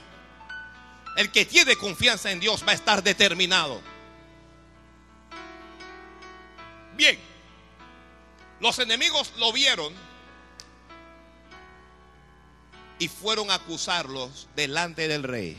El 1.16 1.32
que 1.32 1.47
tiene 1.47 1.76
confianza 1.76 2.30
en 2.30 2.38
Dios 2.38 2.64
va 2.66 2.72
a 2.72 2.74
estar 2.74 3.03
determinado. 3.03 3.80
Bien, 6.97 7.18
los 8.61 8.78
enemigos 8.78 9.32
lo 9.38 9.53
vieron 9.53 9.92
y 12.99 13.09
fueron 13.09 13.51
a 13.51 13.55
acusarlos 13.55 14.49
delante 14.55 15.09
del 15.09 15.22
rey. 15.22 15.57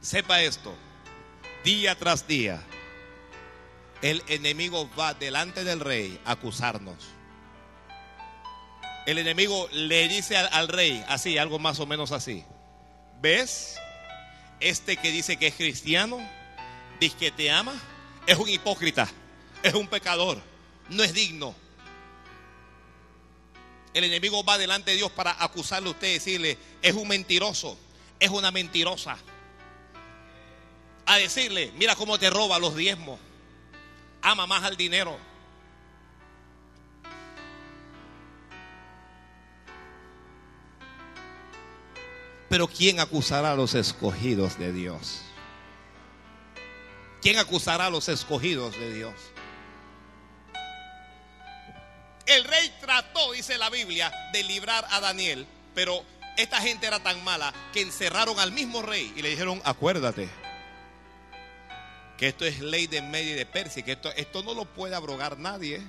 Sepa 0.00 0.42
esto, 0.42 0.74
día 1.64 1.96
tras 1.96 2.26
día, 2.26 2.62
el 4.02 4.22
enemigo 4.26 4.90
va 4.98 5.14
delante 5.14 5.64
del 5.64 5.80
rey 5.80 6.20
a 6.24 6.32
acusarnos. 6.32 6.96
El 9.06 9.18
enemigo 9.18 9.68
le 9.72 10.08
dice 10.08 10.36
al, 10.36 10.68
rey, 10.68 11.04
así, 11.08 11.38
algo 11.38 11.58
más 11.58 11.80
o 11.80 11.86
menos 11.86 12.12
así. 12.12 12.44
¿Ves? 13.20 13.76
Este 14.60 14.96
que 14.96 15.10
dice 15.10 15.36
que 15.36 15.48
es 15.48 15.54
cristiano, 15.54 16.18
dice 17.00 17.16
que 17.16 17.30
te 17.32 17.50
ama, 17.50 17.74
es 18.26 18.38
un 18.38 18.48
hipócrita, 18.48 19.08
es 19.62 19.74
un 19.74 19.86
pecador, 19.86 20.40
no 20.88 21.02
es 21.02 21.14
digno. 21.14 21.54
El 23.94 24.04
enemigo 24.04 24.42
va 24.44 24.58
delante 24.58 24.92
de 24.92 24.96
Dios 24.96 25.12
para 25.12 25.42
acusarle 25.42 25.88
a 25.88 25.92
usted 25.92 26.08
y 26.08 26.12
decirle, 26.14 26.58
es 26.80 26.94
un 26.94 27.06
mentiroso, 27.06 27.76
es 28.18 28.30
una 28.30 28.50
mentirosa. 28.50 29.18
A 31.04 31.16
decirle, 31.16 31.72
mira 31.76 31.94
cómo 31.94 32.18
te 32.18 32.30
roba 32.30 32.58
los 32.58 32.74
diezmos, 32.74 33.18
ama 34.22 34.46
más 34.46 34.64
al 34.64 34.76
dinero. 34.76 35.18
Pero 42.48 42.68
¿quién 42.68 43.00
acusará 43.00 43.52
a 43.52 43.56
los 43.56 43.74
escogidos 43.74 44.58
de 44.58 44.72
Dios? 44.72 45.22
¿Quién 47.22 47.38
acusará 47.38 47.86
a 47.86 47.90
los 47.90 48.08
escogidos 48.08 48.76
de 48.78 48.92
Dios? 48.94 49.14
El 52.26 52.44
rey 52.44 52.72
trató, 52.80 53.32
dice 53.32 53.58
la 53.58 53.70
Biblia, 53.70 54.12
de 54.32 54.42
librar 54.44 54.86
a 54.90 55.00
Daniel, 55.00 55.46
pero 55.74 56.04
esta 56.36 56.60
gente 56.60 56.86
era 56.86 57.02
tan 57.02 57.22
mala 57.24 57.52
que 57.72 57.82
encerraron 57.82 58.38
al 58.38 58.52
mismo 58.52 58.82
rey 58.82 59.12
y 59.16 59.22
le 59.22 59.30
dijeron, 59.30 59.60
acuérdate, 59.64 60.28
que 62.16 62.28
esto 62.28 62.44
es 62.44 62.60
ley 62.60 62.86
de 62.86 63.02
Media 63.02 63.32
y 63.32 63.34
de 63.34 63.46
Persia, 63.46 63.84
que 63.84 63.92
esto, 63.92 64.10
esto 64.16 64.42
no 64.42 64.54
lo 64.54 64.64
puede 64.64 64.94
abrogar 64.94 65.38
nadie. 65.38 65.82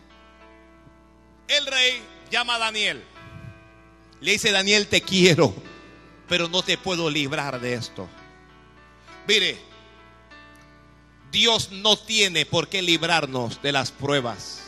El 1.47 1.65
rey 1.67 2.01
llama 2.31 2.55
a 2.55 2.59
Daniel, 2.59 3.03
le 4.19 4.31
dice, 4.31 4.51
Daniel, 4.51 4.87
te 4.87 5.01
quiero, 5.01 5.53
pero 6.27 6.47
no 6.47 6.63
te 6.63 6.77
puedo 6.77 7.09
librar 7.09 7.59
de 7.59 7.73
esto. 7.73 8.07
Mire, 9.27 9.57
Dios 11.31 11.71
no 11.71 11.97
tiene 11.97 12.45
por 12.45 12.67
qué 12.67 12.81
librarnos 12.81 13.61
de 13.61 13.71
las 13.71 13.91
pruebas. 13.91 14.62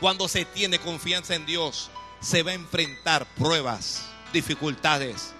Cuando 0.00 0.28
se 0.28 0.44
tiene 0.46 0.78
confianza 0.78 1.34
en 1.34 1.46
Dios, 1.46 1.90
se 2.20 2.42
va 2.42 2.52
a 2.52 2.54
enfrentar 2.54 3.26
pruebas, 3.34 4.06
dificultades. 4.32 5.34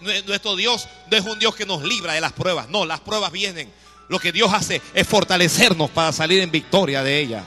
Nuestro 0.00 0.56
Dios 0.56 0.88
no 1.10 1.16
es 1.16 1.24
un 1.24 1.38
Dios 1.38 1.54
que 1.54 1.66
nos 1.66 1.82
libra 1.82 2.14
de 2.14 2.20
las 2.20 2.32
pruebas. 2.32 2.68
No, 2.68 2.86
las 2.86 3.00
pruebas 3.00 3.30
vienen. 3.32 3.72
Lo 4.08 4.18
que 4.18 4.32
Dios 4.32 4.52
hace 4.52 4.80
es 4.94 5.06
fortalecernos 5.06 5.90
para 5.90 6.12
salir 6.12 6.40
en 6.40 6.50
victoria 6.50 7.02
de 7.02 7.20
ellas. 7.20 7.44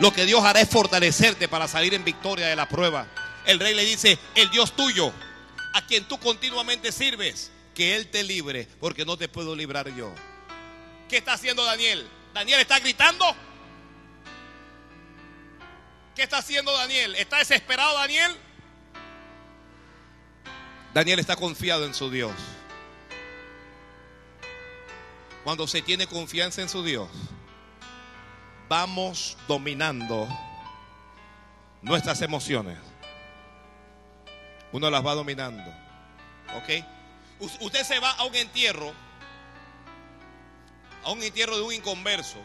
Lo 0.00 0.12
que 0.12 0.26
Dios 0.26 0.44
hará 0.44 0.60
es 0.60 0.68
fortalecerte 0.68 1.48
para 1.48 1.66
salir 1.66 1.94
en 1.94 2.04
victoria 2.04 2.46
de 2.46 2.56
la 2.56 2.68
prueba. 2.68 3.08
El 3.44 3.58
rey 3.58 3.74
le 3.74 3.84
dice, 3.84 4.18
el 4.34 4.50
Dios 4.50 4.76
tuyo, 4.76 5.12
a 5.74 5.86
quien 5.86 6.04
tú 6.04 6.18
continuamente 6.18 6.92
sirves, 6.92 7.50
que 7.74 7.96
Él 7.96 8.08
te 8.08 8.22
libre, 8.22 8.68
porque 8.80 9.04
no 9.04 9.16
te 9.16 9.28
puedo 9.28 9.56
librar 9.56 9.94
yo. 9.96 10.12
¿Qué 11.08 11.16
está 11.16 11.32
haciendo 11.32 11.64
Daniel? 11.64 12.06
Daniel 12.34 12.60
está 12.60 12.78
gritando. 12.78 13.24
¿Qué 16.18 16.24
está 16.24 16.38
haciendo 16.38 16.72
Daniel? 16.72 17.14
¿Está 17.14 17.38
desesperado 17.38 17.96
Daniel? 17.96 18.36
Daniel 20.92 21.20
está 21.20 21.36
confiado 21.36 21.86
en 21.86 21.94
su 21.94 22.10
Dios. 22.10 22.32
Cuando 25.44 25.68
se 25.68 25.80
tiene 25.80 26.08
confianza 26.08 26.60
en 26.60 26.68
su 26.68 26.82
Dios, 26.82 27.08
vamos 28.68 29.38
dominando 29.46 30.26
nuestras 31.82 32.20
emociones. 32.20 32.78
Uno 34.72 34.90
las 34.90 35.06
va 35.06 35.14
dominando. 35.14 35.72
¿Ok? 36.56 36.84
Usted 37.60 37.84
se 37.84 38.00
va 38.00 38.10
a 38.10 38.24
un 38.24 38.34
entierro, 38.34 38.92
a 41.04 41.12
un 41.12 41.22
entierro 41.22 41.56
de 41.58 41.62
un 41.62 41.74
inconverso. 41.74 42.38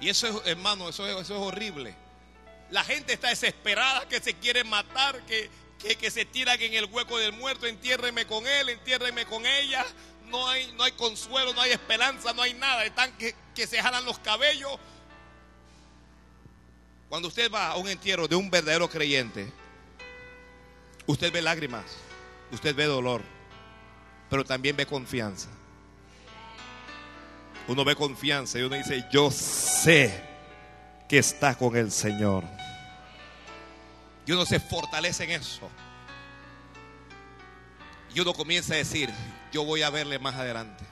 Y 0.00 0.08
eso 0.08 0.26
es, 0.26 0.46
hermano, 0.48 0.88
eso 0.88 1.06
eso 1.06 1.20
es 1.20 1.30
horrible. 1.30 2.07
La 2.70 2.84
gente 2.84 3.14
está 3.14 3.28
desesperada, 3.28 4.06
que 4.08 4.20
se 4.20 4.34
quiere 4.34 4.62
matar, 4.64 5.22
que, 5.26 5.50
que, 5.78 6.10
se 6.10 6.24
tiran 6.24 6.60
en 6.60 6.74
el 6.74 6.84
hueco 6.86 7.18
del 7.18 7.32
muerto. 7.32 7.66
Entiérreme 7.66 8.26
con 8.26 8.46
él, 8.46 8.68
entiérreme 8.68 9.24
con 9.26 9.46
ella. 9.46 9.86
No 10.26 10.48
hay, 10.48 10.70
no 10.72 10.84
hay 10.84 10.92
consuelo, 10.92 11.54
no 11.54 11.62
hay 11.62 11.70
esperanza, 11.70 12.32
no 12.32 12.42
hay 12.42 12.52
nada. 12.54 12.84
Están 12.84 13.16
que, 13.16 13.34
que 13.54 13.66
se 13.66 13.80
jalan 13.80 14.04
los 14.04 14.18
cabellos. 14.18 14.78
Cuando 17.08 17.28
usted 17.28 17.50
va 17.50 17.68
a 17.68 17.76
un 17.76 17.88
entierro 17.88 18.28
de 18.28 18.36
un 18.36 18.50
verdadero 18.50 18.88
creyente, 18.90 19.50
usted 21.06 21.32
ve 21.32 21.40
lágrimas, 21.40 21.84
usted 22.52 22.74
ve 22.74 22.84
dolor, 22.84 23.22
pero 24.28 24.44
también 24.44 24.76
ve 24.76 24.84
confianza. 24.84 25.48
Uno 27.66 27.84
ve 27.84 27.96
confianza 27.96 28.58
y 28.58 28.62
uno 28.62 28.76
dice, 28.76 29.06
yo 29.10 29.30
sé 29.30 30.22
que 31.08 31.18
está 31.18 31.56
con 31.56 31.76
el 31.76 31.90
Señor. 31.90 32.57
Y 34.28 34.32
uno 34.32 34.44
se 34.44 34.60
fortalece 34.60 35.24
en 35.24 35.30
eso. 35.30 35.70
Y 38.14 38.20
uno 38.20 38.34
comienza 38.34 38.74
a 38.74 38.76
decir, 38.76 39.08
yo 39.50 39.64
voy 39.64 39.80
a 39.80 39.88
verle 39.88 40.18
más 40.18 40.34
adelante. 40.34 40.84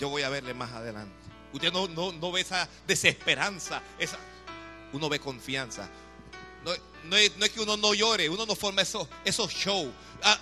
Yo 0.00 0.08
voy 0.08 0.22
a 0.22 0.28
verle 0.30 0.52
más 0.52 0.72
adelante. 0.72 1.14
Usted 1.52 1.72
no, 1.72 1.86
no, 1.86 2.32
ve 2.32 2.40
esa 2.40 2.68
desesperanza, 2.88 3.80
esa, 4.00 4.18
uno 4.92 5.08
ve 5.08 5.20
confianza. 5.20 5.88
No, 7.04 7.16
es, 7.16 7.30
que 7.50 7.60
uno 7.60 7.76
no 7.76 7.94
llore, 7.94 8.28
uno 8.28 8.44
no 8.44 8.56
forma 8.56 8.82
esos, 8.82 9.06
esos 9.24 9.52
shows. 9.52 9.92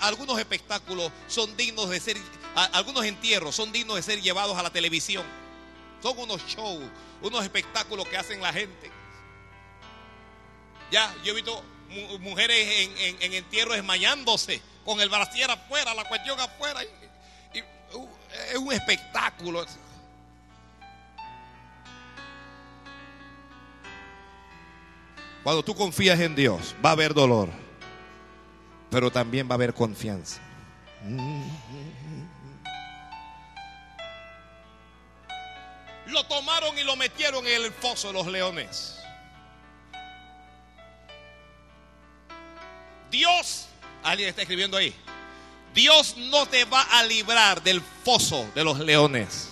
algunos 0.01 0.39
espectáculos 0.39 1.13
son 1.29 1.55
dignos 1.59 1.91
de 1.91 2.01
ser, 2.01 2.17
algunos 2.73 3.05
entierros 3.05 3.55
son 3.55 3.71
dignos 3.71 3.97
de 3.97 4.03
ser 4.03 4.23
llevados 4.23 4.57
a 4.57 4.63
la 4.63 4.71
televisión. 4.71 5.27
Son 6.03 6.19
unos 6.19 6.41
shows, 6.47 6.85
unos 7.21 7.45
espectáculos 7.45 8.09
que 8.09 8.17
hacen 8.17 8.41
la 8.41 8.51
gente. 8.51 8.94
Ya, 10.95 11.13
yo 11.25 11.33
he 11.33 11.35
visto 11.35 11.61
mujeres 12.21 12.89
en, 13.21 13.33
entierro 13.33 13.73
desmayándose, 13.73 14.63
con 14.85 15.01
el 15.01 15.09
brasier 15.09 15.51
afuera, 15.51 15.93
la 15.93 16.05
cuestión 16.05 16.39
afuera. 16.39 16.83
Uh, 17.95 18.09
es 18.53 18.59
un 18.59 18.73
espectáculo. 18.73 19.67
Cuando 25.43 25.65
tú 25.65 25.75
confías 25.75 26.21
en 26.21 26.37
Dios, 26.37 26.77
va 26.85 26.91
a 26.91 26.93
haber 26.93 27.13
dolor, 27.13 27.49
pero 28.89 29.11
también 29.11 29.49
va 29.49 29.55
a 29.55 29.57
haber 29.57 29.75
confianza. 29.75 30.41
Lo 36.07 36.25
tomaron 36.27 36.79
y 36.79 36.85
lo 36.85 36.95
metieron 36.95 37.45
en 37.49 37.65
el 37.65 37.73
foso 37.73 38.07
de 38.07 38.15
los 38.15 38.29
leones. 38.29 39.04
Dios, 43.15 43.69
alguien 44.03 44.29
está 44.29 44.43
escribiendo 44.43 44.77
ahí, 44.77 44.93
Dios 45.73 46.17
no 46.17 46.47
te 46.47 46.65
va 46.65 46.83
a 46.83 47.05
librar 47.05 47.63
del 47.63 47.81
foso 47.81 48.45
de 48.57 48.65
los 48.65 48.81
leones. 48.81 49.51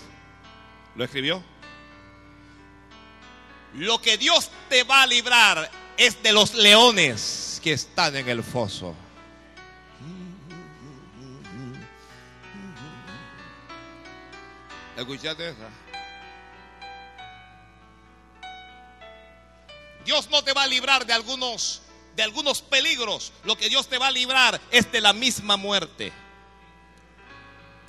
¿Lo 0.96 1.04
escribió? 1.04 1.40
Lo 3.74 4.02
que 4.02 4.18
Dios 4.18 4.50
te 4.68 4.82
va 4.82 5.02
a 5.02 5.06
librar 5.06 5.70
es 5.96 6.20
de 6.24 6.32
los 6.32 6.54
leones 6.54 7.60
que 7.62 7.72
están 7.74 8.16
en 8.16 8.28
el 8.28 8.42
foso. 8.42 8.96
¿Escuchaste 14.96 15.50
eso? 15.50 15.58
Dios 20.04 20.28
no 20.30 20.42
te 20.42 20.52
va 20.52 20.64
a 20.64 20.66
librar 20.66 21.06
de 21.06 21.12
algunos 21.12 21.81
de 22.16 22.22
algunos 22.22 22.62
peligros. 22.62 23.32
Lo 23.44 23.56
que 23.56 23.68
Dios 23.68 23.88
te 23.88 23.98
va 23.98 24.08
a 24.08 24.10
librar 24.10 24.60
es 24.70 24.90
de 24.90 25.00
la 25.00 25.12
misma 25.12 25.56
muerte. 25.56 26.12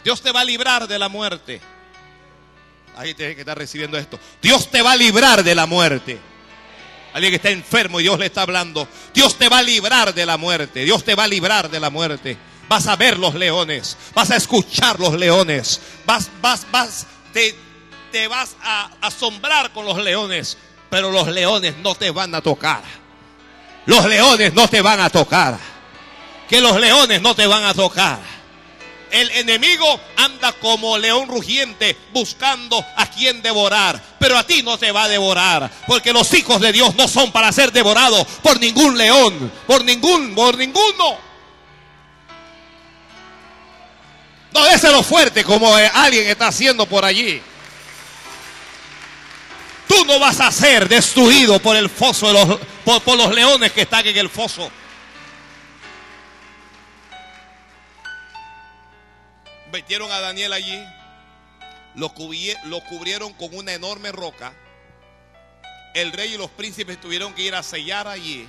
Dios 0.04 0.22
te 0.22 0.32
va 0.32 0.42
a 0.42 0.46
librar 0.46 0.88
de 0.88 1.00
la 1.00 1.10
muerte. 1.10 1.62
Ahí 2.96 3.14
tiene 3.14 3.36
que 3.36 3.42
estar 3.42 3.58
recibiendo 3.58 3.98
esto. 3.98 4.20
Dios 4.42 4.70
te 4.70 4.82
va 4.82 4.92
a 4.92 4.96
librar 4.96 5.44
de 5.44 5.56
la 5.56 5.66
muerte. 5.66 6.20
Alguien 7.14 7.32
que 7.32 7.36
está 7.36 7.50
enfermo 7.50 8.00
y 8.00 8.04
Dios 8.04 8.20
le 8.20 8.26
está 8.26 8.42
hablando. 8.42 8.88
Dios 9.14 9.38
te 9.38 9.50
va 9.50 9.60
a 9.60 9.64
librar 9.64 10.14
de 10.14 10.26
la 10.26 10.38
muerte. 10.38 10.84
Dios 10.84 11.04
te 11.04 11.16
va 11.16 11.24
a 11.24 11.28
librar 11.28 11.70
de 11.70 11.80
la 11.80 11.90
muerte. 11.90 12.38
Vas 12.68 12.88
a 12.88 12.96
ver 12.96 13.18
los 13.18 13.36
leones. 13.36 13.98
Vas 14.14 14.32
a 14.32 14.36
escuchar 14.36 15.00
los 15.00 15.14
leones. 15.14 15.80
Vas, 16.06 16.30
vas, 16.42 16.66
vas. 16.72 17.08
Te, 17.32 17.56
te 18.12 18.28
vas 18.28 18.56
a 18.62 18.92
asombrar 19.02 19.72
con 19.74 19.86
los 19.86 19.98
leones, 19.98 20.58
pero 20.90 21.12
los 21.12 21.28
leones 21.28 21.78
no 21.78 21.96
te 21.96 22.12
van 22.12 22.34
a 22.36 22.42
tocar. 22.42 22.84
Los 23.86 24.06
leones 24.06 24.54
no 24.54 24.68
te 24.68 24.82
van 24.82 25.00
a 25.00 25.10
tocar. 25.10 25.58
Que 26.48 26.62
los 26.62 26.80
leones 26.80 27.22
no 27.22 27.36
te 27.36 27.48
van 27.48 27.64
a 27.64 27.74
tocar. 27.74 28.20
El 29.12 29.30
enemigo 29.32 30.00
anda 30.18 30.54
como 30.54 30.98
león 30.98 31.28
rugiente 31.28 31.96
buscando 32.12 32.84
a 32.96 33.06
quien 33.08 33.42
devorar. 33.42 34.02
Pero 34.20 34.38
a 34.38 34.44
ti 34.46 34.64
no 34.64 34.78
te 34.78 34.92
va 34.92 35.04
a 35.04 35.10
devorar. 35.10 35.70
Porque 35.86 36.14
los 36.14 36.34
hijos 36.34 36.60
de 36.62 36.72
Dios 36.72 36.96
no 36.96 37.08
son 37.08 37.32
para 37.32 37.52
ser 37.52 37.72
devorados 37.72 38.26
por 38.42 38.60
ningún 38.60 38.98
león. 38.98 39.52
Por 39.68 39.84
ningún, 39.84 40.34
por 40.34 40.58
ninguno. 40.58 41.18
No 44.54 44.64
déselo 44.66 45.02
fuerte 45.04 45.44
como 45.44 45.78
eh, 45.78 45.90
alguien 45.94 46.28
está 46.28 46.48
haciendo 46.48 46.86
por 46.86 47.04
allí. 47.04 47.42
Tú 49.88 50.06
no 50.06 50.20
vas 50.20 50.40
a 50.40 50.52
ser 50.52 50.88
destruido 50.88 51.60
por 51.60 51.76
el 51.76 51.90
foso 51.90 52.28
de 52.28 52.34
los, 52.34 52.60
por, 52.84 53.18
los 53.18 53.34
leones 53.34 53.72
que 53.72 53.82
están 53.82 54.06
en 54.06 54.18
el 54.18 54.30
foso. 54.30 54.70
Metieron 59.72 60.12
a 60.12 60.20
Daniel 60.20 60.54
allí, 60.54 60.84
lo, 61.96 62.14
lo 62.66 62.84
cubrieron 62.86 63.34
con 63.34 63.56
una 63.56 63.74
enorme 63.74 64.12
roca. 64.12 64.54
El 65.96 66.12
rey 66.12 66.34
y 66.34 66.38
los 66.38 66.50
príncipes 66.52 67.00
tuvieron 67.00 67.34
que 67.34 67.44
ir 67.44 67.56
a 67.56 67.64
sellar 67.64 68.08
allí 68.08 68.48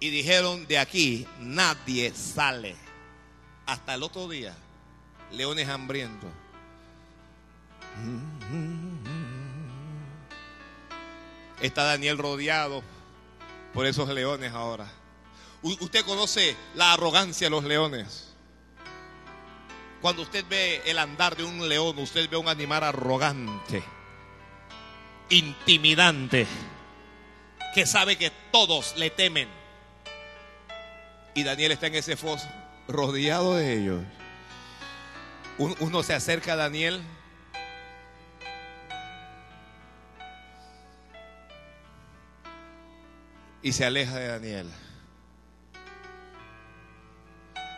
y 0.00 0.10
dijeron, 0.10 0.66
de 0.66 0.78
aquí 0.78 1.26
nadie 1.38 2.12
sale. 2.14 2.76
Hasta 3.66 3.94
el 3.94 4.02
otro 4.02 4.28
día, 4.28 4.54
leones 5.32 5.68
hambrientos. 5.68 6.30
Está 11.60 11.84
Daniel 11.84 12.18
rodeado 12.18 12.82
por 13.76 13.84
esos 13.86 14.08
leones 14.08 14.52
ahora. 14.54 14.90
Usted 15.60 16.02
conoce 16.06 16.56
la 16.74 16.94
arrogancia 16.94 17.46
de 17.46 17.50
los 17.50 17.62
leones. 17.62 18.32
Cuando 20.00 20.22
usted 20.22 20.46
ve 20.48 20.80
el 20.86 20.98
andar 20.98 21.36
de 21.36 21.44
un 21.44 21.68
león, 21.68 21.98
usted 21.98 22.28
ve 22.30 22.38
un 22.38 22.48
animal 22.48 22.82
arrogante, 22.84 23.82
intimidante, 25.28 26.46
que 27.74 27.84
sabe 27.84 28.16
que 28.16 28.32
todos 28.50 28.96
le 28.96 29.10
temen. 29.10 29.48
Y 31.34 31.42
Daniel 31.44 31.72
está 31.72 31.88
en 31.88 31.96
ese 31.96 32.16
foso, 32.16 32.48
rodeado 32.88 33.56
de 33.56 33.74
ellos. 33.74 34.00
Un- 35.58 35.76
Uno 35.80 36.02
se 36.02 36.14
acerca 36.14 36.54
a 36.54 36.56
Daniel. 36.56 37.02
Y 43.62 43.72
se 43.72 43.84
aleja 43.84 44.16
de 44.16 44.28
Daniel. 44.28 44.70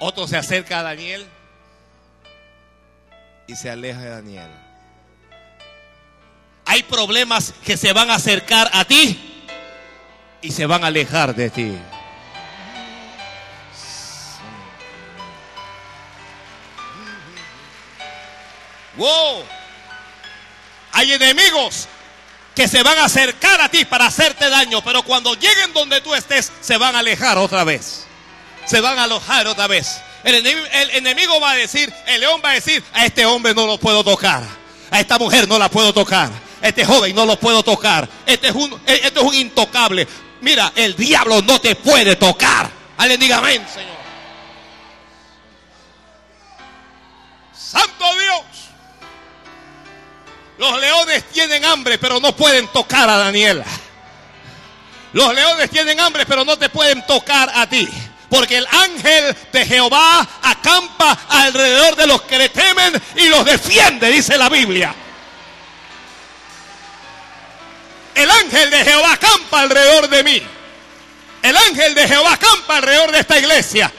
Otro 0.00 0.26
se 0.28 0.36
acerca 0.36 0.80
a 0.80 0.82
Daniel 0.82 1.26
y 3.46 3.56
se 3.56 3.70
aleja 3.70 4.00
de 4.00 4.10
Daniel. 4.10 4.50
Hay 6.64 6.82
problemas 6.82 7.54
que 7.64 7.76
se 7.76 7.92
van 7.92 8.10
a 8.10 8.16
acercar 8.16 8.70
a 8.72 8.84
ti 8.84 9.18
y 10.42 10.52
se 10.52 10.66
van 10.66 10.84
a 10.84 10.88
alejar 10.88 11.34
de 11.34 11.50
ti. 11.50 11.78
Wow. 18.96 19.44
Hay 20.92 21.12
enemigos 21.12 21.88
que 22.58 22.66
se 22.66 22.82
van 22.82 22.98
a 22.98 23.04
acercar 23.04 23.60
a 23.60 23.68
ti 23.68 23.84
para 23.84 24.06
hacerte 24.06 24.50
daño, 24.50 24.82
pero 24.82 25.04
cuando 25.04 25.32
lleguen 25.34 25.72
donde 25.72 26.00
tú 26.00 26.12
estés, 26.12 26.50
se 26.60 26.76
van 26.76 26.96
a 26.96 26.98
alejar 26.98 27.38
otra 27.38 27.62
vez. 27.62 28.04
Se 28.66 28.80
van 28.80 28.98
a 28.98 29.04
alojar 29.04 29.46
otra 29.46 29.68
vez. 29.68 30.00
El 30.24 30.34
enemigo, 30.34 30.66
el 30.72 30.90
enemigo 30.90 31.40
va 31.40 31.52
a 31.52 31.54
decir, 31.54 31.94
el 32.08 32.20
león 32.20 32.42
va 32.44 32.50
a 32.50 32.54
decir, 32.54 32.82
a 32.94 33.06
este 33.06 33.24
hombre 33.26 33.54
no 33.54 33.64
lo 33.64 33.78
puedo 33.78 34.02
tocar. 34.02 34.42
A 34.90 34.98
esta 34.98 35.20
mujer 35.20 35.46
no 35.46 35.56
la 35.56 35.70
puedo 35.70 35.94
tocar. 35.94 36.32
A 36.60 36.66
este 36.66 36.84
joven 36.84 37.14
no 37.14 37.26
lo 37.26 37.38
puedo 37.38 37.62
tocar. 37.62 38.08
Este 38.26 38.48
es 38.48 38.54
un, 38.56 38.72
eh, 38.88 39.02
este 39.04 39.20
es 39.20 39.24
un 39.24 39.34
intocable. 39.36 40.08
Mira, 40.40 40.72
el 40.74 40.96
diablo 40.96 41.40
no 41.42 41.60
te 41.60 41.76
puede 41.76 42.16
tocar. 42.16 42.68
Alguien 42.96 43.20
diga 43.20 43.38
amén, 43.38 43.64
Señor. 43.72 43.98
Santo 47.56 48.04
Dios. 48.16 48.47
Los 50.58 50.80
leones 50.80 51.24
tienen 51.32 51.64
hambre, 51.64 51.98
pero 51.98 52.20
no 52.20 52.34
pueden 52.34 52.66
tocar 52.68 53.08
a 53.08 53.16
Daniel. 53.16 53.62
Los 55.12 55.32
leones 55.32 55.70
tienen 55.70 55.98
hambre, 56.00 56.26
pero 56.26 56.44
no 56.44 56.58
te 56.58 56.68
pueden 56.68 57.06
tocar 57.06 57.50
a 57.54 57.68
ti. 57.68 57.88
Porque 58.28 58.58
el 58.58 58.66
ángel 58.66 59.36
de 59.52 59.64
Jehová 59.64 60.26
acampa 60.42 61.16
alrededor 61.28 61.96
de 61.96 62.06
los 62.06 62.22
que 62.22 62.38
le 62.38 62.48
temen 62.50 63.00
y 63.16 63.28
los 63.28 63.44
defiende, 63.44 64.10
dice 64.10 64.36
la 64.36 64.48
Biblia. 64.48 64.94
El 68.14 68.30
ángel 68.30 68.70
de 68.70 68.84
Jehová 68.84 69.12
acampa 69.12 69.60
alrededor 69.60 70.08
de 70.08 70.24
mí. 70.24 70.42
El 71.40 71.56
ángel 71.56 71.94
de 71.94 72.08
Jehová 72.08 72.32
acampa 72.32 72.78
alrededor 72.78 73.12
de 73.12 73.20
esta 73.20 73.38
iglesia. 73.38 73.92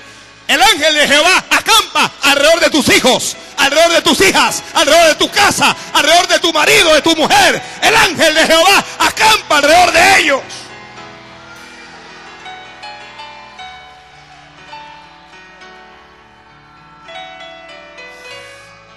El 0.49 0.59
ángel 0.63 0.95
de 0.95 1.07
Jehová 1.07 1.45
acampa 1.51 2.11
alrededor 2.23 2.59
de 2.59 2.69
tus 2.71 2.89
hijos, 2.89 3.37
alrededor 3.55 3.91
de 3.91 4.01
tus 4.01 4.19
hijas, 4.19 4.63
alrededor 4.73 5.09
de 5.09 5.15
tu 5.15 5.29
casa, 5.29 5.75
alrededor 5.93 6.27
de 6.27 6.39
tu 6.39 6.51
marido, 6.51 6.91
de 6.91 7.03
tu 7.03 7.15
mujer. 7.15 7.61
El 7.83 7.95
ángel 7.95 8.33
de 8.33 8.47
Jehová 8.47 8.83
acampa 8.97 9.57
alrededor 9.57 9.91
de 9.91 10.19
ellos. 10.19 10.41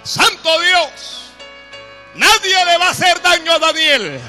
Santo 0.01 0.59
Dios, 0.59 1.33
nadie 2.15 2.65
le 2.65 2.77
va 2.79 2.87
a 2.87 2.89
hacer 2.89 3.21
daño 3.21 3.51
a 3.51 3.59
Daniel. 3.59 4.19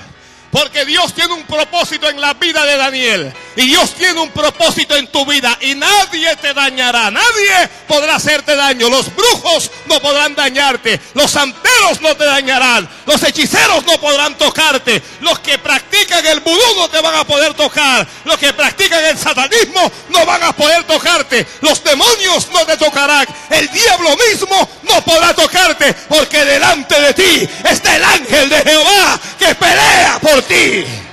Porque 0.55 0.85
Dios 0.85 1.13
tiene 1.13 1.35
un 1.35 1.43
propósito 1.43 2.09
en 2.09 2.21
la 2.21 2.33
vida 2.35 2.65
de 2.65 2.77
Daniel. 2.77 3.35
Y 3.57 3.67
Dios 3.67 3.93
tiene 3.95 4.21
un 4.21 4.31
propósito 4.31 4.95
en 4.95 5.09
tu 5.09 5.27
vida. 5.27 5.59
Y 5.61 5.75
nadie 5.75 6.37
te 6.37 6.55
dañará. 6.55 7.11
Nadie 7.11 7.69
podrá 7.89 8.15
hacerte 8.15 8.55
daño. 8.55 8.89
Los 8.89 9.13
brujos 9.17 9.69
no 9.87 9.99
podrán 9.99 10.37
dañarte. 10.37 11.01
Los 11.15 11.33
santeros 11.33 12.01
no 12.01 12.17
te 12.17 12.25
dañarán. 12.25 12.89
Los 13.05 13.21
hechiceros 13.25 13.85
no 13.85 13.99
podrán 14.01 14.39
tocarte. 14.39 15.03
Los 15.23 15.41
que 15.41 15.59
practican 15.59 16.25
el 16.25 16.39
vudú 16.39 16.77
no 16.77 16.89
te 16.89 17.01
van 17.01 17.17
a 17.17 17.25
poder 17.25 17.55
tocar. 17.55 18.07
Los 18.25 18.39
que 18.39 18.53
practican 18.53 19.05
el 19.07 19.19
satanismo 19.19 19.91
no 20.11 20.25
van 20.25 20.45
a 20.45 20.53
poder 20.53 20.85
tocarte. 20.85 21.45
Los 21.63 21.83
demonios 21.83 22.49
no 22.53 22.65
te 22.65 22.77
tocarán. 22.77 23.27
El 23.51 23.69
diablo 23.71 24.17
mismo 24.31 24.69
no 24.85 25.05
podrá 25.05 25.35
tocarte. 25.35 25.93
Porque 26.09 26.45
delante 26.45 27.01
de 27.01 27.13
ti 27.13 27.49
está 27.69 27.97
el 27.97 28.05
ángel 28.05 28.49
de 28.49 28.63
Jehová 28.63 29.21
que 29.37 29.53
pelea 29.57 30.21
por 30.23 30.44
ti. 30.49 31.05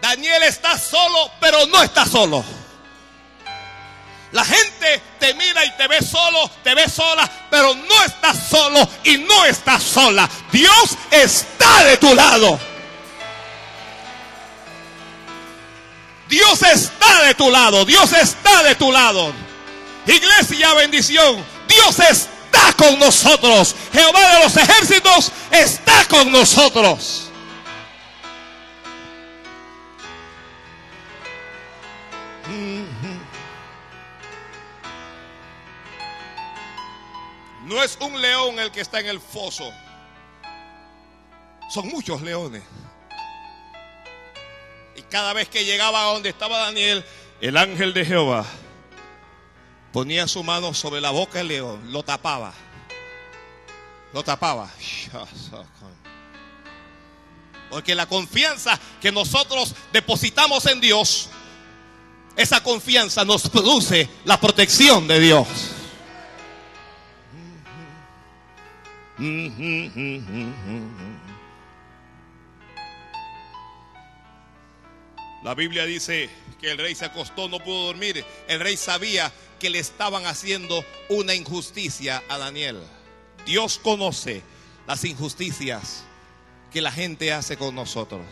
Daniel 0.00 0.42
está 0.44 0.78
solo, 0.78 1.30
pero 1.38 1.66
no 1.66 1.82
está 1.82 2.06
solo. 2.06 2.42
La 4.32 4.44
gente 4.44 5.02
te 5.18 5.34
mira 5.34 5.64
y 5.64 5.70
te 5.76 5.88
ve 5.88 6.02
solo, 6.02 6.50
te 6.62 6.74
ve 6.74 6.88
sola, 6.88 7.28
pero 7.50 7.74
no 7.74 8.04
estás 8.04 8.36
solo 8.50 8.88
y 9.04 9.18
no 9.18 9.44
estás 9.46 9.82
sola. 9.82 10.28
Dios 10.52 10.96
está 11.10 11.84
de 11.84 11.96
tu 11.96 12.14
lado. 12.14 12.58
Dios 16.28 16.62
está 16.62 17.22
de 17.22 17.34
tu 17.34 17.50
lado, 17.50 17.86
Dios 17.86 18.12
está 18.12 18.62
de 18.64 18.74
tu 18.74 18.92
lado. 18.92 19.32
Iglesia, 20.06 20.74
bendición. 20.74 21.44
Dios 21.66 21.98
está 21.98 22.72
con 22.76 22.98
nosotros. 22.98 23.74
Jehová 23.92 24.34
de 24.34 24.44
los 24.44 24.56
ejércitos 24.56 25.32
está 25.50 26.04
con 26.06 26.30
nosotros. 26.30 27.27
Que 38.70 38.80
está 38.80 39.00
en 39.00 39.06
el 39.06 39.20
foso. 39.20 39.70
Son 41.70 41.88
muchos 41.88 42.22
leones. 42.22 42.62
Y 44.96 45.02
cada 45.02 45.32
vez 45.32 45.48
que 45.48 45.64
llegaba 45.64 46.00
a 46.00 46.12
donde 46.12 46.28
estaba 46.30 46.58
Daniel, 46.58 47.04
el 47.40 47.56
ángel 47.56 47.94
de 47.94 48.04
Jehová 48.04 48.44
ponía 49.92 50.26
su 50.26 50.42
mano 50.42 50.74
sobre 50.74 51.00
la 51.00 51.10
boca 51.10 51.38
del 51.38 51.48
león, 51.48 51.92
lo 51.92 52.02
tapaba. 52.02 52.52
Lo 54.12 54.22
tapaba. 54.22 54.70
Porque 57.70 57.94
la 57.94 58.06
confianza 58.06 58.78
que 59.00 59.12
nosotros 59.12 59.74
depositamos 59.92 60.66
en 60.66 60.80
Dios, 60.80 61.28
esa 62.36 62.62
confianza 62.62 63.24
nos 63.24 63.48
produce 63.48 64.08
la 64.24 64.40
protección 64.40 65.06
de 65.06 65.20
Dios. 65.20 65.46
La 75.42 75.54
Biblia 75.54 75.86
dice 75.86 76.28
que 76.60 76.70
el 76.70 76.78
rey 76.78 76.94
se 76.94 77.04
acostó, 77.04 77.48
no 77.48 77.60
pudo 77.60 77.86
dormir. 77.86 78.24
El 78.48 78.60
rey 78.60 78.76
sabía 78.76 79.32
que 79.58 79.70
le 79.70 79.78
estaban 79.78 80.26
haciendo 80.26 80.84
una 81.08 81.34
injusticia 81.34 82.22
a 82.28 82.38
Daniel. 82.38 82.80
Dios 83.46 83.80
conoce 83.82 84.42
las 84.86 85.04
injusticias 85.04 86.04
que 86.72 86.80
la 86.80 86.92
gente 86.92 87.32
hace 87.32 87.56
con 87.56 87.74
nosotros. 87.74 88.22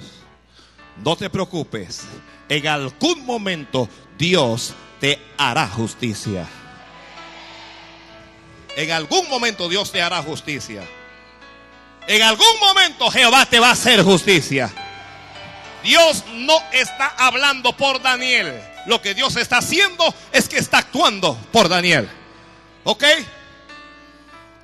No 1.02 1.16
te 1.16 1.30
preocupes, 1.30 2.02
en 2.48 2.66
algún 2.66 3.24
momento 3.24 3.88
Dios 4.18 4.74
te 5.00 5.18
hará 5.36 5.68
justicia. 5.68 6.48
En 8.76 8.90
algún 8.90 9.26
momento 9.30 9.70
Dios 9.70 9.90
te 9.90 10.02
hará 10.02 10.22
justicia. 10.22 10.86
En 12.06 12.22
algún 12.22 12.60
momento 12.60 13.10
Jehová 13.10 13.46
te 13.46 13.58
va 13.58 13.70
a 13.70 13.72
hacer 13.72 14.02
justicia. 14.02 14.70
Dios 15.82 16.24
no 16.34 16.58
está 16.72 17.06
hablando 17.16 17.74
por 17.74 18.02
Daniel. 18.02 18.60
Lo 18.84 19.00
que 19.00 19.14
Dios 19.14 19.34
está 19.36 19.58
haciendo 19.58 20.14
es 20.30 20.48
que 20.48 20.58
está 20.58 20.78
actuando 20.78 21.36
por 21.50 21.70
Daniel. 21.70 22.08
¿Ok? 22.84 23.02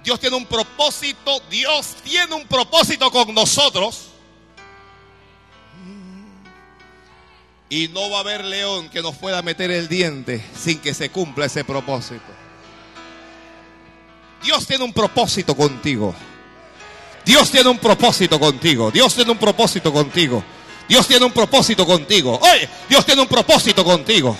Dios 0.05 0.21
tiene 0.21 0.37
un 0.37 0.47
propósito, 0.47 1.41
Dios 1.49 1.97
tiene 2.05 2.35
un 2.35 2.47
propósito 2.47 3.11
con 3.11 3.35
nosotros. 3.35 4.09
Y 7.71 7.89
no 7.89 8.11
va 8.11 8.19
a 8.19 8.21
haber 8.21 8.45
león 8.45 8.91
que 8.91 9.01
nos 9.01 9.17
pueda 9.17 9.41
meter 9.41 9.71
el 9.71 9.89
diente 9.89 10.45
sin 10.55 10.81
que 10.81 10.93
se 10.93 11.09
cumpla 11.11 11.47
ese 11.47 11.65
propósito. 11.65 12.42
Dios 14.43 14.67
tiene 14.67 14.85
un 14.85 14.93
propósito 14.93 15.57
contigo. 15.57 16.15
Dios 17.25 17.51
tiene 17.51 17.71
un 17.71 17.79
propósito 17.79 18.39
contigo. 18.39 18.91
Dios 18.91 19.15
tiene 19.15 19.31
un 19.31 19.39
propósito 19.39 19.93
contigo. 19.93 20.43
Dios 20.89 21.07
tiene 21.07 21.25
un 21.25 21.33
propósito 21.33 21.87
contigo. 21.87 22.39
Oye, 22.43 22.69
Dios 22.89 23.07
tiene 23.07 23.23
un 23.23 23.29
propósito 23.29 23.85
contigo. 23.85 24.37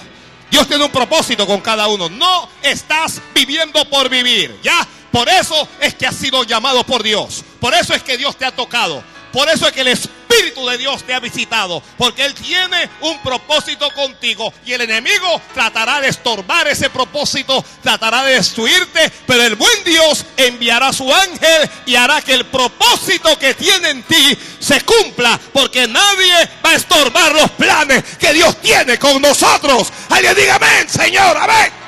Dios 0.51 0.67
tiene 0.67 0.85
un 0.85 0.91
propósito 0.91 1.47
con 1.47 1.61
cada 1.61 1.87
uno. 1.89 2.09
No 2.09 2.49
estás 2.63 3.21
viviendo 3.35 3.89
por 3.89 4.09
vivir. 4.09 4.59
Ya, 4.63 4.87
por 5.11 5.29
eso 5.29 5.69
es 5.81 5.95
que 5.95 6.07
has 6.07 6.17
sido 6.17 6.43
llamado 6.45 6.85
por 6.85 7.03
Dios. 7.03 7.45
Por 7.61 7.73
eso 7.75 7.95
es 7.95 8.03
que 8.03 8.19
Dios 8.19 8.37
te 8.37 8.45
ha 8.45 8.51
tocado. 8.51 9.03
Por 9.33 9.49
eso 9.49 9.67
es 9.67 9.73
que 9.73 9.81
el 9.81 9.89
Espíritu 9.89 10.67
de 10.69 10.79
Dios 10.79 11.03
te 11.05 11.15
ha 11.15 11.21
visitado. 11.21 11.83
Porque 11.97 12.25
Él 12.25 12.35
tiene 12.35 12.89
un 13.01 13.23
propósito 13.23 13.91
contigo. 13.93 14.53
Y 14.65 14.73
el 14.73 14.83
enemigo 14.83 15.41
tratará 15.55 16.01
de 16.01 16.09
estorbar 16.09 16.69
ese 16.69 16.91
propósito. 16.91 17.65
Tratará 17.83 18.25
de 18.25 18.35
destruirte. 18.35 19.11
Pero 19.27 19.43
el 19.43 19.55
buen 19.57 19.85
Dios 19.85 20.25
enviará 20.37 20.93
su 20.93 21.13
ángel 21.13 21.71
y 21.87 21.95
hará 21.95 22.21
que 22.23 22.35
el 22.35 22.47
propósito 22.47 23.39
que 23.39 23.55
tiene 23.55 23.91
en 23.91 24.03
ti 24.03 24.39
se 24.59 24.81
cumpla. 24.83 25.39
Porque 25.53 25.87
nadie 25.89 26.49
va 26.65 26.71
a 26.71 26.77
estorbar 26.77 27.33
los 27.33 27.51
planes 27.53 28.05
que 28.19 28.33
Dios 28.33 28.57
tiene 28.61 28.99
con 28.99 29.21
nosotros. 29.21 29.93
Alguien 30.11 30.35
diga 30.35 30.57
amén, 30.57 30.89
Señor. 30.89 31.37
Amén. 31.37 31.82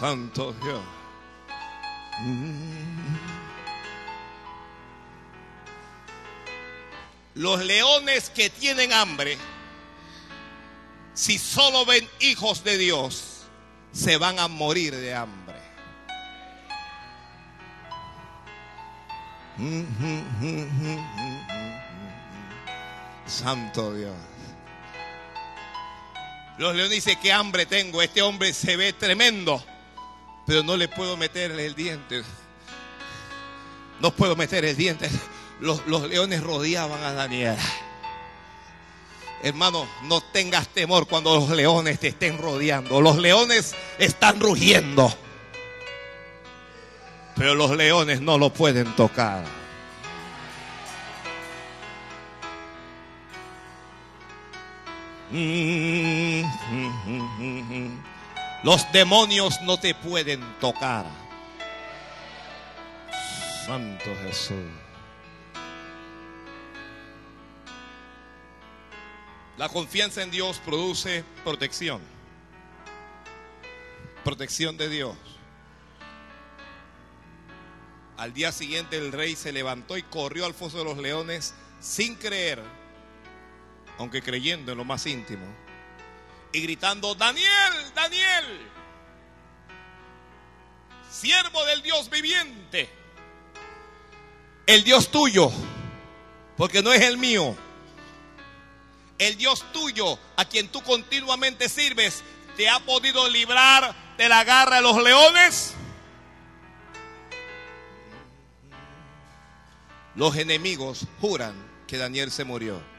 Santo 0.00 0.54
Dios. 0.62 0.80
Los 7.34 7.62
leones 7.62 8.30
que 8.30 8.48
tienen 8.48 8.94
hambre, 8.94 9.36
si 11.12 11.36
solo 11.36 11.84
ven 11.84 12.08
hijos 12.20 12.64
de 12.64 12.78
Dios, 12.78 13.42
se 13.92 14.16
van 14.16 14.38
a 14.38 14.48
morir 14.48 14.96
de 14.96 15.14
hambre. 15.14 15.60
Santo 23.26 23.92
Dios. 23.92 24.16
Los 26.56 26.74
leones 26.74 26.90
dicen, 26.90 27.18
qué 27.20 27.34
hambre 27.34 27.66
tengo, 27.66 28.00
este 28.00 28.22
hombre 28.22 28.54
se 28.54 28.76
ve 28.76 28.94
tremendo 28.94 29.62
pero 30.50 30.64
no 30.64 30.76
le 30.76 30.88
puedo 30.88 31.16
meter 31.16 31.52
el 31.52 31.76
diente. 31.76 32.24
No 34.00 34.10
puedo 34.10 34.34
meter 34.34 34.64
el 34.64 34.76
diente. 34.76 35.08
Los, 35.60 35.86
leones 35.86 36.42
rodeaban 36.42 37.00
a 37.04 37.12
Daniel. 37.12 37.56
Hermano, 39.44 39.86
no 40.06 40.20
tengas 40.20 40.66
temor 40.66 41.06
cuando 41.06 41.36
los 41.36 41.50
leones 41.50 42.00
te 42.00 42.08
estén 42.08 42.36
rodeando. 42.36 43.00
Los 43.00 43.18
leones 43.18 43.76
están 43.96 44.40
rugiendo. 44.40 45.14
Pero 47.36 47.54
los 47.54 47.70
leones 47.76 48.20
no 48.20 48.36
lo 48.36 48.52
pueden 48.52 48.96
tocar. 48.96 49.44
Mm, 55.30 56.42
mm, 56.72 56.90
mm, 57.06 58.09
los 58.62 58.90
demonios 58.92 59.60
no 59.62 59.78
te 59.78 59.94
pueden 59.94 60.40
tocar. 60.60 61.06
Santo 63.66 64.10
Jesús. 64.22 64.56
La 69.56 69.68
confianza 69.68 70.22
en 70.22 70.30
Dios 70.30 70.60
produce 70.64 71.24
protección. 71.44 72.00
Protección 74.24 74.76
de 74.76 74.88
Dios. 74.88 75.16
Al 78.16 78.34
día 78.34 78.52
siguiente 78.52 78.98
el 78.98 79.12
rey 79.12 79.36
se 79.36 79.52
levantó 79.52 79.96
y 79.96 80.02
corrió 80.02 80.44
al 80.44 80.52
foso 80.52 80.78
de 80.78 80.84
los 80.84 80.98
leones 80.98 81.54
sin 81.80 82.14
creer, 82.16 82.62
aunque 83.96 84.20
creyendo 84.20 84.72
en 84.72 84.78
lo 84.78 84.84
más 84.84 85.06
íntimo 85.06 85.46
y 86.52 86.60
gritando, 86.60 87.14
Daniel, 87.14 87.92
Daniel, 87.94 88.70
siervo 91.10 91.64
del 91.66 91.82
Dios 91.82 92.10
viviente, 92.10 92.88
el 94.66 94.84
Dios 94.84 95.10
tuyo, 95.10 95.50
porque 96.56 96.82
no 96.82 96.92
es 96.92 97.02
el 97.02 97.18
mío, 97.18 97.56
el 99.18 99.36
Dios 99.36 99.64
tuyo 99.72 100.18
a 100.36 100.44
quien 100.44 100.68
tú 100.68 100.82
continuamente 100.82 101.68
sirves, 101.68 102.22
te 102.56 102.68
ha 102.68 102.80
podido 102.80 103.28
librar 103.28 103.94
de 104.16 104.28
la 104.28 104.44
garra 104.44 104.76
de 104.76 104.82
los 104.82 105.02
leones. 105.02 105.74
Los 110.16 110.36
enemigos 110.36 111.06
juran 111.20 111.54
que 111.86 111.96
Daniel 111.96 112.30
se 112.30 112.44
murió. 112.44 112.89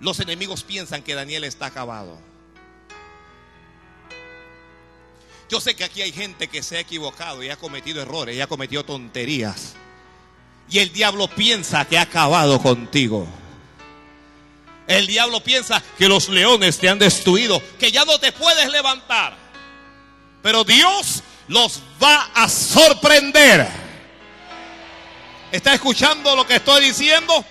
Los 0.00 0.18
enemigos 0.20 0.64
piensan 0.64 1.02
que 1.02 1.14
Daniel 1.14 1.44
está 1.44 1.66
acabado. 1.66 2.18
Yo 5.50 5.60
sé 5.60 5.74
que 5.74 5.84
aquí 5.84 6.00
hay 6.00 6.12
gente 6.12 6.48
que 6.48 6.62
se 6.62 6.76
ha 6.76 6.80
equivocado 6.80 7.42
y 7.42 7.50
ha 7.50 7.56
cometido 7.56 8.00
errores 8.00 8.36
y 8.36 8.40
ha 8.40 8.46
cometido 8.46 8.84
tonterías. 8.84 9.74
Y 10.70 10.78
el 10.78 10.92
diablo 10.92 11.28
piensa 11.28 11.84
que 11.84 11.98
ha 11.98 12.02
acabado 12.02 12.62
contigo. 12.62 13.26
El 14.86 15.06
diablo 15.06 15.40
piensa 15.42 15.82
que 15.98 16.08
los 16.08 16.28
leones 16.28 16.78
te 16.78 16.88
han 16.88 16.98
destruido, 16.98 17.60
que 17.78 17.90
ya 17.90 18.04
no 18.04 18.18
te 18.18 18.32
puedes 18.32 18.70
levantar. 18.70 19.36
Pero 20.42 20.64
Dios 20.64 21.22
los 21.48 21.80
va 22.02 22.30
a 22.34 22.48
sorprender. 22.48 23.68
¿Está 25.52 25.74
escuchando 25.74 26.34
lo 26.36 26.46
que 26.46 26.56
estoy 26.56 26.84
diciendo? 26.84 27.44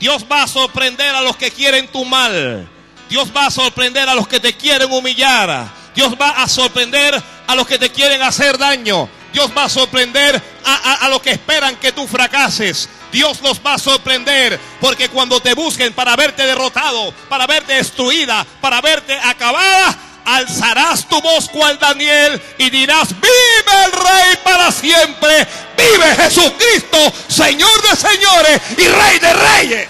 Dios 0.00 0.24
va 0.30 0.42
a 0.44 0.48
sorprender 0.48 1.14
a 1.14 1.20
los 1.20 1.36
que 1.36 1.50
quieren 1.50 1.86
tu 1.88 2.06
mal. 2.06 2.66
Dios 3.10 3.28
va 3.36 3.46
a 3.46 3.50
sorprender 3.50 4.08
a 4.08 4.14
los 4.14 4.26
que 4.26 4.40
te 4.40 4.54
quieren 4.54 4.90
humillar. 4.90 5.68
Dios 5.94 6.14
va 6.18 6.30
a 6.30 6.48
sorprender 6.48 7.22
a 7.46 7.54
los 7.54 7.66
que 7.66 7.78
te 7.78 7.90
quieren 7.90 8.22
hacer 8.22 8.56
daño. 8.56 9.08
Dios 9.32 9.50
va 9.56 9.64
a 9.64 9.68
sorprender 9.68 10.42
a, 10.64 11.08
los 11.08 11.20
que 11.20 11.32
esperan 11.32 11.76
que 11.76 11.92
tú 11.92 12.06
fracases. 12.06 12.88
Dios 13.12 13.42
los 13.42 13.60
va 13.64 13.74
a 13.74 13.78
sorprender 13.78 14.58
porque 14.80 15.08
cuando 15.08 15.40
te 15.40 15.54
busquen 15.54 15.92
para 15.92 16.16
verte 16.16 16.46
derrotado, 16.46 17.12
para 17.28 17.46
verte 17.46 17.74
destruida, 17.74 18.46
para 18.60 18.80
verte 18.80 19.18
acabada, 19.22 19.96
alzarás 20.24 21.08
tu 21.08 21.20
voz 21.20 21.48
cual 21.48 21.78
Daniel 21.78 22.40
y 22.58 22.70
dirás, 22.70 23.08
vive 23.20 23.84
el 23.84 23.92
rey 23.92 24.36
para 24.44 24.70
siempre, 24.72 25.46
vive 25.76 26.16
Jesucristo, 26.16 27.12
Señor 27.28 27.82
de 27.82 27.96
señores 27.96 28.60
y 28.76 28.88
Rey 28.88 29.18
de 29.18 29.32
reyes. 29.32 29.88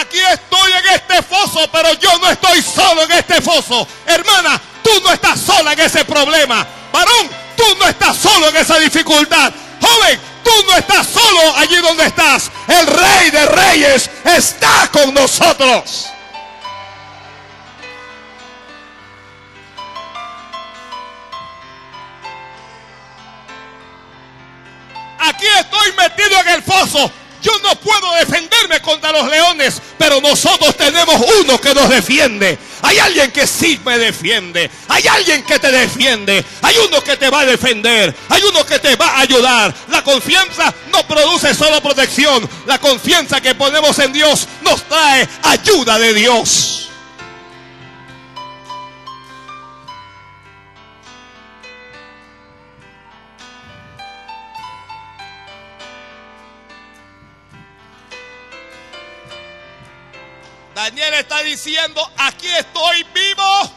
Aquí 0.00 0.18
estoy 0.18 0.72
en 0.72 0.94
este 0.94 1.22
foso, 1.22 1.68
pero 1.70 1.92
yo 1.94 2.18
no 2.18 2.28
estoy 2.28 2.60
solo 2.62 3.02
en 3.04 3.12
este 3.12 3.40
foso. 3.40 3.86
Hermana, 4.06 4.60
tú 4.82 4.90
no 5.04 5.12
estás 5.12 5.40
sola 5.40 5.72
en 5.72 5.80
ese 5.80 6.04
problema. 6.04 6.66
Varón, 6.92 7.30
tú 7.56 7.64
no 7.78 7.88
estás 7.88 8.16
solo 8.16 8.48
en 8.48 8.56
esa 8.56 8.78
dificultad. 8.78 9.52
Joven, 9.84 10.20
tú 10.42 10.50
no 10.66 10.76
estás 10.78 11.06
solo 11.06 11.56
allí 11.56 11.76
donde 11.76 12.06
estás. 12.06 12.50
El 12.68 12.86
rey 12.86 13.30
de 13.30 13.46
reyes 13.46 14.10
está 14.24 14.88
con 14.90 15.12
nosotros. 15.12 16.06
Aquí 25.18 25.46
estoy 25.58 25.92
metido 25.92 26.40
en 26.40 26.48
el 26.48 26.62
foso. 26.62 27.10
Yo 27.44 27.52
no 27.62 27.78
puedo 27.78 28.14
defenderme 28.14 28.80
contra 28.80 29.12
los 29.12 29.28
leones, 29.28 29.74
pero 29.98 30.18
nosotros 30.22 30.74
tenemos 30.78 31.14
uno 31.42 31.60
que 31.60 31.74
nos 31.74 31.90
defiende. 31.90 32.58
Hay 32.80 32.98
alguien 32.98 33.30
que 33.30 33.46
sí 33.46 33.78
me 33.84 33.98
defiende. 33.98 34.70
Hay 34.88 35.06
alguien 35.06 35.42
que 35.44 35.58
te 35.58 35.70
defiende. 35.70 36.42
Hay 36.62 36.76
uno 36.78 37.02
que 37.02 37.18
te 37.18 37.28
va 37.28 37.40
a 37.40 37.44
defender. 37.44 38.16
Hay 38.30 38.42
uno 38.44 38.64
que 38.64 38.78
te 38.78 38.96
va 38.96 39.08
a 39.08 39.20
ayudar. 39.20 39.74
La 39.88 40.02
confianza 40.02 40.72
no 40.90 41.06
produce 41.06 41.54
solo 41.54 41.82
protección. 41.82 42.48
La 42.64 42.78
confianza 42.78 43.42
que 43.42 43.54
ponemos 43.54 43.98
en 43.98 44.14
Dios 44.14 44.48
nos 44.62 44.82
trae 44.88 45.28
ayuda 45.42 45.98
de 45.98 46.14
Dios. 46.14 46.83
Daniel 60.74 61.14
está 61.14 61.40
diciendo, 61.42 62.10
aquí 62.16 62.48
estoy 62.48 63.04
vivo. 63.14 63.72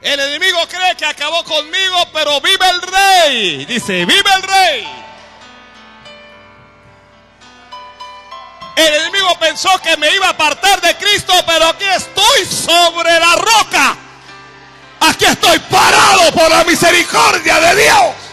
El 0.00 0.18
enemigo 0.18 0.58
cree 0.68 0.96
que 0.96 1.04
acabó 1.04 1.44
conmigo, 1.44 2.08
pero 2.12 2.40
vive 2.40 2.68
el 2.68 2.82
rey. 2.82 3.64
Dice, 3.66 4.04
vive 4.04 4.30
el 4.36 4.42
rey. 4.42 4.88
El 8.76 8.94
enemigo 8.94 9.38
pensó 9.38 9.70
que 9.80 9.96
me 9.96 10.12
iba 10.14 10.26
a 10.26 10.30
apartar 10.30 10.80
de 10.80 10.96
Cristo, 10.96 11.32
pero 11.46 11.66
aquí 11.66 11.84
estoy 11.84 12.44
sobre 12.44 13.18
la 13.18 13.36
roca. 13.36 13.96
Aquí 15.00 15.24
estoy 15.24 15.58
parado 15.60 16.32
por 16.32 16.50
la 16.50 16.64
misericordia 16.64 17.60
de 17.60 17.82
Dios. 17.82 18.27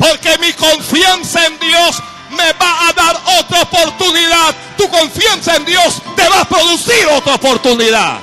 Porque 0.00 0.38
mi 0.38 0.52
confianza 0.54 1.44
en 1.44 1.58
Dios 1.60 2.02
me 2.30 2.52
va 2.54 2.88
a 2.88 2.92
dar 2.94 3.16
otra 3.38 3.62
oportunidad. 3.62 4.54
Tu 4.78 4.88
confianza 4.88 5.56
en 5.56 5.64
Dios 5.66 6.00
te 6.16 6.26
va 6.26 6.40
a 6.40 6.48
producir 6.48 7.06
otra 7.12 7.34
oportunidad. 7.34 8.18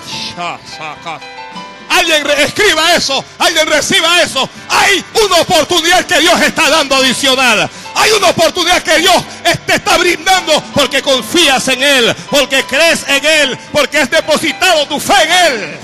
Alguien 1.90 2.28
escriba 2.40 2.96
eso, 2.96 3.24
alguien 3.38 3.68
reciba 3.68 4.22
eso. 4.22 4.50
Hay 4.70 5.06
una 5.26 5.38
oportunidad 5.38 6.06
que 6.06 6.20
Dios 6.20 6.42
está 6.42 6.70
dando 6.70 6.96
adicional. 6.96 7.70
Hay 7.96 8.12
una 8.12 8.30
oportunidad 8.30 8.82
que 8.82 8.98
Dios 8.98 9.24
te 9.66 9.76
está 9.76 9.98
brindando 9.98 10.62
porque 10.74 11.02
confías 11.02 11.68
en 11.70 11.82
Él, 11.82 12.16
porque 12.30 12.64
crees 12.64 13.06
en 13.08 13.24
Él, 13.26 13.58
porque 13.72 14.00
has 14.00 14.10
depositado 14.10 14.88
tu 14.88 15.00
fe 15.00 15.14
en 15.24 15.32
Él. 15.32 15.80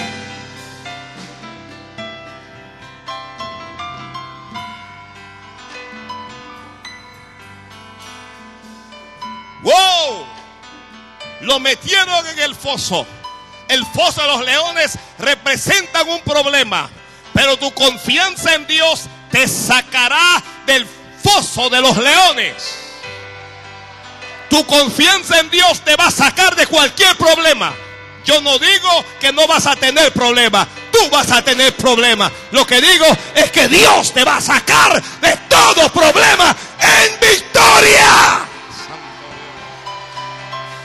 Lo 11.54 11.60
metieron 11.60 12.26
en 12.26 12.40
el 12.40 12.56
foso. 12.56 13.06
El 13.68 13.86
foso 13.86 14.24
de 14.24 14.28
los 14.28 14.44
leones 14.44 14.98
representan 15.20 16.10
un 16.10 16.20
problema. 16.22 16.90
Pero 17.32 17.58
tu 17.58 17.72
confianza 17.76 18.56
en 18.56 18.66
Dios 18.66 19.04
te 19.30 19.48
sacará 19.48 20.44
del 20.66 20.88
foso 21.24 21.70
de 21.70 21.80
los 21.80 21.96
leones. 21.96 22.56
Tu 24.50 24.66
confianza 24.66 25.42
en 25.42 25.52
Dios 25.52 25.82
te 25.82 25.96
va 25.96 26.08
a 26.08 26.12
sacar 26.12 26.56
de 26.56 26.66
cualquier 26.66 27.16
problema. 27.18 27.72
Yo 28.26 28.42
no 28.42 28.58
digo 28.58 29.06
que 29.20 29.32
no 29.32 29.46
vas 29.46 29.68
a 29.68 29.76
tener 29.76 30.12
problema. 30.12 30.68
Tú 30.92 31.08
vas 31.12 31.30
a 31.30 31.44
tener 31.44 31.78
problema. 31.78 32.32
Lo 32.50 32.66
que 32.66 32.82
digo 32.82 33.06
es 33.36 33.52
que 33.52 33.68
Dios 33.68 34.12
te 34.12 34.24
va 34.24 34.38
a 34.38 34.42
sacar 34.42 35.00
de 35.22 35.38
todo 35.48 35.88
problema 35.94 36.56
en 36.80 37.20
victoria. 37.20 38.48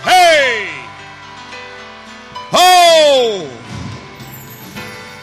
¡Hey! 0.08 0.70
¡Oh! 2.52 3.44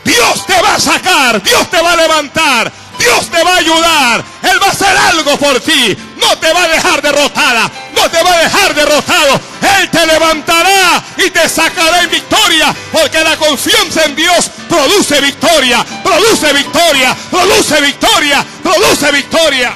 Dios 0.04 0.46
te 0.46 0.62
va 0.62 0.76
a 0.76 0.80
sacar, 0.80 1.42
Dios 1.42 1.70
te 1.72 1.82
va 1.82 1.94
a 1.94 1.96
levantar, 1.96 2.72
Dios 3.00 3.30
te 3.32 3.44
va 3.44 3.56
a 3.56 3.58
ayudar, 3.58 4.24
Él 4.44 4.62
va 4.62 4.68
a 4.68 4.72
hacer 4.72 4.96
algo 4.96 5.36
por 5.38 5.60
ti, 5.60 5.98
no 6.18 6.38
te 6.38 6.54
va 6.54 6.64
a 6.64 6.68
dejar 6.68 7.02
derrotada, 7.02 7.72
no 7.96 8.10
te 8.10 8.24
va 8.24 8.32
a 8.32 8.38
dejar 8.44 8.76
derrotado, 8.76 9.42
Él 9.80 9.90
te 9.90 10.06
levantará 10.06 11.04
y 11.18 11.32
te 11.32 11.50
sacará 11.50 12.04
en 12.04 12.12
victoria, 12.12 12.76
porque 12.92 13.24
la 13.24 13.36
confianza 13.38 14.06
en 14.06 14.16
Dios 14.16 14.52
produce 14.70 15.20
victoria, 15.22 15.84
produce 16.04 16.54
victoria, 16.54 17.18
produce 17.32 17.82
victoria, 17.82 18.46
produce 18.62 19.12
victoria. 19.12 19.76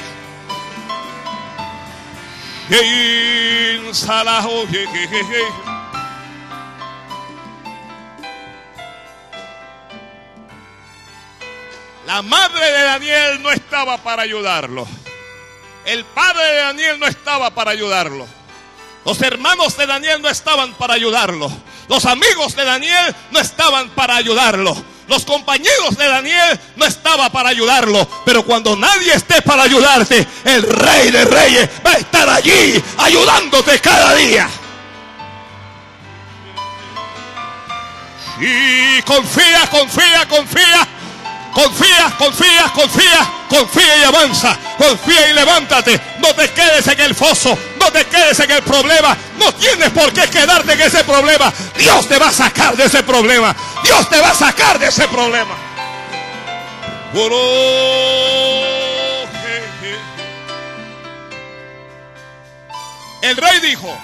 La 12.06 12.22
madre 12.22 12.64
de 12.64 12.82
Daniel 12.82 13.42
no 13.42 13.50
estaba 13.50 13.98
para 13.98 14.22
ayudarlo. 14.22 14.86
El 15.84 16.04
padre 16.04 16.42
de 16.42 16.56
Daniel 16.58 17.00
no 17.00 17.06
estaba 17.06 17.50
para 17.50 17.70
ayudarlo. 17.70 18.26
Los 19.04 19.20
hermanos 19.22 19.76
de 19.76 19.86
Daniel 19.86 20.20
no 20.20 20.28
estaban 20.28 20.74
para 20.74 20.94
ayudarlo. 20.94 21.50
Los 21.88 22.04
amigos 22.04 22.54
de 22.54 22.64
Daniel 22.64 23.14
no 23.30 23.40
estaban 23.40 23.88
para 23.90 24.16
ayudarlo. 24.16 24.76
Los 25.08 25.24
compañeros 25.24 25.96
de 25.96 26.06
Daniel 26.06 26.60
no 26.76 26.84
estaban 26.84 27.32
para 27.32 27.48
ayudarlo. 27.48 28.06
Pero 28.24 28.44
cuando 28.44 28.76
nadie 28.76 29.12
esté 29.12 29.42
para 29.42 29.64
ayudarte, 29.64 30.26
el 30.44 30.62
rey 30.62 31.10
de 31.10 31.24
reyes 31.24 31.68
va 31.84 31.92
a 31.92 31.98
estar 31.98 32.28
allí 32.28 32.82
ayudándote 32.98 33.80
cada 33.80 34.14
día. 34.14 34.48
Y 38.40 39.02
confía, 39.02 39.68
confía, 39.70 40.28
confía. 40.28 40.88
Confía, 41.52 42.14
confía, 42.16 42.72
confía, 42.72 43.32
confía 43.48 43.96
y 43.96 44.04
avanza. 44.04 44.56
Confía 44.78 45.28
y 45.28 45.32
levántate. 45.32 46.00
No 46.18 46.34
te 46.34 46.48
quedes 46.50 46.86
en 46.86 47.00
el 47.00 47.14
foso. 47.14 47.58
No 47.78 47.90
te 47.90 48.04
quedes 48.06 48.38
en 48.40 48.50
el 48.50 48.62
problema. 48.62 49.16
No 49.38 49.52
tienes 49.54 49.90
por 49.90 50.12
qué 50.12 50.28
quedarte 50.28 50.72
en 50.72 50.80
ese 50.80 51.02
problema. 51.04 51.52
Dios 51.76 52.06
te 52.08 52.18
va 52.18 52.28
a 52.28 52.32
sacar 52.32 52.76
de 52.76 52.84
ese 52.84 53.02
problema. 53.02 53.54
Dios 53.82 54.08
te 54.08 54.20
va 54.20 54.30
a 54.30 54.34
sacar 54.34 54.78
de 54.78 54.86
ese 54.86 55.08
problema. 55.08 55.56
El 63.22 63.36
rey 63.36 63.60
dijo, 63.60 63.98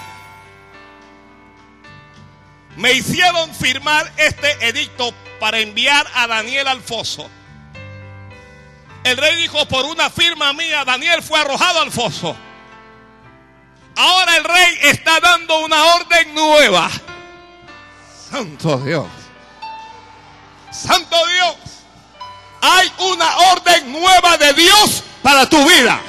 me 2.77 2.93
hicieron 2.93 3.53
firmar 3.53 4.11
este 4.17 4.67
edicto 4.67 5.13
para 5.39 5.59
enviar 5.59 6.05
a 6.13 6.27
Daniel 6.27 6.67
al 6.67 6.81
foso. 6.81 7.29
El 9.03 9.17
rey 9.17 9.35
dijo, 9.37 9.67
por 9.67 9.85
una 9.85 10.09
firma 10.09 10.53
mía, 10.53 10.85
Daniel 10.85 11.23
fue 11.23 11.39
arrojado 11.39 11.81
al 11.81 11.91
foso. 11.91 12.35
Ahora 13.95 14.37
el 14.37 14.43
rey 14.43 14.77
está 14.83 15.19
dando 15.19 15.59
una 15.59 15.83
orden 15.95 16.35
nueva. 16.35 16.89
Santo 18.29 18.77
Dios. 18.77 19.07
Santo 20.71 21.15
Dios. 21.27 21.55
Hay 22.61 22.91
una 22.99 23.37
orden 23.53 23.91
nueva 23.91 24.37
de 24.37 24.53
Dios 24.53 25.03
para 25.23 25.49
tu 25.49 25.57
vida. 25.67 25.99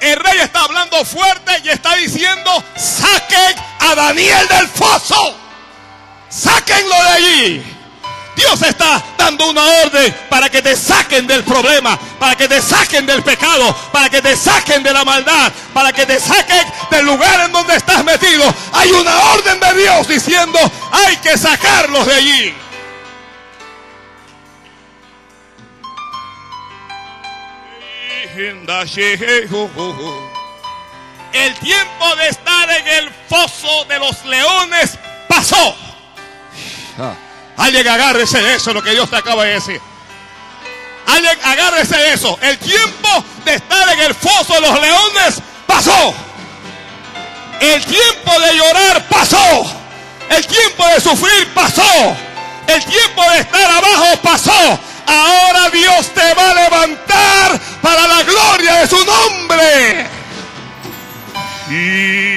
El 0.00 0.16
rey 0.16 0.38
está 0.40 0.62
hablando 0.62 1.04
fuerte 1.04 1.52
y 1.64 1.68
está 1.68 1.94
diciendo, 1.96 2.62
saquen 2.76 3.56
a 3.80 3.94
Daniel 3.94 4.46
del 4.48 4.68
foso. 4.68 5.34
Sáquenlo 6.28 6.94
de 6.94 7.08
allí. 7.08 7.76
Dios 8.36 8.60
está 8.60 9.02
dando 9.16 9.48
una 9.48 9.64
orden 9.82 10.14
para 10.28 10.50
que 10.50 10.60
te 10.60 10.76
saquen 10.76 11.26
del 11.26 11.42
problema, 11.42 11.98
para 12.18 12.36
que 12.36 12.46
te 12.46 12.60
saquen 12.60 13.06
del 13.06 13.22
pecado, 13.22 13.74
para 13.90 14.10
que 14.10 14.20
te 14.20 14.36
saquen 14.36 14.82
de 14.82 14.92
la 14.92 15.04
maldad, 15.04 15.50
para 15.72 15.90
que 15.92 16.04
te 16.04 16.20
saquen 16.20 16.66
del 16.90 17.06
lugar 17.06 17.46
en 17.46 17.52
donde 17.52 17.74
estás 17.74 18.04
metido. 18.04 18.44
Hay 18.72 18.92
una 18.92 19.18
orden 19.32 19.58
de 19.58 19.74
Dios 19.82 20.06
diciendo, 20.06 20.58
hay 20.92 21.16
que 21.16 21.38
sacarlos 21.38 22.06
de 22.06 22.14
allí. 22.14 22.54
El 31.32 31.54
tiempo 31.54 32.16
de 32.16 32.28
estar 32.28 32.70
en 32.70 32.86
el 32.86 33.10
foso 33.28 33.84
de 33.86 33.98
los 33.98 34.24
leones 34.24 34.98
pasó. 35.28 35.74
Ah. 36.98 37.14
Alguien 37.56 37.88
agárrese 37.88 38.42
de 38.42 38.54
eso, 38.54 38.72
lo 38.74 38.82
que 38.82 38.90
Dios 38.90 39.08
te 39.08 39.16
acaba 39.16 39.44
de 39.44 39.54
decir. 39.54 39.80
Alguien 41.06 41.38
agárrese 41.44 41.96
de 41.96 42.12
eso. 42.12 42.38
El 42.42 42.58
tiempo 42.58 43.24
de 43.44 43.54
estar 43.54 43.88
en 43.90 44.00
el 44.00 44.14
foso 44.14 44.54
de 44.54 44.60
los 44.60 44.80
leones 44.80 45.42
pasó. 45.66 46.14
El 47.60 47.84
tiempo 47.84 48.40
de 48.40 48.56
llorar 48.56 49.08
pasó. 49.08 49.64
El 50.28 50.46
tiempo 50.46 50.86
de 50.88 51.00
sufrir 51.00 51.48
pasó. 51.54 52.16
El 52.66 52.84
tiempo 52.84 53.22
de 53.30 53.38
estar 53.38 53.70
abajo 53.70 54.16
pasó. 54.22 54.78
Ahora 55.06 55.70
Dios 55.70 56.08
te 56.14 56.34
va 56.34 56.50
a 56.50 56.54
levantar 56.54 57.60
para 57.80 58.06
la 58.06 58.22
gloria 58.22 58.74
de 58.80 58.86
su 58.88 59.04
nombre. 59.04 60.06
Y 61.70 62.36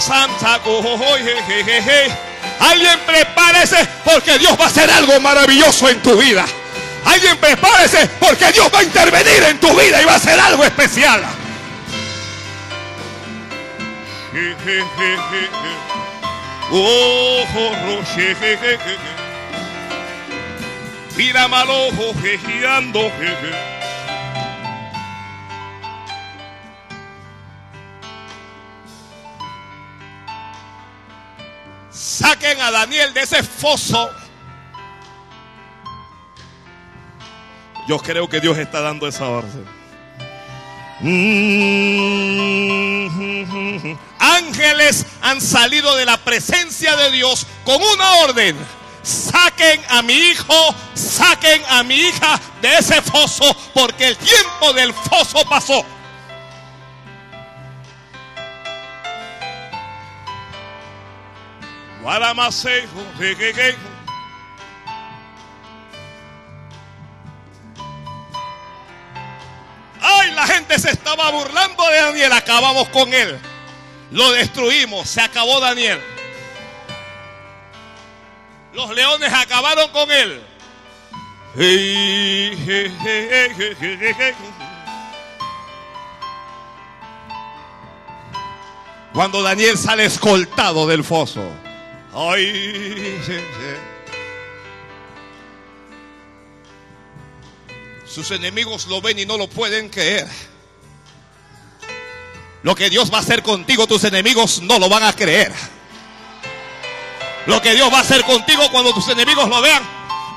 Santa, 0.00 0.60
Alguien 2.60 2.98
prepárese 3.06 3.88
porque 4.04 4.38
Dios 4.38 4.58
va 4.58 4.64
a 4.64 4.68
hacer 4.68 4.90
algo 4.90 5.20
maravilloso 5.20 5.88
en 5.88 6.00
tu 6.02 6.16
vida. 6.16 6.44
Alguien 7.04 7.36
prepárese 7.38 8.08
porque 8.18 8.52
Dios 8.52 8.68
va 8.74 8.80
a 8.80 8.82
intervenir 8.82 9.42
en 9.44 9.60
tu 9.60 9.68
vida 9.74 10.02
y 10.02 10.04
va 10.04 10.12
a 10.12 10.16
hacer 10.16 10.38
algo 10.40 10.64
especial. 10.64 11.22
Mira 21.16 21.48
malo, 21.48 21.90
jejeando, 22.22 23.10
Saquen 31.90 32.60
a 32.60 32.70
Daniel 32.70 33.14
de 33.14 33.20
ese 33.20 33.42
foso. 33.42 34.10
Yo 37.86 37.98
creo 37.98 38.28
que 38.28 38.40
Dios 38.40 38.58
está 38.58 38.80
dando 38.80 39.06
esa 39.06 39.28
orden. 39.28 39.75
Ángeles 44.18 45.06
han 45.20 45.40
salido 45.40 45.94
de 45.96 46.06
la 46.06 46.16
presencia 46.16 46.96
de 46.96 47.10
Dios 47.10 47.46
con 47.64 47.82
una 47.82 48.12
orden. 48.24 48.56
Saquen 49.02 49.80
a 49.88 50.02
mi 50.02 50.14
hijo, 50.14 50.74
saquen 50.94 51.62
a 51.68 51.82
mi 51.82 51.94
hija 51.96 52.40
de 52.62 52.78
ese 52.78 53.00
foso 53.02 53.54
porque 53.74 54.08
el 54.08 54.16
tiempo 54.16 54.72
del 54.72 54.92
foso 54.94 55.44
pasó. 55.48 55.84
Se 70.78 70.90
estaba 70.90 71.30
burlando 71.30 71.88
de 71.88 71.96
Daniel. 71.96 72.32
Acabamos 72.32 72.88
con 72.88 73.12
él. 73.12 73.38
Lo 74.10 74.32
destruimos. 74.32 75.08
Se 75.08 75.20
acabó 75.20 75.60
Daniel. 75.60 76.00
Los 78.74 78.94
leones 78.94 79.32
acabaron 79.32 79.90
con 79.90 80.10
él. 80.10 80.42
Cuando 89.14 89.42
Daniel 89.42 89.78
sale 89.78 90.04
escoltado 90.04 90.86
del 90.86 91.02
foso. 91.02 91.42
Sus 98.06 98.30
enemigos 98.30 98.86
lo 98.86 99.00
ven 99.00 99.18
y 99.18 99.24
no 99.24 99.38
lo 99.38 99.48
pueden 99.48 99.88
creer. 99.88 100.26
Lo 102.66 102.74
que 102.74 102.90
Dios 102.90 103.12
va 103.12 103.18
a 103.18 103.20
hacer 103.20 103.44
contigo, 103.44 103.86
tus 103.86 104.02
enemigos 104.02 104.60
no 104.60 104.80
lo 104.80 104.88
van 104.88 105.04
a 105.04 105.12
creer. 105.12 105.52
Lo 107.46 107.62
que 107.62 107.74
Dios 107.74 107.92
va 107.92 107.98
a 107.98 108.00
hacer 108.00 108.24
contigo 108.24 108.68
cuando 108.72 108.92
tus 108.92 109.08
enemigos 109.08 109.48
lo 109.48 109.62
vean, 109.62 109.80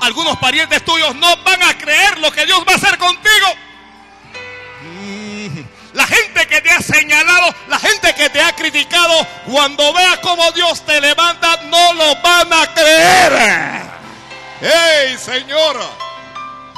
algunos 0.00 0.38
parientes 0.38 0.84
tuyos 0.84 1.12
no 1.16 1.36
van 1.38 1.60
a 1.60 1.76
creer 1.76 2.20
lo 2.20 2.30
que 2.30 2.46
Dios 2.46 2.60
va 2.60 2.74
a 2.74 2.76
hacer 2.76 2.96
contigo. 2.98 3.46
La 5.92 6.06
gente 6.06 6.46
que 6.46 6.60
te 6.60 6.70
ha 6.70 6.80
señalado, 6.80 7.52
la 7.66 7.80
gente 7.80 8.14
que 8.14 8.30
te 8.30 8.40
ha 8.40 8.54
criticado, 8.54 9.26
cuando 9.46 9.92
vea 9.92 10.20
cómo 10.20 10.52
Dios 10.52 10.86
te 10.86 11.00
levanta, 11.00 11.62
no 11.64 11.94
lo 11.94 12.14
van 12.22 12.52
a 12.52 12.72
creer. 12.72 13.82
¡Ey, 14.60 15.18
Señor! 15.18 16.09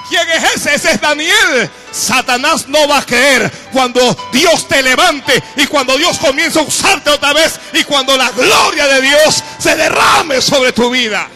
¿Quién 0.09 0.29
es 0.31 0.57
ese? 0.57 0.75
Ese 0.75 0.93
es 0.93 1.01
Daniel. 1.01 1.71
Satanás 1.91 2.69
no 2.69 2.89
va 2.89 2.99
a 2.99 3.07
creer 3.07 3.51
cuando 3.73 4.01
Dios 4.33 4.67
te 4.69 4.83
levante 4.83 5.43
y 5.57 5.67
cuando 5.67 5.97
Dios 5.97 6.19
comienza 6.19 6.61
a 6.61 6.63
usarte 6.63 7.11
otra 7.11 7.33
vez 7.33 7.59
y 7.73 7.85
cuando 7.85 8.17
la 8.17 8.31
gloria 8.31 8.87
de 8.87 9.03
Dios 9.03 9.43
se 9.59 9.77
derrame 9.77 10.41
sobre 10.41 10.73
tu 10.73 10.91
vida. 10.91 11.29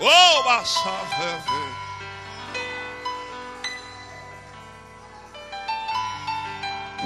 Oh, 0.00 0.42
vas 0.44 0.76
a 0.84 1.64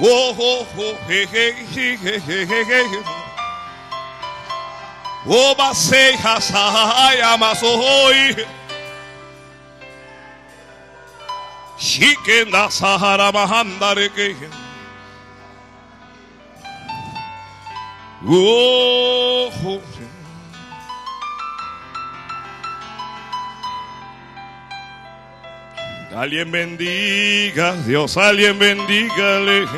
ho, 0.00 0.36
hey, 1.08 1.26
hey, 1.30 1.66
hey, 1.74 2.20
hey, 2.46 3.27
Oh, 5.30 5.54
basei, 5.54 6.16
hasai, 6.16 7.20
amasohoi. 7.20 8.46
Shikenda 11.78 12.70
sahara 12.70 13.30
mahandare 13.30 14.08
ke. 14.08 14.34
Oh. 18.26 19.52
Alguien 26.18 26.50
bendiga, 26.50 27.76
Dios, 27.86 28.16
alguien 28.16 28.58
bendígale. 28.58 29.68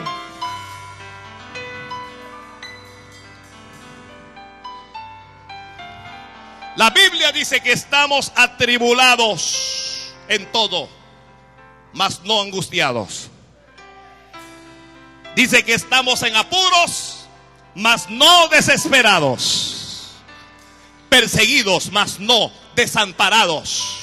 La 6.80 6.88
Biblia 6.88 7.30
dice 7.30 7.60
que 7.60 7.72
estamos 7.72 8.32
atribulados 8.34 10.14
en 10.28 10.50
todo, 10.50 10.88
mas 11.92 12.22
no 12.24 12.40
angustiados. 12.40 13.28
Dice 15.36 15.62
que 15.62 15.74
estamos 15.74 16.22
en 16.22 16.34
apuros, 16.34 17.26
mas 17.74 18.08
no 18.08 18.48
desesperados. 18.48 20.12
Perseguidos, 21.10 21.92
mas 21.92 22.18
no 22.18 22.50
desamparados 22.74 23.98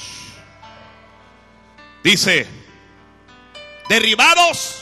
Dice, 2.04 2.46
derribados, 3.88 4.76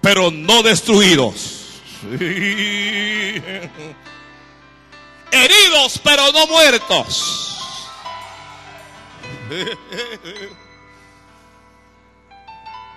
pero 0.00 0.32
no 0.32 0.64
destruidos. 0.64 1.82
Heridos, 5.34 6.00
pero 6.02 6.32
no 6.32 6.46
muertos. 6.46 7.40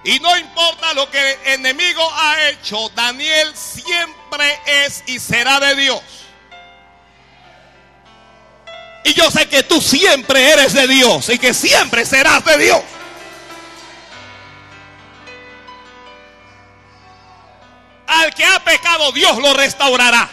Y 0.03 0.19
no 0.19 0.37
importa 0.37 0.93
lo 0.93 1.09
que 1.11 1.33
el 1.45 1.59
enemigo 1.59 2.01
ha 2.13 2.49
hecho, 2.49 2.89
Daniel 2.95 3.51
siempre 3.55 4.59
es 4.65 5.03
y 5.07 5.19
será 5.19 5.59
de 5.59 5.75
Dios. 5.75 6.01
Y 9.03 9.13
yo 9.13 9.29
sé 9.31 9.49
que 9.49 9.63
tú 9.63 9.81
siempre 9.81 10.51
eres 10.51 10.73
de 10.73 10.87
Dios 10.87 11.27
y 11.29 11.37
que 11.37 11.53
siempre 11.53 12.05
serás 12.05 12.45
de 12.45 12.57
Dios. 12.57 12.81
al 18.07 18.33
que 18.33 18.43
ha 18.45 18.59
pecado, 18.63 19.11
Dios 19.11 19.37
lo 19.37 19.53
restaurará. 19.53 20.29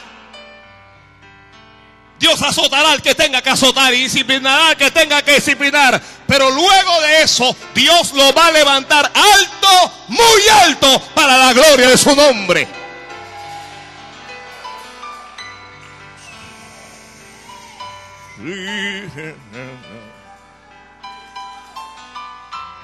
Dios 2.24 2.40
azotará 2.40 2.92
al 2.92 3.02
que 3.02 3.14
tenga 3.14 3.42
que 3.42 3.50
azotar 3.50 3.92
y 3.92 4.04
disciplinará 4.04 4.68
al 4.68 4.76
que 4.78 4.90
tenga 4.90 5.20
que 5.20 5.34
disciplinar. 5.34 6.00
Pero 6.26 6.50
luego 6.50 7.00
de 7.02 7.20
eso, 7.20 7.54
Dios 7.74 8.14
lo 8.14 8.32
va 8.32 8.46
a 8.46 8.50
levantar 8.50 9.12
alto, 9.14 9.92
muy 10.08 10.48
alto, 10.62 11.02
para 11.14 11.36
la 11.36 11.52
gloria 11.52 11.90
de 11.90 11.98
su 11.98 12.16
nombre. 12.16 12.66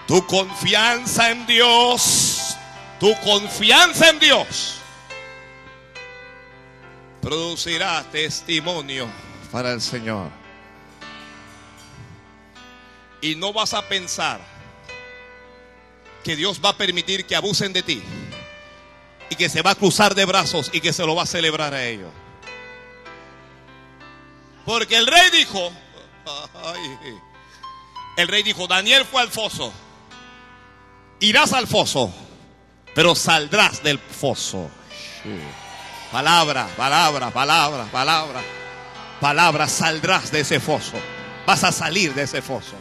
Tu 0.07 0.27
confianza 0.27 1.31
en 1.31 1.47
Dios, 1.47 2.59
tu 2.99 3.19
confianza 3.21 4.11
en 4.11 4.21
Dios 4.21 4.75
producirá 7.23 8.05
testimonio 8.13 9.30
para 9.51 9.73
el 9.73 9.81
Señor. 9.81 10.31
Y 13.21 13.35
no 13.37 13.53
vas 13.53 13.75
a 13.75 13.89
pensar 13.89 14.41
que 16.25 16.37
Dios 16.37 16.61
va 16.65 16.71
a 16.71 16.77
permitir 16.77 17.27
que 17.27 17.37
abusen 17.37 17.73
de 17.73 17.83
ti 17.83 18.03
y 19.29 19.37
que 19.37 19.49
se 19.49 19.63
va 19.63 19.71
a 19.71 19.75
cruzar 19.75 20.15
de 20.15 20.25
brazos 20.25 20.71
y 20.73 20.81
que 20.81 20.93
se 20.93 21.05
lo 21.05 21.15
va 21.15 21.23
a 21.23 21.27
celebrar 21.27 21.75
a 21.75 21.85
ellos. 21.85 22.11
Porque 24.65 24.97
el 24.97 25.07
rey 25.07 25.31
dijo, 25.31 25.73
el 28.17 28.29
rey 28.29 28.43
dijo, 28.43 28.67
Daniel 28.67 29.05
fue 29.05 29.23
al 29.23 29.31
foso, 29.31 29.73
irás 31.21 31.53
al 31.53 31.67
foso, 31.67 32.13
pero 32.95 33.15
saldrás 33.15 33.83
del 33.83 33.99
foso. 33.99 34.71
Palabra, 36.13 36.69
palabra, 36.77 37.31
palabra, 37.31 37.85
palabra, 37.87 38.43
palabra, 39.21 39.69
saldrás 39.69 40.33
de 40.33 40.41
ese 40.41 40.61
foso. 40.61 40.97
Vas 41.47 41.65
a 41.65 41.73
salir 41.73 42.15
de 42.15 42.23
ese 42.23 42.43
foso. 42.43 42.75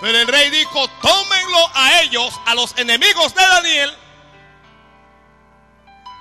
Pero 0.00 0.18
el 0.18 0.26
rey 0.28 0.50
dijo, 0.50 0.88
tómenlo 1.02 1.70
a 1.74 2.00
ellos, 2.02 2.40
a 2.46 2.54
los 2.54 2.76
enemigos 2.78 3.34
de 3.34 3.42
Daniel, 3.42 3.90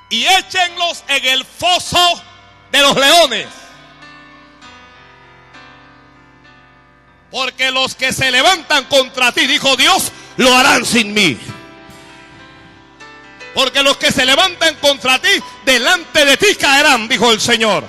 y 0.09 0.25
échenlos 0.25 1.03
en 1.07 1.25
el 1.25 1.45
foso 1.45 2.21
de 2.71 2.81
los 2.81 2.95
leones. 2.95 3.47
Porque 7.31 7.71
los 7.71 7.95
que 7.95 8.11
se 8.11 8.31
levantan 8.31 8.85
contra 8.85 9.31
ti, 9.31 9.45
dijo 9.45 9.75
Dios, 9.77 10.11
lo 10.37 10.53
harán 10.55 10.83
sin 10.83 11.13
mí. 11.13 11.39
Porque 13.53 13.81
los 13.83 13.97
que 13.97 14.11
se 14.11 14.25
levantan 14.25 14.75
contra 14.75 15.19
ti, 15.19 15.29
delante 15.65 16.25
de 16.25 16.37
ti 16.37 16.55
caerán, 16.55 17.07
dijo 17.07 17.31
el 17.31 17.41
Señor. 17.41 17.83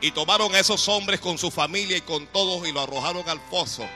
Y 0.00 0.10
tomaron 0.10 0.54
a 0.54 0.58
esos 0.58 0.86
hombres 0.88 1.18
con 1.20 1.38
su 1.38 1.50
familia 1.50 1.96
y 1.96 2.02
con 2.02 2.26
todos 2.26 2.66
y 2.68 2.72
lo 2.72 2.82
arrojaron 2.82 3.28
al 3.28 3.40
foso. 3.50 3.86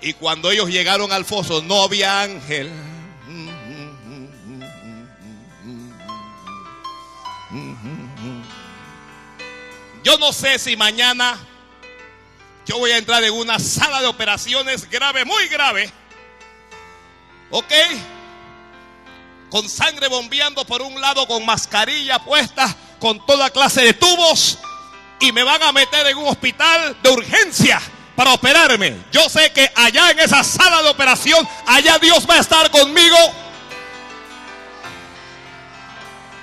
Y 0.00 0.14
cuando 0.14 0.50
ellos 0.50 0.68
llegaron 0.68 1.12
al 1.12 1.24
foso 1.24 1.62
no 1.62 1.82
había 1.82 2.22
ángel. 2.22 2.70
Yo 10.02 10.16
no 10.18 10.32
sé 10.32 10.58
si 10.58 10.76
mañana 10.76 11.38
yo 12.64 12.78
voy 12.78 12.92
a 12.92 12.98
entrar 12.98 13.22
en 13.24 13.32
una 13.34 13.58
sala 13.58 14.00
de 14.00 14.06
operaciones 14.06 14.88
grave, 14.88 15.24
muy 15.24 15.48
grave. 15.48 15.92
¿Ok? 17.50 17.72
Con 19.50 19.68
sangre 19.68 20.08
bombeando 20.08 20.64
por 20.64 20.82
un 20.82 21.00
lado, 21.00 21.26
con 21.26 21.44
mascarilla 21.44 22.20
puesta, 22.20 22.74
con 22.98 23.24
toda 23.26 23.50
clase 23.50 23.82
de 23.82 23.94
tubos. 23.94 24.58
Y 25.20 25.32
me 25.32 25.42
van 25.42 25.62
a 25.62 25.72
meter 25.72 26.06
en 26.06 26.18
un 26.18 26.28
hospital 26.28 26.96
de 27.02 27.10
urgencia 27.10 27.80
para 28.14 28.32
operarme. 28.32 28.96
Yo 29.12 29.28
sé 29.28 29.52
que 29.52 29.70
allá 29.74 30.10
en 30.10 30.20
esa 30.20 30.44
sala 30.44 30.82
de 30.82 30.88
operación, 30.88 31.46
allá 31.66 31.98
Dios 31.98 32.26
va 32.28 32.34
a 32.34 32.40
estar 32.40 32.70
conmigo. 32.70 33.16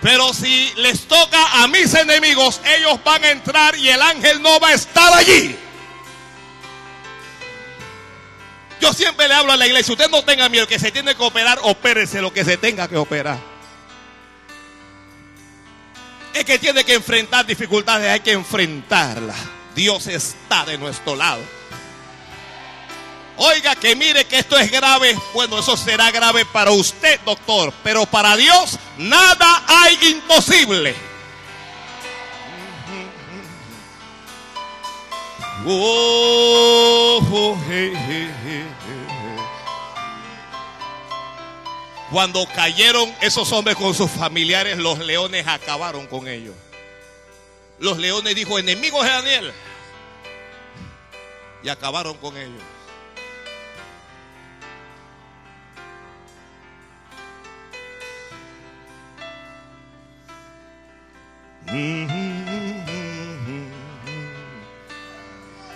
Pero 0.01 0.33
si 0.33 0.71
les 0.75 1.07
toca 1.07 1.63
a 1.63 1.67
mis 1.67 1.93
enemigos, 1.93 2.61
ellos 2.77 2.99
van 3.03 3.23
a 3.23 3.29
entrar 3.29 3.75
y 3.77 3.89
el 3.89 4.01
ángel 4.01 4.41
no 4.41 4.59
va 4.59 4.69
a 4.69 4.73
estar 4.73 5.13
allí. 5.13 5.57
Yo 8.79 8.93
siempre 8.93 9.27
le 9.27 9.33
hablo 9.33 9.51
a 9.51 9.57
la 9.57 9.65
iglesia, 9.65 9.91
usted 9.91 10.09
no 10.09 10.23
tenga 10.23 10.49
miedo, 10.49 10.67
que 10.67 10.79
se 10.79 10.91
tiene 10.91 11.15
que 11.15 11.23
operar, 11.23 11.59
opérese 11.63 12.21
lo 12.21 12.31
que 12.31 12.45
se 12.45 12.57
tenga 12.57 12.87
que 12.87 12.97
operar. 12.97 13.39
Es 16.33 16.45
que 16.45 16.59
tiene 16.59 16.83
que 16.83 16.93
enfrentar 16.93 17.45
dificultades, 17.45 18.11
hay 18.11 18.19
que 18.19 18.33
enfrentarlas. 18.33 19.37
Dios 19.73 20.05
está 20.07 20.65
de 20.65 20.77
nuestro 20.77 21.15
lado. 21.15 21.41
Oiga, 23.37 23.75
que 23.75 23.95
mire 23.95 24.25
que 24.25 24.39
esto 24.39 24.57
es 24.57 24.71
grave. 24.71 25.17
Bueno, 25.33 25.59
eso 25.59 25.77
será 25.77 26.09
grave 26.09 26.45
para 26.45 26.71
usted, 26.71 27.19
doctor. 27.21 27.71
Pero 27.83 28.05
para 28.07 28.35
Dios 28.35 28.79
nada 28.97 29.63
hay 29.67 29.97
imposible. 30.09 30.95
Oh, 35.67 37.57
Cuando 42.11 42.47
cayeron 42.55 43.13
esos 43.21 43.51
hombres 43.51 43.75
con 43.75 43.93
sus 43.93 44.09
familiares, 44.09 44.77
los 44.77 44.99
leones 44.99 45.45
acabaron 45.45 46.07
con 46.07 46.27
ellos. 46.27 46.55
Los 47.79 47.97
leones 47.97 48.33
dijo, 48.33 48.57
enemigos 48.57 49.03
de 49.03 49.09
Daniel. 49.09 49.53
Y 51.63 51.69
acabaron 51.69 52.15
con 52.17 52.37
ellos. 52.37 52.63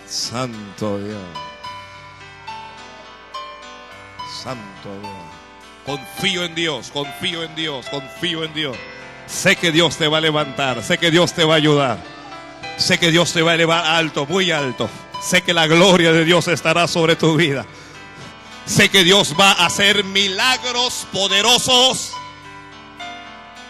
Santo 0.08 0.98
Dios. 0.98 1.22
Santo 4.42 5.00
Dios. 5.02 5.41
Confío 5.86 6.46
en 6.46 6.56
Dios, 6.56 6.92
confío 6.92 7.44
en 7.44 7.56
Dios, 7.56 7.88
confío 7.90 8.44
en 8.44 8.54
Dios. 8.54 8.78
Sé 9.26 9.56
que 9.56 9.72
Dios 9.72 9.98
te 9.98 10.08
va 10.08 10.18
a 10.18 10.22
levantar, 10.22 10.84
sé 10.84 10.98
que 10.98 11.10
Dios 11.10 11.34
te 11.34 11.44
va 11.44 11.56
a 11.56 11.58
ayudar. 11.58 11.98
Sé 12.78 12.98
que 12.98 13.12
Dios 13.12 13.32
te 13.32 13.42
va 13.42 13.52
a 13.52 13.56
elevar 13.56 13.86
alto, 13.86 14.26
muy 14.26 14.52
alto. 14.52 14.90
Sé 15.22 15.44
que 15.44 15.54
la 15.54 15.68
gloria 15.68 16.12
de 16.12 16.26
Dios 16.26 16.48
estará 16.48 16.88
sobre 16.88 17.16
tu 17.16 17.36
vida. 17.36 17.66
Sé 18.66 18.90
que 18.90 19.04
Dios 19.04 19.36
va 19.40 19.52
a 19.52 19.68
hacer 19.68 20.04
milagros 20.04 21.08
poderosos. 21.12 22.14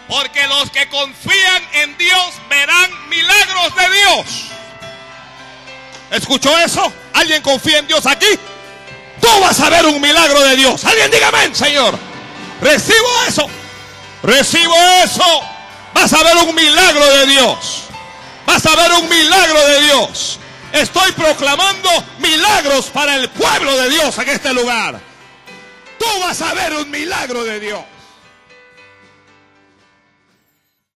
Porque 0.08 0.46
los 0.46 0.70
que 0.70 0.88
confían 0.88 1.62
en 1.74 1.96
Dios 1.98 2.32
verán 2.48 2.90
milagros 3.08 3.74
de 3.76 3.96
Dios. 3.96 4.44
¿Escuchó 6.10 6.58
eso? 6.58 6.92
¿Alguien 7.14 7.42
confía 7.42 7.78
en 7.78 7.86
Dios 7.86 8.06
aquí? 8.06 8.26
Tú 9.22 9.28
vas 9.40 9.60
a 9.60 9.70
ver 9.70 9.86
un 9.86 10.00
milagro 10.00 10.42
de 10.42 10.56
Dios. 10.56 10.84
Alguien 10.84 11.08
dígame, 11.08 11.54
Señor. 11.54 11.96
Recibo 12.60 13.08
eso. 13.28 13.46
Recibo 14.24 14.74
eso. 15.04 15.42
Vas 15.94 16.12
a 16.12 16.24
ver 16.24 16.36
un 16.38 16.54
milagro 16.54 17.06
de 17.06 17.26
Dios. 17.26 17.84
Vas 18.44 18.66
a 18.66 18.74
ver 18.74 18.92
un 18.94 19.08
milagro 19.08 19.66
de 19.68 19.80
Dios. 19.82 20.40
Estoy 20.72 21.12
proclamando 21.12 21.88
milagros 22.18 22.86
para 22.86 23.14
el 23.14 23.30
pueblo 23.30 23.76
de 23.78 23.90
Dios 23.90 24.18
en 24.18 24.28
este 24.28 24.52
lugar. 24.52 25.00
Tú 25.98 26.06
vas 26.20 26.42
a 26.42 26.52
ver 26.54 26.72
un 26.74 26.90
milagro 26.90 27.44
de 27.44 27.60
Dios. 27.60 27.80